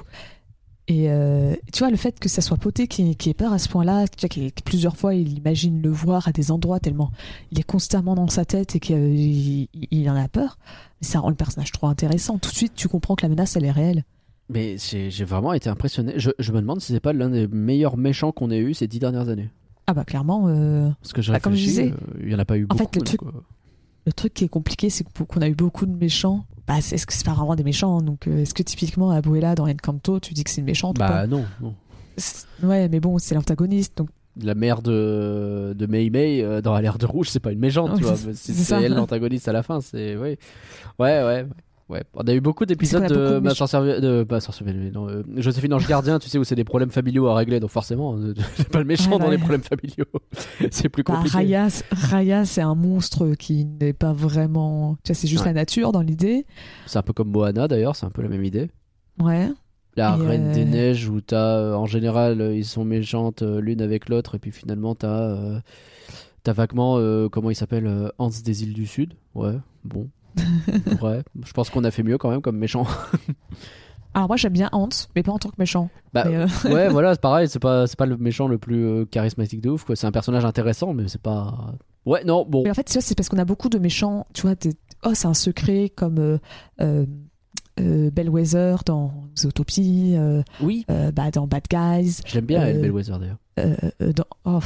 [0.91, 3.59] Et euh, tu vois, le fait que ça soit Poté qui, qui ait peur à
[3.59, 7.11] ce point-là, tu vois, qui- plusieurs fois il imagine le voir à des endroits tellement
[7.53, 10.59] il est constamment dans sa tête et qu'il il, il en a peur,
[11.03, 12.39] ça rend le personnage trop intéressant.
[12.39, 14.05] Tout de suite, tu comprends que la menace, elle est réelle.
[14.49, 16.15] Mais j'ai vraiment été impressionné.
[16.17, 18.87] Je, je me demande si c'est pas l'un des meilleurs méchants qu'on ait eu ces
[18.87, 19.51] dix dernières années.
[19.87, 22.35] Ah bah clairement, euh, Parce que je Bah, comme je réfléchis, disais, euh, il y
[22.35, 22.79] en a pas eu en beaucoup.
[22.79, 23.31] fait, le truc- euh,
[24.09, 26.45] le truc qui est compliqué, c'est qu'on a eu beaucoup de méchants.
[26.67, 29.69] Bah, est-ce que c'est pas vraiment des méchants Donc, euh, est-ce que typiquement Abuela dans
[29.69, 31.45] Encanto, tu dis que c'est une méchante ou pas Bah non,
[32.63, 34.09] Ouais, mais bon, c'est l'antagoniste, donc
[34.41, 38.05] la mère de, de Mei Mei euh, dans Alerte Rouge, c'est pas une méchante, tu
[38.05, 38.17] vois.
[38.17, 38.53] c'est-
[38.85, 39.81] elle l'antagoniste à la fin.
[39.81, 40.39] C'est ouais,
[40.99, 41.47] ouais, ouais.
[41.89, 46.19] Ouais, on a eu beaucoup d'épisodes de, sorcière, de sorcière, non, euh, Joséphine Ange Gardien,
[46.19, 48.85] tu sais où c'est des problèmes familiaux à régler, donc forcément, euh, c'est pas le
[48.85, 49.31] méchant Ouais, dans ouais.
[49.33, 50.05] les problèmes familiaux.
[50.71, 51.35] c'est plus bah, compliqué.
[51.37, 54.97] Raya, Raya, c'est un monstre qui n'est pas vraiment.
[55.03, 55.49] Tu vois, c'est juste Ouais.
[55.49, 56.45] la nature dans l'idée.
[56.87, 58.69] C'est un peu comme Moana d'ailleurs, c'est un peu la même idée.
[59.21, 59.49] Ouais.
[59.97, 63.41] La Et, Reine euh, des Neiges où t'as, euh, en général, euh, ils sont méchantes
[63.43, 65.59] euh, l'une avec l'autre, et puis finalement t'as, euh,
[66.43, 69.15] t'as vaguement, euh, comment il s'appelle, euh, Hans des îles du Sud.
[69.35, 70.09] Ouais, bon.
[71.03, 72.87] ouais, je pense qu'on a fait mieux quand même comme méchant.
[74.15, 75.91] Alors, moi, j'aime bien Hans, mais pas en tant que méchant.
[76.13, 79.61] Bah, euh, ouais, voilà, c'est pareil, c'est pas, pas le méchant le plus euh, charismatique
[79.61, 79.97] de ouf, quoi.
[79.97, 81.75] C'est un personnage intéressant, mais c'est pas.
[82.07, 82.63] Ouais, non, bon.
[82.65, 84.27] Mais en fait, c'est parce qu'on a beaucoup de méchants.
[84.33, 84.75] Tu vois, des-
[85.05, 86.39] oh, c'est un secret comme euh,
[86.81, 90.17] euh, Bellwether dans Zootopie,
[90.63, 92.21] Oui, bah, dans Bad Guys.
[92.27, 93.39] je l'aime bien, elle, Bellwether d'ailleurs.
[94.01, 94.25] dans.
[94.45, 94.61] Oh,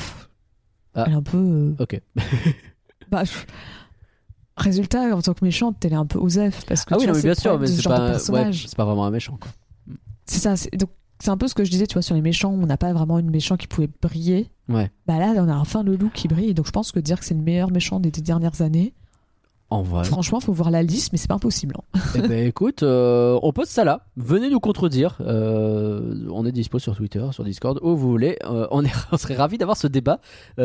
[0.94, 1.04] Ah.
[1.06, 1.74] Elle est un peu.
[1.80, 2.00] Ok.
[3.10, 3.46] bah, pff.
[4.56, 6.64] Résultat, en tant que méchante, elle est un peu Osef.
[6.66, 8.32] Parce que Ah tu oui, non, mais bien sûr, mais ce c'est genre de pas,
[8.32, 9.38] ouais, pas vraiment un méchant.
[10.26, 10.54] C'est ça.
[10.76, 10.90] Donc,
[11.20, 12.92] c'est un peu ce que je disais, tu vois, sur les méchants, on n'a pas
[12.92, 14.50] vraiment une méchant qui pouvait briller.
[14.68, 14.90] Ouais.
[15.06, 16.52] Bah là, on a enfin le loup qui brille.
[16.54, 18.92] Donc, je pense que dire que c'est le meilleur méchant des dernières années,
[19.72, 20.04] En vrai.
[20.04, 21.74] franchement, faut voir la liste, mais c'est pas impossible.
[21.94, 22.00] hein.
[22.14, 24.04] Eh ben écoute, euh, on pose ça là.
[24.16, 25.16] Venez nous contredire.
[25.20, 28.36] Euh, on est dispo sur Twitter, sur Discord, où vous voulez.
[28.44, 30.20] Euh, on, est, on serait ravis d'avoir ce débat.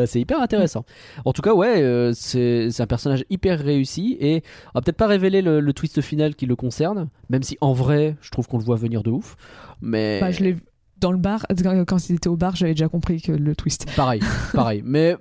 [0.06, 0.84] C'est hyper intéressant.
[1.24, 4.42] En tout cas, ouais, c'est un personnage hyper réussi et
[4.74, 7.72] on va peut-être pas révéler le, le twist final qui le concerne, même si en
[7.72, 9.36] vrai, je trouve qu'on le voit venir de ouf.
[9.80, 10.62] Mais Bah, je l'ai vu
[11.00, 11.46] dans le bar,
[11.86, 13.86] quand il était au bar, j'avais déjà compris que le twist.
[13.94, 14.20] pareil,
[14.52, 14.82] pareil.
[14.84, 15.14] Mais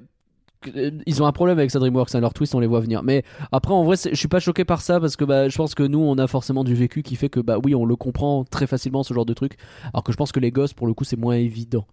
[1.06, 3.04] ils ont un problème avec ça DreamWorks, hein, leur twist on les voit venir.
[3.04, 5.76] Mais après en vrai je suis pas choqué par ça parce que bah, je pense
[5.76, 8.44] que nous on a forcément du vécu qui fait que bah oui on le comprend
[8.44, 9.58] très facilement ce genre de truc.
[9.94, 11.86] Alors que je pense que les gosses pour le coup c'est moins évident.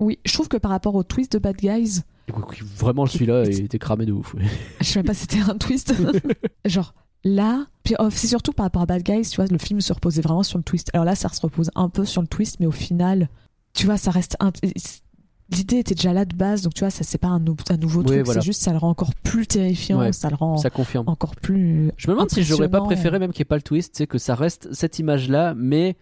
[0.00, 2.00] Oui, je trouve que par rapport au twist de Bad Guys,
[2.76, 4.34] Vraiment celui-là il était cramé de ouf.
[4.80, 5.94] je sais même pas si c'était un twist.
[6.64, 6.94] Genre,
[7.26, 9.92] Là, puis oh, c'est surtout par rapport à Bad Guys, tu vois, le film se
[9.94, 10.90] reposait vraiment sur le twist.
[10.92, 13.30] Alors là, ça se repose un peu sur le twist, mais au final,
[13.72, 14.36] tu vois, ça reste.
[14.40, 14.52] un-
[15.54, 17.76] L'idée était déjà là de base, donc tu vois, ça c'est pas un, nou- un
[17.76, 18.40] nouveau Oui, truc, voilà.
[18.40, 21.08] c'est juste ça le rend encore plus terrifiant, Ouais, ça le rend Ça confirme.
[21.08, 21.90] encore plus.
[21.96, 24.06] Je me demande si j'aurais pas préféré même qu'il n'y ait pas le twist, c'est
[24.06, 25.96] que ça reste cette image-là, mais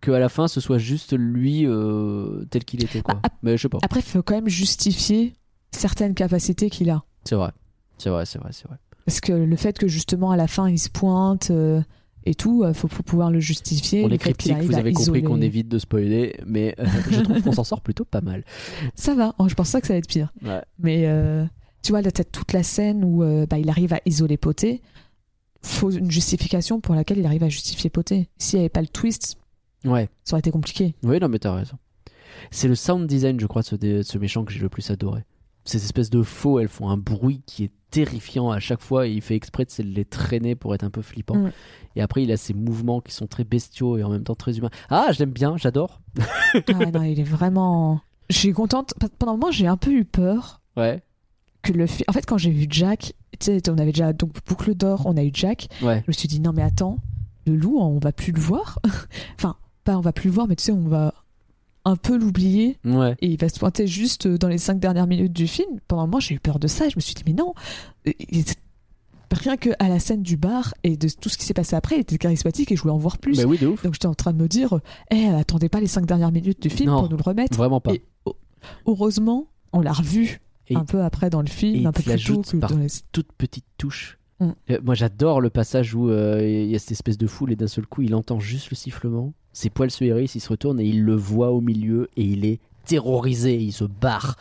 [0.00, 3.14] qu'à la fin ce soit juste lui euh, tel qu'il était quoi.
[3.22, 3.78] Bah, mais je sais pas.
[3.82, 5.34] Après, il faut quand même justifier
[5.70, 7.02] certaines capacités qu'il a.
[7.24, 7.50] C'est vrai.
[7.98, 8.76] C'est vrai, c'est vrai, c'est vrai.
[9.06, 11.80] Parce que le fait que justement à la fin il se pointe euh,
[12.24, 14.04] et tout, il faut, faut pouvoir le justifier.
[14.04, 16.86] On le est fait qu'il cryptique, vous avez compris qu'on évite de spoiler, mais euh,
[17.10, 18.44] je trouve qu'on s'en sort plutôt pas mal.
[18.94, 20.32] Ça va, oh, je pense pas que ça va être pire.
[20.42, 20.62] Ouais.
[20.78, 21.44] Mais euh,
[21.82, 24.82] tu vois, là, t'as toute la scène où euh, bah, il arrive à isoler Poté.
[25.64, 28.28] Faut une justification pour laquelle il arrive à justifier Poté.
[28.38, 29.36] S'il n'y avait pas le twist,
[29.84, 30.08] Ouais.
[30.24, 30.94] ça aurait été compliqué.
[31.02, 31.76] Oui, non, mais t'as raison.
[32.50, 34.90] C'est le sound design, je crois, de ce, de ce méchant que j'ai le plus
[34.90, 35.24] adoré.
[35.64, 39.12] Ces espèces de faux, elles font un bruit qui est terrifiant à chaque fois et
[39.12, 41.50] il fait exprès de les traîner pour être un peu flippant.
[41.94, 44.56] Et après, il a ces mouvements qui sont très bestiaux et en même temps très
[44.58, 44.70] humains.
[44.90, 46.00] Ah, je l'aime bien, j'adore.
[46.18, 48.00] ah non, il est vraiment.
[48.30, 48.94] Je suis contente.
[49.18, 51.02] Pendant un moment, j'ai un peu eu peur Ouais,
[51.62, 54.32] que le fi- En fait, quand j'ai vu Jack, tu sais, on avait déjà donc
[54.46, 55.68] Boucle d'Or, on a eu Jack.
[55.82, 56.00] ouais.
[56.06, 56.96] Je me suis dit, non, mais attends,
[57.46, 58.78] le loup, on va plus le voir.
[59.38, 61.12] enfin, pas on va plus le voir, mais tu sais, on va
[61.84, 62.78] un peu l'oublier.
[62.84, 63.16] Ouais.
[63.20, 65.78] et il va se pointer juste dans les cinq dernières minutes du film.
[65.88, 66.88] Pendant un moment, j'ai eu peur de ça.
[66.88, 67.54] Je me suis dit, mais non.
[68.04, 68.16] Et-
[69.34, 71.96] Rien que à la scène du bar et de tout ce qui s'est passé après,
[71.96, 73.38] il était charismatique et je voulais en voir plus.
[73.38, 73.82] Bah oui, de ouf.
[73.82, 74.78] Donc j'étais en train de me dire,
[75.10, 77.00] eh, attendez pas les cinq dernières minutes du film Non.
[77.00, 77.56] pour nous le remettre.
[77.56, 77.94] Vraiment pas.
[77.94, 78.02] Et
[78.86, 82.04] heureusement, on l'a revu Et- un peu après dans le film, il un peu plus
[82.04, 82.88] tôt l'ajoute que par- dans les...
[83.12, 84.18] Toute petite touche.
[84.40, 84.50] Mm.
[84.70, 87.56] Euh, moi, j'adore le passage où euh, il y a cette espèce de foule et
[87.56, 89.32] d'un seul coup, il entend juste le sifflement.
[89.52, 92.44] Ses poils se hérissent, il se retourne et il le voit au milieu et il
[92.44, 94.36] est terrorisé, il se barre.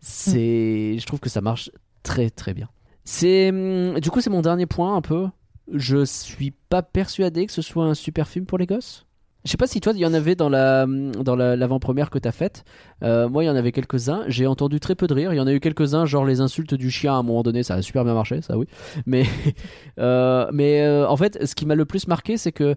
[0.00, 1.70] C'est, je trouve que ça marche
[2.02, 2.68] très très bien.
[3.04, 5.26] C'est, hum, du coup, c'est mon dernier point un peu.
[5.72, 9.04] Je suis pas persuadé que ce soit un super film pour les gosses.
[9.44, 12.18] Je sais pas si toi, il y en avait dans la dans la- l'avant-première que
[12.18, 12.64] t'as faite.
[13.02, 14.24] Euh, moi, il y en avait quelques-uns.
[14.26, 15.32] J'ai entendu très peu de rire.
[15.32, 17.62] Il y en a eu quelques-uns, genre les insultes du chien à un moment donné,
[17.62, 18.66] ça a super bien marché, ça oui.
[19.06, 19.24] Mais,
[19.98, 22.74] euh, mais euh, en fait, ce qui m'a le plus marqué, c'est que,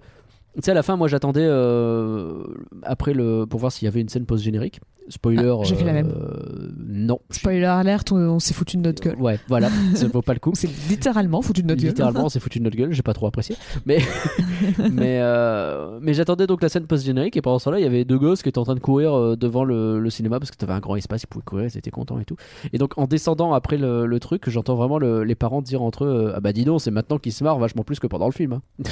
[0.56, 2.44] tu sais, à la fin, moi j'attendais euh,
[2.84, 4.82] après le pour voir s'il y avait une scène post-générique.
[5.10, 5.54] Spoiler.
[5.60, 6.08] Ah, j'ai fait la même.
[6.10, 7.20] euh, Non.
[7.30, 9.16] Spoiler alert, on, on s'est foutu de notre gueule.
[9.20, 10.52] Ouais, voilà, ça vaut pas le coup.
[10.52, 11.90] On s'est littéralement foutu de notre gueule.
[11.92, 13.56] Littéralement, on s'est foutu de notre gueule, j'ai pas trop apprécié.
[13.86, 14.00] Mais,
[14.92, 18.06] mais, euh, mais j'attendais donc la scène post-générique et pendant ce temps-là, il y avait
[18.06, 20.58] deux gosses qui étaient en train de courir euh, devant le, le cinéma parce que
[20.58, 22.36] t'avais un grand espace, ils pouvaient courir, ils étaient contents et tout.
[22.74, 26.06] Et donc en descendant après le, le truc, j'entends vraiment le- les parents dire entre
[26.06, 28.32] eux Ah bah dis donc, c'est maintenant qu'ils se marrent vachement plus que pendant le
[28.34, 28.54] film.
[28.54, 28.62] hein.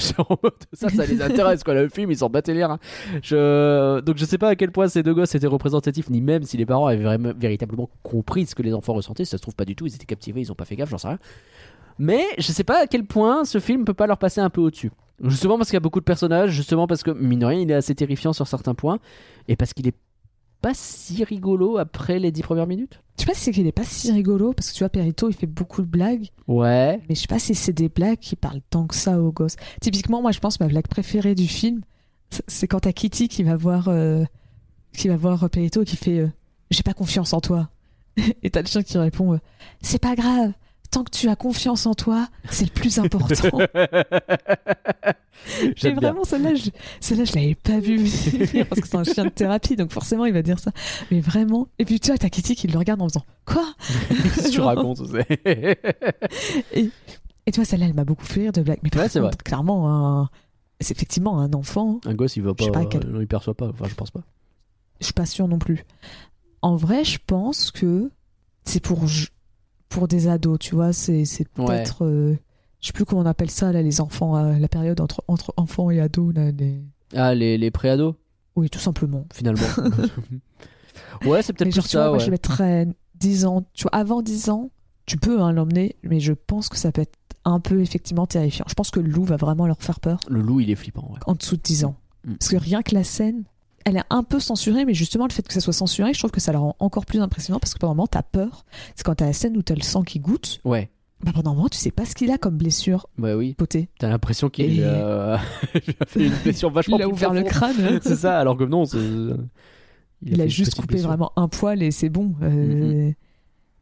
[0.74, 1.74] Ça, ça les intéresse quoi.
[1.74, 2.80] Le film, ils s'en battaient reins.
[3.24, 4.00] Je...
[4.02, 6.56] Donc je sais pas à quel point ces deux gosses étaient représentatifs, ni même si
[6.58, 9.26] les parents avaient véritablement compris ce que les enfants ressentaient.
[9.26, 10.90] Si ça se trouve pas du tout, ils étaient captivés, ils ont pas fait gaffe,
[10.90, 11.20] j'en sais rien.
[11.98, 14.62] Mais je sais pas à quel point ce film peut pas leur passer un peu
[14.62, 14.92] au-dessus.
[15.24, 17.70] Justement parce qu'il y a beaucoup de personnages, justement parce que, mine de rien, il
[17.72, 19.00] est assez terrifiant sur certains points,
[19.50, 19.96] et parce qu'il est
[20.62, 23.02] pas si rigolo après les dix premières minutes.
[23.18, 25.30] Je sais pas si c'est qu'il est pas si rigolo parce que tu vois, Perito
[25.30, 27.02] il fait beaucoup de blagues, Ouais.
[27.10, 29.56] mais je sais pas si c'est des blagues qui parlent tant que ça aux gosses.
[29.82, 31.82] Typiquement, moi je pense ma blague préférée du film,
[32.30, 34.24] c'est- c'est quand t'as Kitty qui va voir, euh,
[34.94, 36.28] qui va voir Perito et qui fait euh,
[36.72, 37.70] J'ai pas confiance en toi.
[38.44, 39.40] Et t'as le chien qui répond euh,
[39.82, 40.52] C'est pas grave,
[40.92, 43.60] tant que tu as confiance en toi, c'est le plus important.
[45.62, 45.94] Et bien.
[45.96, 46.70] vraiment, celle-là, je,
[47.00, 50.26] celle-là, je l'avais pas vue venir parce que c'est un chien de thérapie, donc forcément,
[50.26, 50.72] il va dire ça.
[51.12, 51.68] Mais vraiment.
[51.80, 53.66] Et puis, tu vois, t'as Kitty qui le regarde en faisant Quoi?
[54.10, 55.80] Qu'est-ce que tu racontes c'est-
[56.74, 56.92] Et
[57.52, 58.80] tu vois, celle-là, elle m'a beaucoup fait rire de blague.
[58.84, 59.90] Mais Ouais, c'est clairement,
[60.24, 60.30] un-
[60.82, 62.00] c'est effectivement un enfant.
[62.06, 63.70] Un gosse, il va pas, pas quel- non, il perçoit pas.
[63.70, 64.22] Enfin, je pense pas.
[65.00, 65.86] Je suis pas sûre non plus.
[66.62, 68.12] En vrai, je pense que
[68.66, 69.04] c'est pour,
[69.88, 70.92] pour des ados, tu vois.
[70.94, 71.66] C'est c'est Ouais.
[71.66, 72.06] peut-être.
[72.06, 72.38] euh,
[72.82, 75.54] je sais plus comment on appelle ça, là, les enfants, euh, la période entre, entre
[75.58, 76.34] enfants et ados.
[76.34, 76.82] Là, les...
[77.16, 78.16] Ah, les, les préados,
[78.56, 79.26] Oui, tout simplement.
[79.34, 79.64] finalement.
[81.26, 82.10] ouais, c'est peut-être genre, pour tu vois, ça.
[82.10, 82.24] moi, ouais.
[82.26, 83.66] je mettrais 10 ans.
[83.74, 84.72] Tu vois, avant 10 ans,
[85.06, 88.66] tu peux hein, l'emmener, mais je pense que ça peut être un peu effectivement terrifiant.
[88.68, 91.10] Je pense que le loup va vraiment leur faire peur Le loup, il est flippant.
[91.12, 91.20] Ouais.
[91.26, 91.96] en dessous de 10 ans.
[92.26, 92.36] Mm.
[92.36, 93.44] Parce que rien que la scène,
[93.86, 96.32] elle est un peu censurée, mais justement, le fait que ça soit censuré, je trouve
[96.32, 98.66] que ça la rend encore plus impressionnant parce que pendant un moment, t'as peur.
[98.96, 100.90] C'est quand t'as la scène où t'as le sang qui goûte, Ouais,
[101.24, 103.54] bah pendant un moment, tu sais pas ce qu'il a comme blessure bah oui.
[103.54, 103.90] potée.
[104.00, 105.36] T'as l'impression qu'il Et- euh,
[106.00, 108.00] a fait une blessure vachement Il a ouvert le crâne.
[108.02, 108.98] c'est ça, alors que non, c'est-
[110.22, 111.08] Il, a juste coupé blessure.
[111.10, 112.36] vraiment un poil et c'est bon.
[112.42, 113.12] Euh,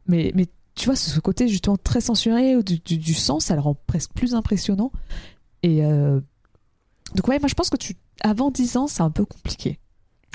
[0.08, 0.46] mais, mais
[0.76, 3.76] tu vois, ce ce côté justement très censuré du, du, du sang, ça le rend
[3.88, 4.92] presque plus impressionnant.
[5.64, 6.20] Et euh,
[7.16, 9.80] donc, ouais, moi je pense que tu, avant 10 ans, c'est un peu compliqué.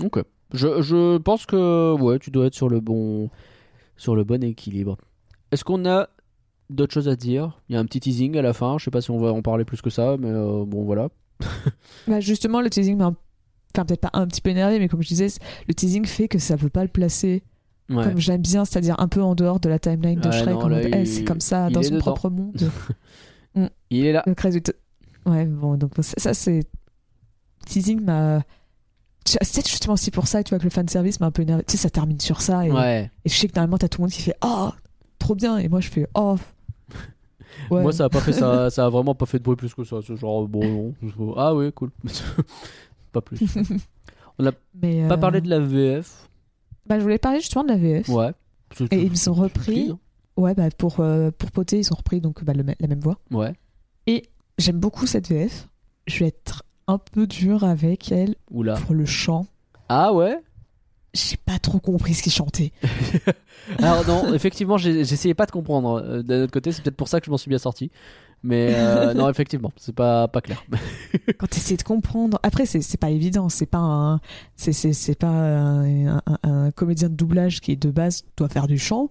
[0.00, 0.22] Ok.
[0.54, 3.30] Je, je pense que ouais, tu dois être sur le bon
[3.96, 4.96] sur le bon équilibre.
[5.50, 6.08] Est-ce qu'on a
[6.70, 7.60] d'autres choses à dire?
[7.68, 8.76] Il y a un petit teasing à la fin.
[8.78, 11.08] Je sais pas si on va en parler plus que ça, mais euh, bon, voilà.
[12.08, 13.12] Bah, justement, le teasing m'a.
[13.74, 15.28] Enfin, peut-être pas un petit peu énervé, mais comme je disais,
[15.68, 17.42] le teasing fait que ça veut pas le placer
[17.90, 18.04] Ouais.
[18.04, 20.54] comme j'aime bien, c'est-à-dire un peu en dehors de la timeline de Shrek.
[20.54, 22.00] non, là, c'est comme ça, il dans son dedans.
[22.00, 22.70] propre monde.
[23.90, 24.22] Il est là.
[24.26, 24.72] Donc, résultat-
[25.26, 26.60] Ouais, bon, donc ça, ça, c'est.
[27.66, 28.42] Teasing m'a.
[29.24, 31.62] C'est justement aussi pour ça, tu vois, que le fanservice m'a un peu énervé.
[31.66, 32.66] Tu sais, ça termine sur ça.
[32.66, 33.10] Et, Ouais.
[33.24, 34.70] et je sais que normalement, t'as tout le monde qui fait Oh,
[35.18, 35.58] trop bien.
[35.58, 36.36] Et moi, je fais Oh.
[37.70, 37.82] Ouais.
[37.82, 39.84] Moi, ça a pas fait ça, ça a vraiment pas fait de bruit plus que
[39.84, 39.96] ça.
[40.06, 41.34] C'est genre bon, non.
[41.36, 41.90] Ah oui, cool.
[43.12, 43.38] pas plus.
[44.38, 46.28] Mais, Pas euh, parler de la VF.
[46.86, 48.08] Bah, je voulais parler justement de la VF.
[48.08, 48.32] Ouais.
[48.90, 49.62] Et ils ont repris.
[49.72, 49.96] fluide,
[50.36, 53.18] Ouais, bah, pour, euh, pour Poté, ils ont repris donc, bah, le la même voix.
[53.30, 53.36] hein.
[53.36, 54.22] Ouais.
[54.58, 55.68] J'aime beaucoup cette VF.
[56.06, 58.74] Je vais être un peu dur avec elle Oula.
[58.74, 59.46] pour le chant.
[59.88, 60.38] Ah ouais?
[61.14, 62.72] J'ai pas trop compris ce qu'il chantait.
[63.78, 66.02] Alors non, effectivement, j'essayais pas de comprendre.
[66.02, 67.90] Euh, D'un autre côté, c'est peut-être pour ça que je m'en suis bien sorti.
[68.42, 70.64] Mais euh, non, effectivement, c'est pas pas clair.
[71.38, 74.20] quand tu essaies de comprendre après c'est pas évident c'est pas un
[74.56, 79.10] c'est pas un, un- un comédien de doublage qui de base doit faire du chant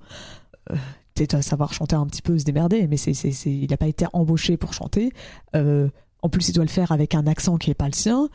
[0.72, 0.76] euh,
[1.16, 3.12] tu dois savoir chanter un petit peu se démerder mais c'est-
[3.46, 5.14] il a pas été embauché pour chanter
[5.56, 5.88] Euh,
[6.22, 8.30] en plus il doit le faire avec un accent qui est pas le sien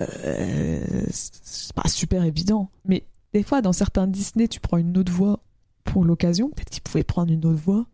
[0.00, 5.12] euh, c'est pas super évident mais des fois dans certains Disney tu prends une autre
[5.12, 5.40] voix
[5.84, 7.86] pour l'occasion peut-être qu'il pouvait prendre une autre voix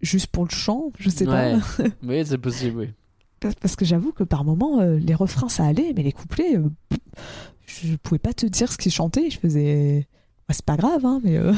[0.00, 1.54] juste pour le chant je sais pas.
[2.02, 2.78] Oui, c'est possible.
[3.40, 3.50] Oui.
[3.60, 6.68] parce- que j'avoue que par moments, euh, les refrains ça allait, mais les couplets, euh,
[7.66, 9.30] je pouvais pas te dire ce qu'ils chantaient.
[9.30, 10.06] Je faisais.
[10.48, 11.52] Bah, c'est pas grave, hein, mais, euh,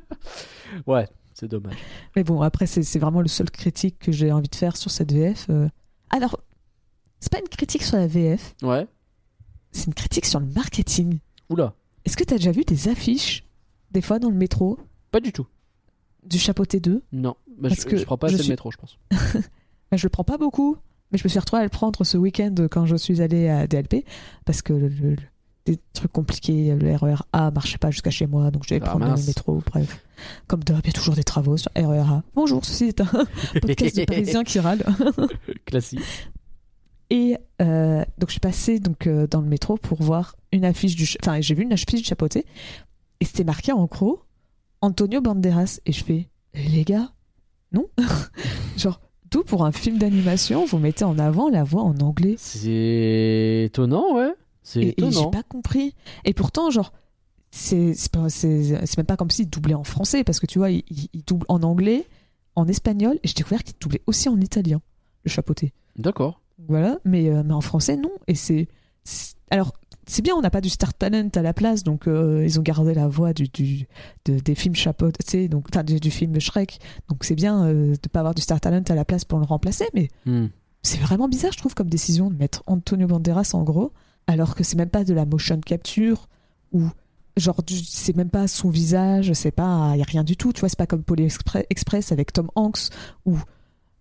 [0.86, 1.76] Ouais, c'est dommage.
[2.16, 4.90] mais bon, après, c'est c'est vraiment le seul critique que j'ai envie de faire sur
[4.90, 5.48] cette VF.
[6.10, 6.40] Alors,
[7.20, 8.86] c'est pas une critique sur la VF, Ouais.
[9.72, 11.18] c'est une critique sur le marketing.
[11.50, 11.74] Oula.
[12.04, 13.44] Est-ce que t'as déjà vu des affiches,
[13.90, 14.78] des fois dans le métro,
[15.10, 15.46] Pas du tout.
[16.24, 17.36] du chapeauté 2 Non.
[17.58, 18.98] Bah, Parce je, que je prends pas je assez suis- le métro, je pense.
[19.90, 20.76] Bah, je le prends pas beaucoup,
[21.12, 23.66] mais je me suis retrouvée à le prendre ce week-end quand je suis allée à
[23.68, 24.04] DLP
[24.44, 25.16] parce que le-
[25.66, 28.90] des trucs compliqués, le RER A marchait pas jusqu'à chez moi, donc je devais Ah,
[28.90, 29.20] prendre mince.
[29.22, 29.62] le métro.
[29.66, 30.00] Bref,
[30.46, 32.22] comme d'hab, il y a toujours des travaux sur RER A.
[32.34, 33.04] Bonjour, ceci est un
[33.60, 34.84] podcast de Parisiens qui râlent.
[35.66, 36.00] Classique.
[37.10, 40.96] Et euh, donc je suis passée donc euh, dans le métro pour voir une affiche
[40.96, 42.44] du, enfin j'ai vu une affiche du chapeauté
[43.20, 44.22] et c'était marqué en gros
[44.80, 47.12] Antonio Banderas et je fais les gars
[47.70, 47.86] non?
[48.76, 52.34] Genre d'où pour un film d'animation vous mettez en avant la voix en anglais?
[52.38, 54.32] C'est étonnant, ouais.
[54.68, 55.30] C'est et, et j'ai étonnant.
[55.30, 55.94] pas compris
[56.24, 56.92] et pourtant genre
[57.50, 57.94] c'est
[58.96, 60.82] même pas comme s'il doublait en français parce que tu vois il,
[61.26, 62.06] double en anglais
[62.56, 64.80] en espagnol et j'ai découvert qu'il doublait aussi en italien
[65.24, 66.40] le chapeauté D'accord.
[66.68, 68.10] voilà, mais, euh, mais en français, non.
[68.26, 68.68] Et c'est.
[69.50, 69.72] Alors,
[70.06, 72.62] c'est bien, on n'a pas du Star Talent à la place, donc euh, ils ont
[72.62, 73.86] gardé la voix du, du,
[74.26, 76.78] de- des films chapeau, tu sais, donc, enfin, du, du film Shrek.
[77.08, 79.46] Donc c'est bien euh, de pas avoir du Star Talent à la place pour le
[79.46, 80.48] remplacer, mais Hmm.
[80.82, 83.92] c'est vraiment bizarre, je trouve, comme décision de mettre Antonio Banderas en gros,
[84.26, 86.28] alors que c'est même pas de la motion capture
[86.72, 86.88] ou.
[87.36, 89.90] Genre, c'est même pas son visage, c'est pas.
[89.94, 92.32] Il y a rien du tout, tu vois, c'est pas comme Poly Expre- Express avec
[92.32, 92.88] Tom Hanks,
[93.26, 93.36] où,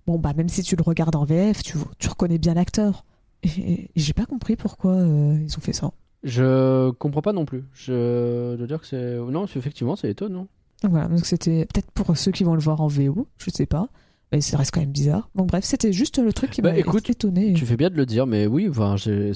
[0.07, 3.03] bon, bah, même si tu le regardes en VF, tu, tu reconnais bien l'acteur.
[3.43, 5.91] Et, j'ai pas compris pourquoi euh, ils ont fait ça.
[6.23, 7.65] Je comprends pas non plus.
[7.73, 9.17] Je dois dire que c'est.
[9.17, 10.47] Non, effectivement, c'est étonnant.
[10.83, 13.89] Voilà, donc c'était peut-être pour ceux qui vont le voir en VO, je sais pas.
[14.31, 15.29] Mais ça reste quand même bizarre.
[15.35, 17.53] Donc bref, c'était juste le truc qui Bah, m'a écoute, étonné.
[17.53, 19.31] Tu fais bien de le dire, mais oui, enfin, c'est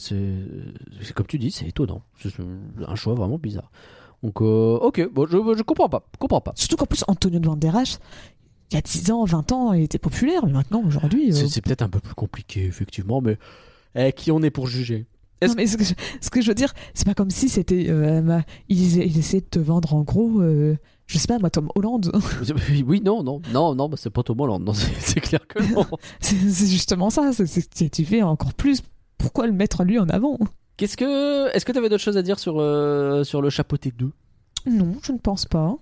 [1.15, 2.01] comme tu dis, c'est étonnant.
[2.21, 2.31] C'est
[2.87, 3.71] un choix vraiment bizarre.
[4.23, 6.05] Donc, euh, ok, bon, je, je comprends pas.
[6.19, 6.51] Comprends pas.
[6.55, 7.99] Surtout qu'en plus, Antonio Banderas,
[8.71, 11.31] il y a 10 ans, 20 ans, il était populaire, mais maintenant, aujourd'hui.
[11.31, 13.37] euh, C'est peut-être un peu plus compliqué, effectivement, mais
[13.95, 15.05] eh, qui on est pour juger?
[15.41, 17.85] Non, mais ce que, je, ce que je veux dire, c'est pas comme si c'était.
[17.89, 20.75] euh, ils essayaient de te vendre en gros, euh,
[21.09, 22.11] je sais pas, moi, Tom Holland.
[22.85, 24.69] Oui, non, non, non, non, bah, c'est pas Tom Holland,
[24.99, 25.85] c'est clair que non.
[26.19, 27.31] c'est justement ça.
[27.33, 28.81] c'est- tu fais encore plus.
[29.17, 30.37] Pourquoi le mettre lui en avant?
[30.77, 34.11] Qu'est-ce que, est-ce que t'avais d'autres choses à dire sur euh, sur le chapeauté 2
[34.67, 35.75] Non, je ne pense pas.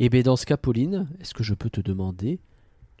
[0.00, 2.40] Eh bien, dans ce cas, Pauline, est-ce que je peux te demander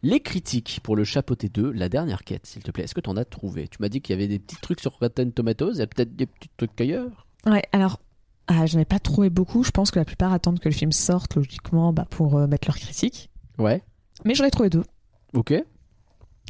[0.02, 2.84] les critiques pour le chapeauté 2, la dernière quête, s'il te plaît?
[2.84, 3.66] Est-ce que tu en as trouvé?
[3.68, 5.86] Tu m'as dit qu'il y avait des petits trucs sur Rotten Tomatoes, il y a
[5.86, 8.00] peut-être des petits trucs ailleurs Ouais, alors,
[8.52, 9.62] ah, j'en ai pas trouvé beaucoup.
[9.62, 12.66] Je pense que la plupart attendent que le film sorte, logiquement, bah, pour euh, mettre
[12.68, 13.30] leur critique.
[13.58, 13.82] Ouais,
[14.24, 14.84] Mais j'en ai trouvé deux.
[15.34, 15.54] ok.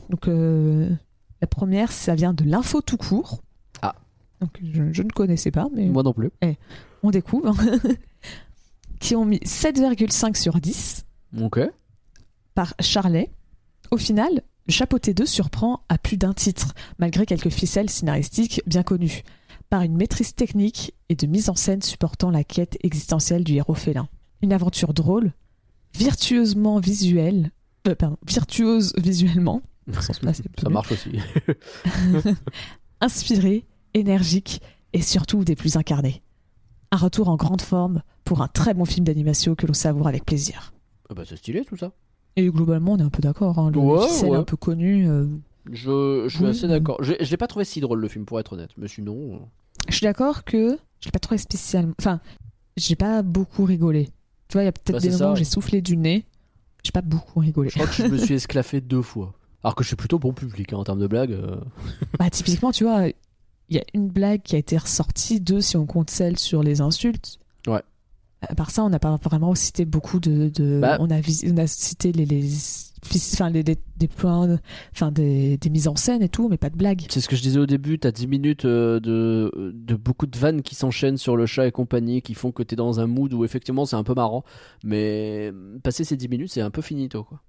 [0.08, 0.88] Donc, euh,
[1.40, 3.42] la première, ça vient de l'info tout court.
[3.82, 3.94] Ah.
[4.40, 6.30] Donc, je, je ne connaissais pas, mais Moi non plus.
[7.02, 7.54] on découvre.
[9.00, 11.04] qui ont mis 7,5 sur 10
[11.40, 11.60] Ok.
[12.54, 13.30] par Charlet.
[13.90, 19.22] Au final, Chapeauté 2 surprend à plus d'un titre, malgré quelques ficelles scénaristiques bien connues,
[19.70, 23.74] par une maîtrise technique et de mise en scène supportant la quête existentielle du héros
[23.74, 24.08] félin.
[24.42, 25.32] Une aventure drôle,
[25.94, 27.50] virtueusement visuelle,
[27.88, 29.62] euh, pardon, virtuose visuellement.
[30.00, 31.18] Ça marche aussi.
[33.00, 33.64] inspiré,
[33.94, 34.60] énergique
[34.92, 36.22] et surtout des plus incarnés.
[36.92, 40.24] Un retour en grande forme pour un très bon film d'animation que l'on savoure avec
[40.24, 40.72] plaisir.
[41.08, 41.92] Ah bah c'est stylé tout ça.
[42.36, 43.58] Et globalement, on est un peu d'accord.
[43.58, 43.70] Hein.
[43.72, 44.36] Le Ouais, ouais.
[44.36, 45.08] un peu connu.
[45.08, 45.26] euh,
[45.72, 46.96] Je, je suis Oui, assez d'accord.
[47.02, 49.40] Je, je l'ai pas trouvé si drôle le film pour être honnête, mais sinon.
[49.88, 51.94] Je suis d'accord que je l'ai pas trouvé spécialement.
[51.98, 52.20] Enfin,
[52.76, 54.08] j'ai pas beaucoup rigolé.
[54.48, 55.32] Tu vois, il y a peut-être Bah, des moments ça.
[55.32, 56.24] où j'ai soufflé du nez.
[56.82, 57.68] J'ai pas beaucoup rigolé.
[57.70, 59.34] Je crois que je me suis esclaffé deux fois.
[59.62, 61.32] Alors que je suis plutôt bon public hein, en termes de blagues.
[61.32, 61.60] euh.
[62.18, 65.76] Bah, typiquement, tu vois, il y a une blague qui a été ressortie, deux si
[65.76, 67.38] on compte celle sur les insultes.
[67.66, 67.82] Ouais.
[68.42, 70.48] À part ça, on n'a pas vraiment cité beaucoup de.
[70.48, 70.96] de- Bah.
[71.00, 72.48] on, a vis- on a cité les, les,
[73.34, 74.58] enfin, les, les- des points,
[74.94, 77.02] enfin, des, des mises en scène et tout, mais pas de blague.
[77.10, 80.38] C'est ce que je disais au début, t'as 10 minutes euh, de, de beaucoup de
[80.38, 83.32] vannes qui s'enchaînent sur le chat et compagnie, qui font que t'es dans un mood
[83.34, 84.42] où effectivement c'est un peu marrant,
[84.84, 85.52] mais
[85.82, 87.40] passer ces 10 minutes c'est un peu finito quoi.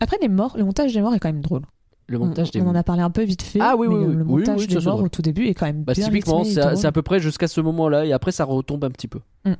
[0.00, 1.62] Après, les morts, le montage des morts est quand même drôle.
[2.08, 3.60] Le On, montage des on en a parlé un peu vite fait.
[3.60, 4.14] Ah oui, mais oui, oui.
[4.16, 6.06] Le Oui, montage oui, ça, des morts au tout début est quand même Bah, bien
[6.06, 9.06] typiquement, c'est à, à peu près jusqu'à ce moment-là, et après ça retombe un petit
[9.06, 9.20] peu.
[9.44, 9.52] Mm.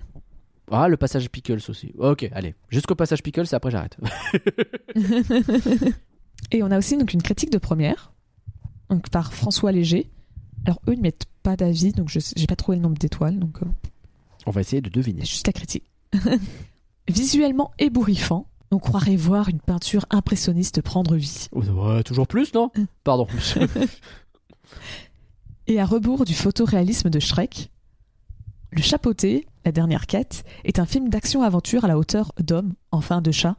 [0.74, 1.92] Ah, le passage Pickles aussi.
[1.98, 3.96] Ok, allez, jusqu'au passage Pickles, et après j'arrête.
[6.50, 8.12] Et on a aussi donc une critique de première,
[8.90, 10.10] donc par François Léger.
[10.66, 13.62] Alors eux ne mettent pas d'avis, donc je j'ai pas trouvé le nombre d'étoiles, donc
[13.62, 13.66] euh,
[14.46, 15.24] On va essayer de deviner.
[15.24, 15.84] juste la critique.
[17.08, 21.48] Visuellement ébouriffant, on croirait voir une peinture impressionniste prendre vie.
[21.52, 22.70] Oh, ouais, toujours plus, non?
[23.04, 23.26] Pardon.
[25.66, 27.70] Et à rebours du photoréalisme de Shrek,
[28.74, 33.30] Le Chapeauté, la dernière quête, est un film d'action-aventure à la hauteur d'homme, enfin de
[33.30, 33.56] chat,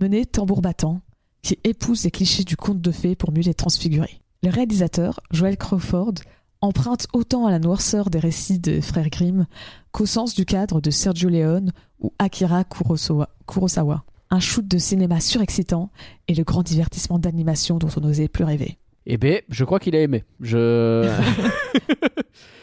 [0.00, 1.00] mené tambour battant,
[1.42, 4.20] qui épouse les clichés du conte de fées pour mieux les transfigurer.
[4.44, 6.14] Le réalisateur, Joel Crawford,
[6.60, 9.46] emprunte autant à la noirceur des récits des frères Grimm
[9.90, 12.62] qu'au sens du cadre de Sergio Leone ou Akira.
[12.62, 14.04] Kurosawa.
[14.30, 15.90] Un shoot de cinéma surexcitant
[16.28, 18.78] et le grand divertissement d'animation dont on n'osait plus rêver.
[19.10, 20.24] Eh ben, je crois qu'il a aimé.
[20.40, 21.08] Je...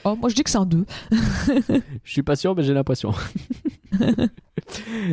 [0.08, 0.86] Oh, moi je dis que c'est un 2.
[2.04, 3.12] je suis pas sûr, mais j'ai l'impression.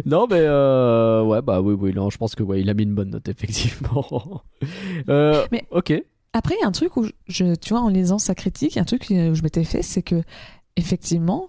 [0.05, 2.83] non, mais euh, ouais, bah oui, oui, non, je pense que ouais, il a mis
[2.83, 4.43] une bonne note, effectivement.
[5.09, 5.95] Euh, Mais- ok.
[6.35, 8.77] Après, il y a un truc où, je, tu vois, en lisant sa critique, il
[8.77, 10.23] y a un truc où je m'étais fait, c'est que,
[10.77, 11.49] effectivement,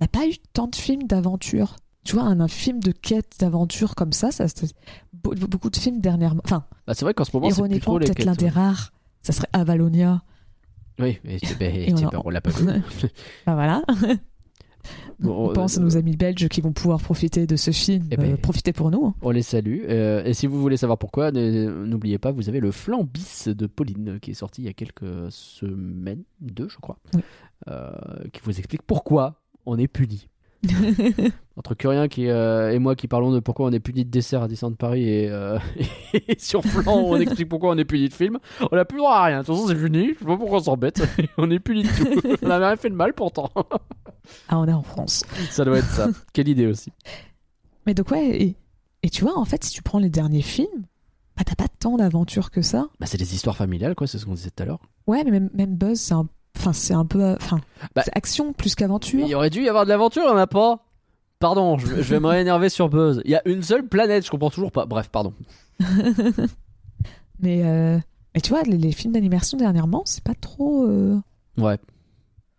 [0.00, 1.76] n'a pas eu tant de films d'aventure.
[2.04, 4.46] Tu vois, un, un film de quête d'aventure comme ça, ça
[5.12, 6.40] beaucoup de films dernièrement.
[6.44, 8.92] Enfin, Bah, c'est vrai qu'en ce moment, ironiquement, peut-être l'un des rares,
[9.22, 10.22] ça serait Avalonia.
[10.98, 12.64] Oui, mais c'est- ben, Et on on l'a pas vu.
[13.46, 13.82] Bah voilà.
[15.20, 18.06] Bon, on pense à euh, nos amis belges qui vont pouvoir profiter de ce film.
[18.12, 19.04] Eh ben, euh, profiter pour nous.
[19.06, 19.14] hein.
[19.20, 19.80] On les salue.
[19.88, 23.66] Euh, et si vous voulez savoir pourquoi, n'oubliez pas, vous avez le flan bis de
[23.66, 27.20] Pauline qui est sorti il y a quelques semaines, deux je crois, Oui.
[27.68, 27.90] euh,
[28.32, 30.28] qui vous explique pourquoi on est puni.
[31.56, 34.42] Entre Curien qui, euh, et moi qui parlons de pourquoi on est puni de dessert
[34.42, 35.58] à Disneyland Paris et, euh,
[36.12, 38.38] et sur flan on explique pourquoi on est puni de film,
[38.70, 39.40] on n'a plus droit à rien.
[39.40, 41.02] De toute façon c'est fini, je sais pas pourquoi on s'embête,
[41.38, 42.36] on est puni de tout.
[42.42, 43.50] on n'a rien fait de mal pourtant.
[44.48, 45.24] ah, on est en France.
[45.50, 46.08] ça doit être ça.
[46.32, 46.92] Quelle idée aussi.
[47.86, 48.56] Mais donc, ouais, et,
[49.02, 50.84] et tu vois, en fait, si tu prends les derniers films,
[51.36, 52.88] bah t'as pas tant d'aventures que ça.
[52.98, 54.80] Bah, c'est des histoires familiales quoi, c'est ce qu'on disait tout à l'heure.
[55.06, 56.28] Ouais, mais même, même Buzz, c'est un,
[56.68, 57.60] enfin, c'est un peu, euh, enfin,
[57.94, 59.20] Bah, c'est action plus qu'aventure.
[59.20, 60.84] Il y aurait dû y avoir de l'aventure, il n'y en a pas.
[61.40, 63.20] Pardon, je, je vais me réénerver sur Buzz.
[63.24, 64.86] Il y a une seule planète, je comprends toujours pas.
[64.86, 65.32] Bref, pardon.
[67.40, 67.98] Mais, euh,
[68.34, 70.84] mais tu vois, les, les films d'animation dernièrement, c'est pas trop.
[70.88, 71.20] euh,
[71.56, 71.78] Ouais.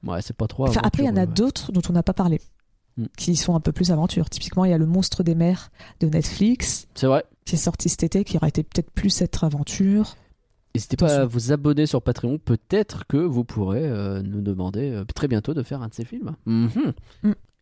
[0.06, 0.68] Ouais, c'est pas trop.
[0.68, 1.28] Enfin, après, il y en a ouais.
[1.28, 2.40] d'autres dont on n'a pas parlé,
[2.98, 3.06] Hmm.
[3.18, 4.30] qui sont un peu plus aventure.
[4.30, 5.70] Typiquement, il y a Le Monstre des mers
[6.00, 7.24] de Netflix, C'est vrai.
[7.46, 10.16] qui est sorti cet été, qui aurait été peut-être plus être aventure.
[10.76, 12.38] N'hésitez pas à vous abonner sur Patreon.
[12.38, 16.06] Peut-être que vous pourrez euh, nous demander euh, très bientôt de faire un de ces
[16.06, 16.36] films.
[16.46, 16.94] Mhm.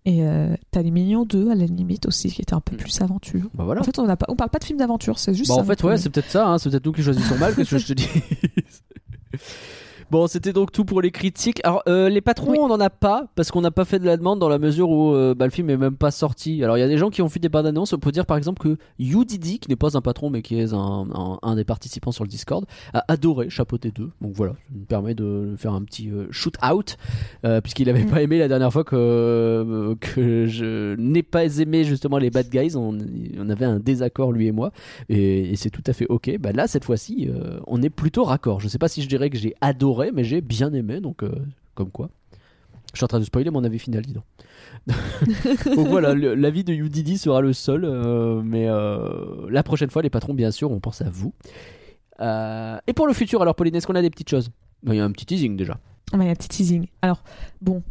[0.06, 3.02] Et euh, t'as Les Mignons 2 à la limite aussi, qui était un peu plus
[3.02, 3.50] aventure.
[3.54, 3.82] Bah voilà.
[3.82, 5.64] En fait, on, a pas, on parle pas de film d'aventure, c'est juste Bah, en
[5.64, 6.48] fait, ouais, c'est peut-être ça.
[6.48, 7.56] hein, C'est peut-être nous qui choisissons mal.
[7.56, 8.08] Qu'est-ce que je te dis?
[10.10, 11.60] Bon, c'était donc tout pour les critiques.
[11.66, 12.58] Alors, euh, les patrons, Oui.
[12.62, 14.90] on n'en a pas parce qu'on n'a pas fait de la demande dans la mesure
[14.90, 16.64] où euh, bah, le film est même pas sorti.
[16.64, 17.92] Alors, il y a des gens qui ont fait des bandes annonces.
[17.92, 20.74] On peut dire par exemple que UDD, qui n'est pas un patron mais qui est
[20.74, 24.10] un, un- un des participants sur le Discord, a adoré Chapeauté 2.
[24.22, 26.96] Donc voilà, ça me permet de faire un petit euh, shoot out
[27.64, 28.10] puisqu'il avait Mm.
[28.10, 32.76] pas aimé la dernière fois que, que je n'ai pas aimé justement les bad guys.
[32.78, 32.98] On,
[33.40, 34.72] on avait un désaccord lui et moi
[35.10, 36.38] et, et c'est tout à fait ok.
[36.40, 37.28] Bah là, cette fois-ci,
[37.66, 38.62] on est plutôt raccord.
[38.62, 41.32] Je sais pas si je dirais que j'ai adoré, mais j'ai bien aimé, donc euh,
[41.76, 42.10] comme quoi.
[42.94, 44.24] Je suis en train de spoiler mon avis final, dis donc.
[45.76, 50.10] donc voilà, l'avis de UDD sera le seul, euh, mais euh, la prochaine fois, les
[50.10, 51.34] patrons, bien sûr, on pense à vous.
[52.20, 54.50] Et pour le futur, alors Pauline, est-ce qu'on a des petites choses?
[54.84, 55.78] Bah, Il y a un petit teasing déjà.
[56.14, 56.88] Il y a un petit teasing.
[57.02, 57.22] Alors,
[57.62, 57.84] bon,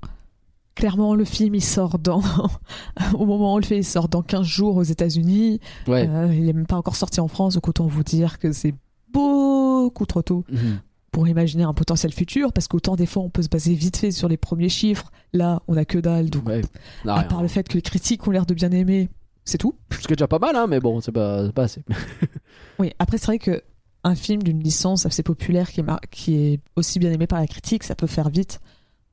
[0.75, 2.23] clairement, le film, il sort dans.
[3.15, 5.61] Au moment où on le fait, il sort dans 15 jours aux États-Unis.
[5.87, 6.09] Ouais.
[6.33, 8.75] Il n'est même pas encore sorti en France, donc autant vous dire que c'est
[9.13, 10.81] beaucoup trop tôt Mhm.
[11.17, 14.11] Pour imaginer un potentiel futur, parce qu'autant des fois, on peut se baser vite fait
[14.11, 15.11] sur les premiers chiffres.
[15.33, 16.61] Là, on a que dalle, donc Ouais.
[17.07, 19.09] À part le fait que les critiques ont l'air de bien aimer,
[19.47, 19.75] c'est tout.
[19.99, 21.83] Ce qui est déjà pas mal, hein, mais bon, c'est pas, pas assez.
[22.79, 23.63] Oui, après, c'est vrai que
[24.05, 27.41] un film d'une licence assez populaire qui est, mar- qui est aussi bien aimé par
[27.41, 28.61] la critique, ça peut faire vite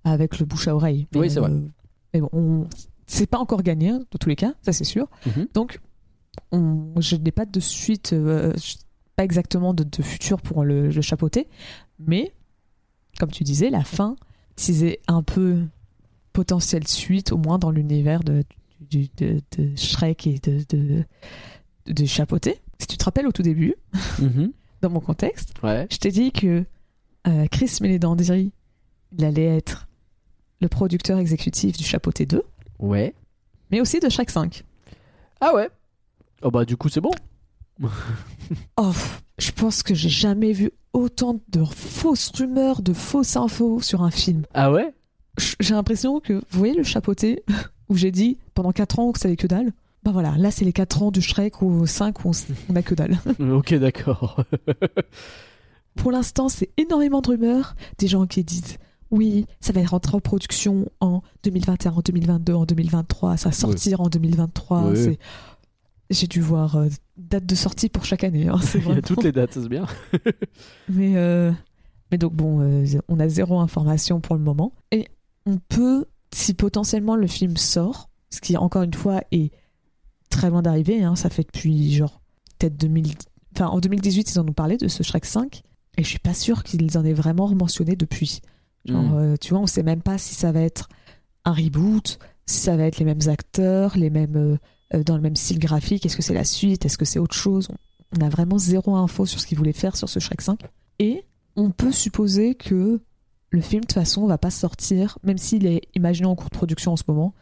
[0.03, 1.07] avec le bouche à oreille.
[1.15, 1.51] Oui, c'est vrai.
[2.13, 2.67] Mais bon, on-
[3.07, 5.07] c'est pas encore gagné, hein, dans tous les cas, ça c'est sûr.
[5.25, 5.47] Mhm.
[5.53, 5.79] Donc,
[6.51, 6.95] on...
[6.99, 8.75] je n'ai pas de suite, euh, je-
[9.15, 11.47] pas exactement de, de futur pour le, le chapeauter,
[11.99, 12.33] mais
[13.19, 14.15] comme tu disais, la fin
[14.55, 15.59] teasait un peu
[16.33, 18.43] potentielle suite, au moins dans l'univers de,
[18.91, 19.07] de,
[19.57, 21.05] de Shrek et de, de.
[22.79, 23.75] Si tu te rappelles au tout début,
[24.19, 24.51] Mhm.
[24.81, 25.87] dans mon contexte, Ouais.
[25.91, 26.65] je t'ai dit que
[27.27, 28.51] euh, Chris Meledandri,
[29.17, 29.87] il allait être
[30.61, 32.41] le producteur exécutif du Chapeauté 2,
[32.79, 33.13] Ouais.
[33.71, 34.63] mais aussi de Shrek 5.
[35.39, 35.69] Ah ouais.
[36.41, 37.11] Oh bah du coup c'est bon.
[38.77, 38.91] Oh,
[39.37, 44.11] je pense que j'ai jamais vu autant de fausses rumeurs, de fausses infos sur un
[44.11, 44.43] film.
[44.53, 44.93] Ah ouais?
[45.59, 47.43] J'ai l'impression que, vous voyez le chapeauté,
[47.89, 49.71] où j'ai dit pendant 4 ans que ça avait que dalle?
[50.03, 52.31] Bah voilà, là c'est les 4 ans du Shrek ou 5 où
[52.69, 53.17] on, a que dalle.
[53.39, 54.43] ok d'accord.
[55.95, 58.77] Pour l'instant, c'est énormément de rumeurs, des gens qui disent
[59.11, 64.01] oui, ça va rentrer en production en 2021, en 2022, en 2023, ça va sortir
[64.01, 64.85] en 2023.
[64.89, 64.97] Oui.
[64.97, 65.19] c'est-
[66.09, 68.47] J'ai dû voir euh, date de sortie pour chaque année.
[68.47, 69.85] hein, Il y a toutes les dates, c'est bien.
[70.89, 71.51] Mais, euh,
[72.11, 74.73] mais donc bon, euh, on a zéro information pour le moment.
[74.91, 75.07] Et
[75.45, 79.51] on peut, si potentiellement le film sort, ce qui encore une fois est
[80.29, 82.21] très loin d'arriver, hein, ça fait depuis genre
[82.59, 83.13] peut-être 2000...
[83.55, 85.61] Enfin, en 2018, ils en ont parlé de ce Shrek 5,
[85.97, 88.41] et je suis pas sûre qu'ils en aient vraiment mentionné depuis.
[88.85, 89.15] Genre, Mm.
[89.15, 90.89] euh, tu vois, on sait même pas si ça va être
[91.45, 94.57] un reboot, si ça va être les mêmes acteurs, les mêmes
[95.03, 96.05] dans le même style graphique?
[96.05, 96.85] Est-ce que c'est la suite?
[96.85, 97.69] Est-ce que c'est autre chose?
[98.17, 100.59] On a vraiment zéro info sur ce qu'ils voulaient faire sur ce Shrek 5.
[100.99, 101.25] Et
[101.55, 103.01] on peut supposer que
[103.49, 106.55] le film, de toute façon, va pas sortir, même s'il est imaginé en cours de
[106.57, 107.33] production en ce moment.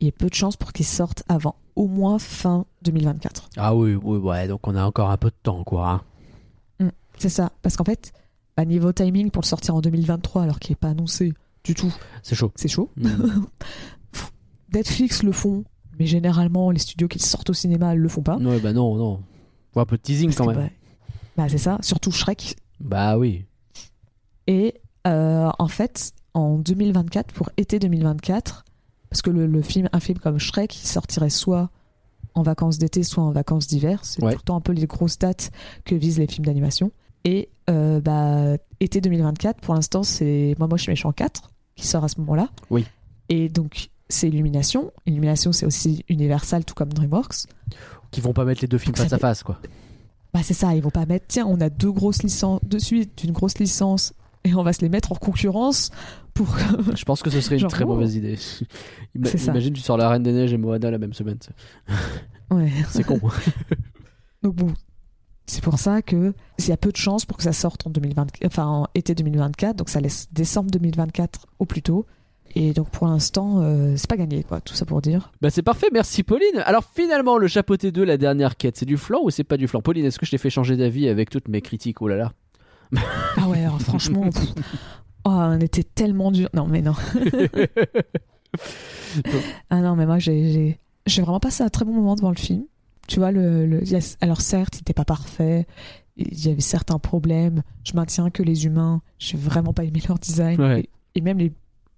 [0.00, 3.50] Il y a peu de chances pour qu'il sorte avant au moins fin 2024.
[3.56, 6.02] Ah oui, oui, ouais, donc on a encore un peu de temps quoi.
[6.80, 6.90] hein.
[7.18, 7.50] C'est ça.
[7.62, 8.12] Parce qu'en fait,
[8.56, 11.32] bah, niveau timing pour le sortir en 2023, alors qu'il n'est pas annoncé
[11.64, 11.92] du tout,
[12.22, 12.52] C'est chaud.
[12.54, 12.90] c'est chaud.
[12.96, 13.42] Mm.
[14.74, 15.64] Netflix le font,
[15.98, 18.36] mais généralement, les studios qui sortent au cinéma le font pas.
[18.36, 19.20] ouais bah non, non.
[19.72, 20.56] Faut un peu de teasing Parce quand même.
[20.56, 20.70] bah,
[21.36, 22.56] bah, c'est ça, surtout Shrek.
[22.80, 23.44] Bah oui.
[24.46, 24.74] Et
[25.06, 28.64] euh, en fait, en 2024, pour été 2024,
[29.10, 31.70] parce que le, le film, un film comme Shrek, il sortirait soit
[32.34, 34.00] en vacances d'été, soit en vacances d'hiver.
[34.04, 34.36] C'est Ouais.
[34.44, 35.50] temps un peu les grosses dates
[35.84, 36.92] que visent les films d'animation.
[37.24, 41.86] Et euh, bah, été 2024, pour l'instant, c'est Moi, moi, je suis méchant 4 qui
[41.86, 42.48] sort à ce moment-là.
[42.70, 42.84] Oui.
[43.28, 44.92] Et donc, c'est Illumination.
[45.06, 47.46] Illumination, c'est aussi Universal, tout comme DreamWorks.
[48.10, 49.60] Qui vont pas mettre les deux films face à face quoi.
[50.32, 53.18] Bah, c'est ça, ils vont pas mettre, tiens, on a deux grosses licences, de suite,
[53.18, 54.12] d'une grosse licence,
[54.44, 55.90] et on va se les mettre en concurrence
[56.34, 56.46] pour
[56.96, 57.88] Je pense que ce serait une Genre, très oh.
[57.88, 58.36] mauvaise idée.
[59.16, 59.52] Ima- ça.
[59.52, 61.38] Imagine tu sors La Reine des Neiges et Moana la même semaine.
[61.40, 61.94] c'est-
[62.54, 62.70] Ouais.
[62.90, 63.20] C'est con.
[64.42, 64.72] Donc bon,
[65.46, 67.90] c'est pour ça que il y a peu de chances pour que ça sorte en
[67.90, 72.06] 2020, enfin en été 2024, donc ça laisse décembre 2024 au plus tôt.
[72.54, 75.30] Et donc pour l'instant, euh, c'est pas gagné quoi, tout ça pour dire.
[75.40, 76.62] Bah c'est parfait, merci Pauline.
[76.64, 79.68] Alors finalement, le chapeauté 2, la dernière quête, c'est du flan ou c'est pas du
[79.68, 82.02] flan Pauline, est-ce que je t'ai fait changer d'avis avec toutes mes critiques?
[82.02, 82.32] Oh là là.
[83.36, 84.54] Ah ouais, alors franchement, pff,
[85.24, 86.48] oh, on était tellement dur.
[86.54, 86.94] Non mais non.
[89.70, 92.64] ah non mais moi j'ai vraiment passé un très bon moment devant le film.
[93.06, 93.82] Tu vois le, le
[94.20, 95.66] alors certes, il était pas parfait.
[96.16, 97.62] Il y avait certains problèmes.
[97.84, 100.60] Je maintiens que les humains, j'ai vraiment pas aimé leur design.
[100.60, 100.80] Ouais.
[100.80, 101.52] Et, et même les,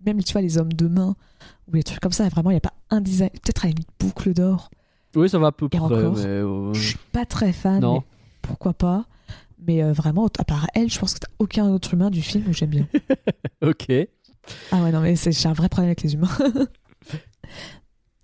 [0.04, 1.14] même tu vois les hommes de main
[1.68, 3.30] ou les trucs comme ça, vraiment il y a pas un design.
[3.30, 4.70] Peut-être à la limite boucle d'or.
[5.16, 5.78] Oui, ça va à peu près.
[5.78, 7.80] encore, mais, euh, Je suis pas très fan.
[7.80, 7.94] Non.
[7.94, 8.02] mais
[8.42, 9.06] pourquoi pas
[9.66, 12.44] Mais euh, vraiment, à part elle, je pense que t'as aucun autre humain du film
[12.48, 12.86] où j'aime bien.
[13.62, 13.88] Ok.
[14.72, 16.28] Ah ouais, non, mais c'est- j'ai un vrai problème avec les humains.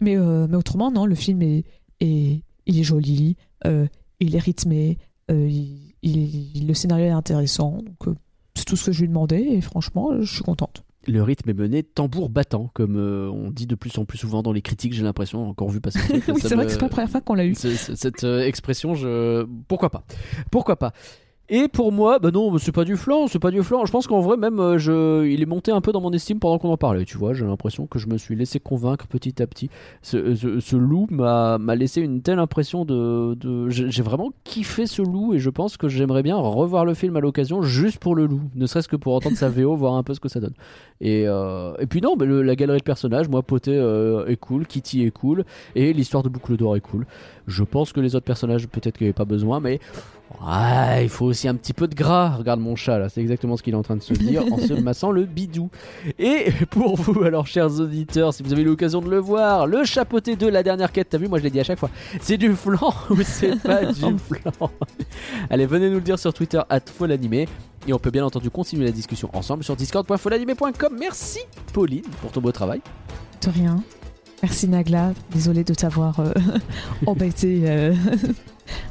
[0.01, 1.65] mais, euh, mais autrement, non, le film est,
[2.01, 3.36] est- il est joli,
[3.66, 3.86] euh,
[4.20, 4.98] il est rythmé,
[5.28, 7.82] il, il- le scénario est intéressant.
[7.82, 8.16] Donc,
[8.55, 10.85] c'est tout ce que je lui demandais et franchement, je suis contente.
[11.08, 14.42] Le rythme est mené tambour battant, comme euh, on dit de plus en plus souvent
[14.42, 16.00] dans les critiques, j'ai l'impression, encore vu passer.
[16.12, 17.54] oui, c'est vrai me- que c'est pas la première fois qu'on l'a eu.
[17.54, 19.46] Cette euh, expression, je...
[19.68, 20.04] pourquoi pas
[20.50, 20.92] Pourquoi pas
[21.48, 23.85] Et pour moi, bah non, c'est pas du flan, c'est pas du flan.
[23.85, 26.40] Je pense qu'en vrai, même, euh, je, il est monté un peu dans mon estime
[26.40, 27.05] pendant qu'on en parlait.
[27.05, 29.70] Tu vois, j'ai l'impression que je me suis laissé convaincre petit à petit.
[30.02, 33.68] Ce, loup m'a laissé une telle impression de.
[33.68, 37.20] j'ai vraiment kiffé ce loup et je pense que j'aimerais bien revoir le film à
[37.20, 40.14] l'occasion juste pour le loup, ne serait-ce que pour entendre sa VO, voir un peu
[40.14, 40.55] ce que ça donne.
[41.01, 45.10] Et, euh, puis non, la galerie de personnages, moi, Poté euh, est cool, Kitty est
[45.10, 45.44] cool
[45.74, 47.06] et l'histoire de Boucle d'Or est cool.
[47.47, 49.78] Je pense que les autres personnages, peut-être qu'il n'y avait pas besoin, mais
[50.40, 52.36] Ouais, il faut aussi un petit peu de gras.
[52.36, 54.59] Regarde mon chat là, c'est exactement ce qu'il est en train de se dire en
[54.59, 55.70] se massant le bidou.
[56.19, 59.85] Et pour vous, alors chers auditeurs, si vous avez eu l'occasion de le voir, le
[59.85, 61.90] chapeauté de la dernière quête, t'as vu, moi je l'ai dit à chaque fois,
[62.20, 64.70] c'est du flan ou c'est pas du flan?
[65.48, 67.48] Allez, venez nous le dire sur Twitter, at l'animé.
[67.86, 70.97] Et on peut bien entendu continuer la discussion ensemble sur discord.folanimé.com.
[70.98, 71.39] Merci
[71.73, 72.81] Pauline pour ton beau travail.
[73.44, 73.82] De rien.
[74.43, 76.32] Merci Nagla, désolé de t'avoir euh,
[77.07, 77.94] embêté euh,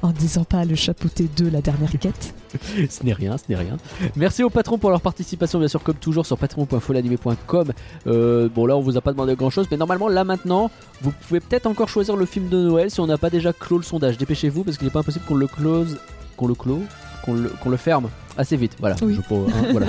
[0.05, 2.35] en disant pas le chapeauté de la dernière quête.
[2.89, 3.77] ce n'est rien, ce n'est rien.
[4.15, 7.71] Merci aux patrons pour leur participation, bien sûr, comme toujours, sur patron.folanimé.com.
[8.07, 10.69] Euh, bon, là, on vous a pas demandé grand chose, mais normalement, là maintenant,
[11.01, 13.77] vous pouvez peut-être encore choisir le film de Noël si on n'a pas déjà clos
[13.77, 14.17] le sondage.
[14.17, 15.97] Dépêchez-vous, parce qu'il n'est pas impossible qu'on le close,
[16.37, 16.83] qu'on le close,
[17.25, 18.75] qu'on le, ferme assez vite.
[18.79, 18.95] Voilà.
[19.01, 19.15] Oui.
[19.15, 19.87] Je peux- hein, voilà.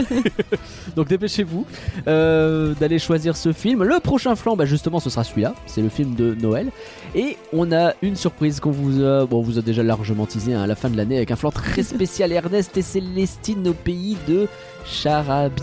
[0.95, 1.67] Donc dépêchez-vous
[2.09, 3.83] euh, d'aller choisir ce film.
[3.83, 5.55] Le prochain flanc, bah, justement, ce sera celui-là.
[5.67, 6.71] C'est le film de Noël.
[7.15, 10.55] Et on a une surprise qu'on vous a, bon, on vous a déjà largement teasé
[10.55, 12.33] hein, à la fin de l'année avec un flanc très spécial.
[12.33, 14.49] Ernest et Célestine au pays de
[14.85, 15.63] Charabi.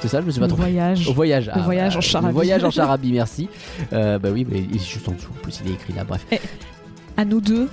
[0.00, 0.62] C'est ça, je me suis pas trompé.
[0.62, 1.08] voyage.
[1.08, 1.50] Au voyage.
[1.56, 2.32] Le voyage en Charabie.
[2.32, 3.48] voyage en Charabie, merci.
[3.92, 5.30] Euh, bah oui, mais il est juste en dessous.
[5.36, 6.04] En plus, il est écrit là.
[6.04, 6.24] Bref.
[7.16, 7.68] À nous deux,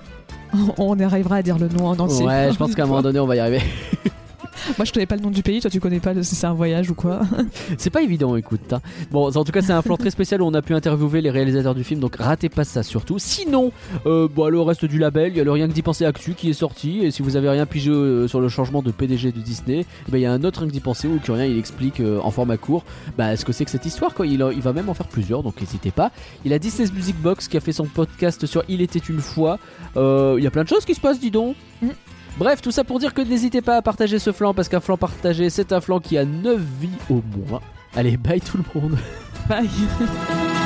[0.77, 2.25] on arrivera à dire le nom en entier.
[2.25, 3.61] Ouais, je pense qu'à un moment donné, on va y arriver.
[4.77, 6.47] Moi, je connais pas le nom du pays, toi, tu connais pas le- si c'est
[6.47, 7.21] un voyage ou quoi.
[7.77, 8.73] C'est pas évident, écoute.
[8.73, 8.81] hein.
[9.11, 11.29] Bon, en tout cas, c'est un flanc très spécial où on a pu interviewer les
[11.29, 13.19] réalisateurs du film, donc ratez pas ça surtout.
[13.19, 13.71] Sinon,
[14.05, 16.33] euh, bon, le reste du label, il y a le Rien que d'y penser Actu
[16.33, 19.31] qui est sorti, et si vous avez rien pigé euh, sur le changement de PDG
[19.31, 21.45] de Disney, eh ben, il y a un autre Rien que d'y penser où Curien
[21.45, 22.83] il explique euh, en format court
[23.17, 24.25] bah, ce que c'est que cette histoire, quoi.
[24.27, 26.11] Il, va même en faire plusieurs, donc n'hésitez pas.
[26.43, 29.59] Il a Disney's Music Box qui a fait son podcast sur Il était une fois.
[29.95, 31.55] Il y a plein de choses qui se passent, dis donc.
[31.81, 31.87] Mm.
[32.37, 34.97] Bref, tout ça pour dire que n'hésitez pas à partager ce flanc parce qu'un flanc
[34.97, 37.61] partagé, c'est un flanc qui a 9 vies au moins.
[37.95, 38.97] Allez, bye tout le monde.
[39.47, 39.69] Bye.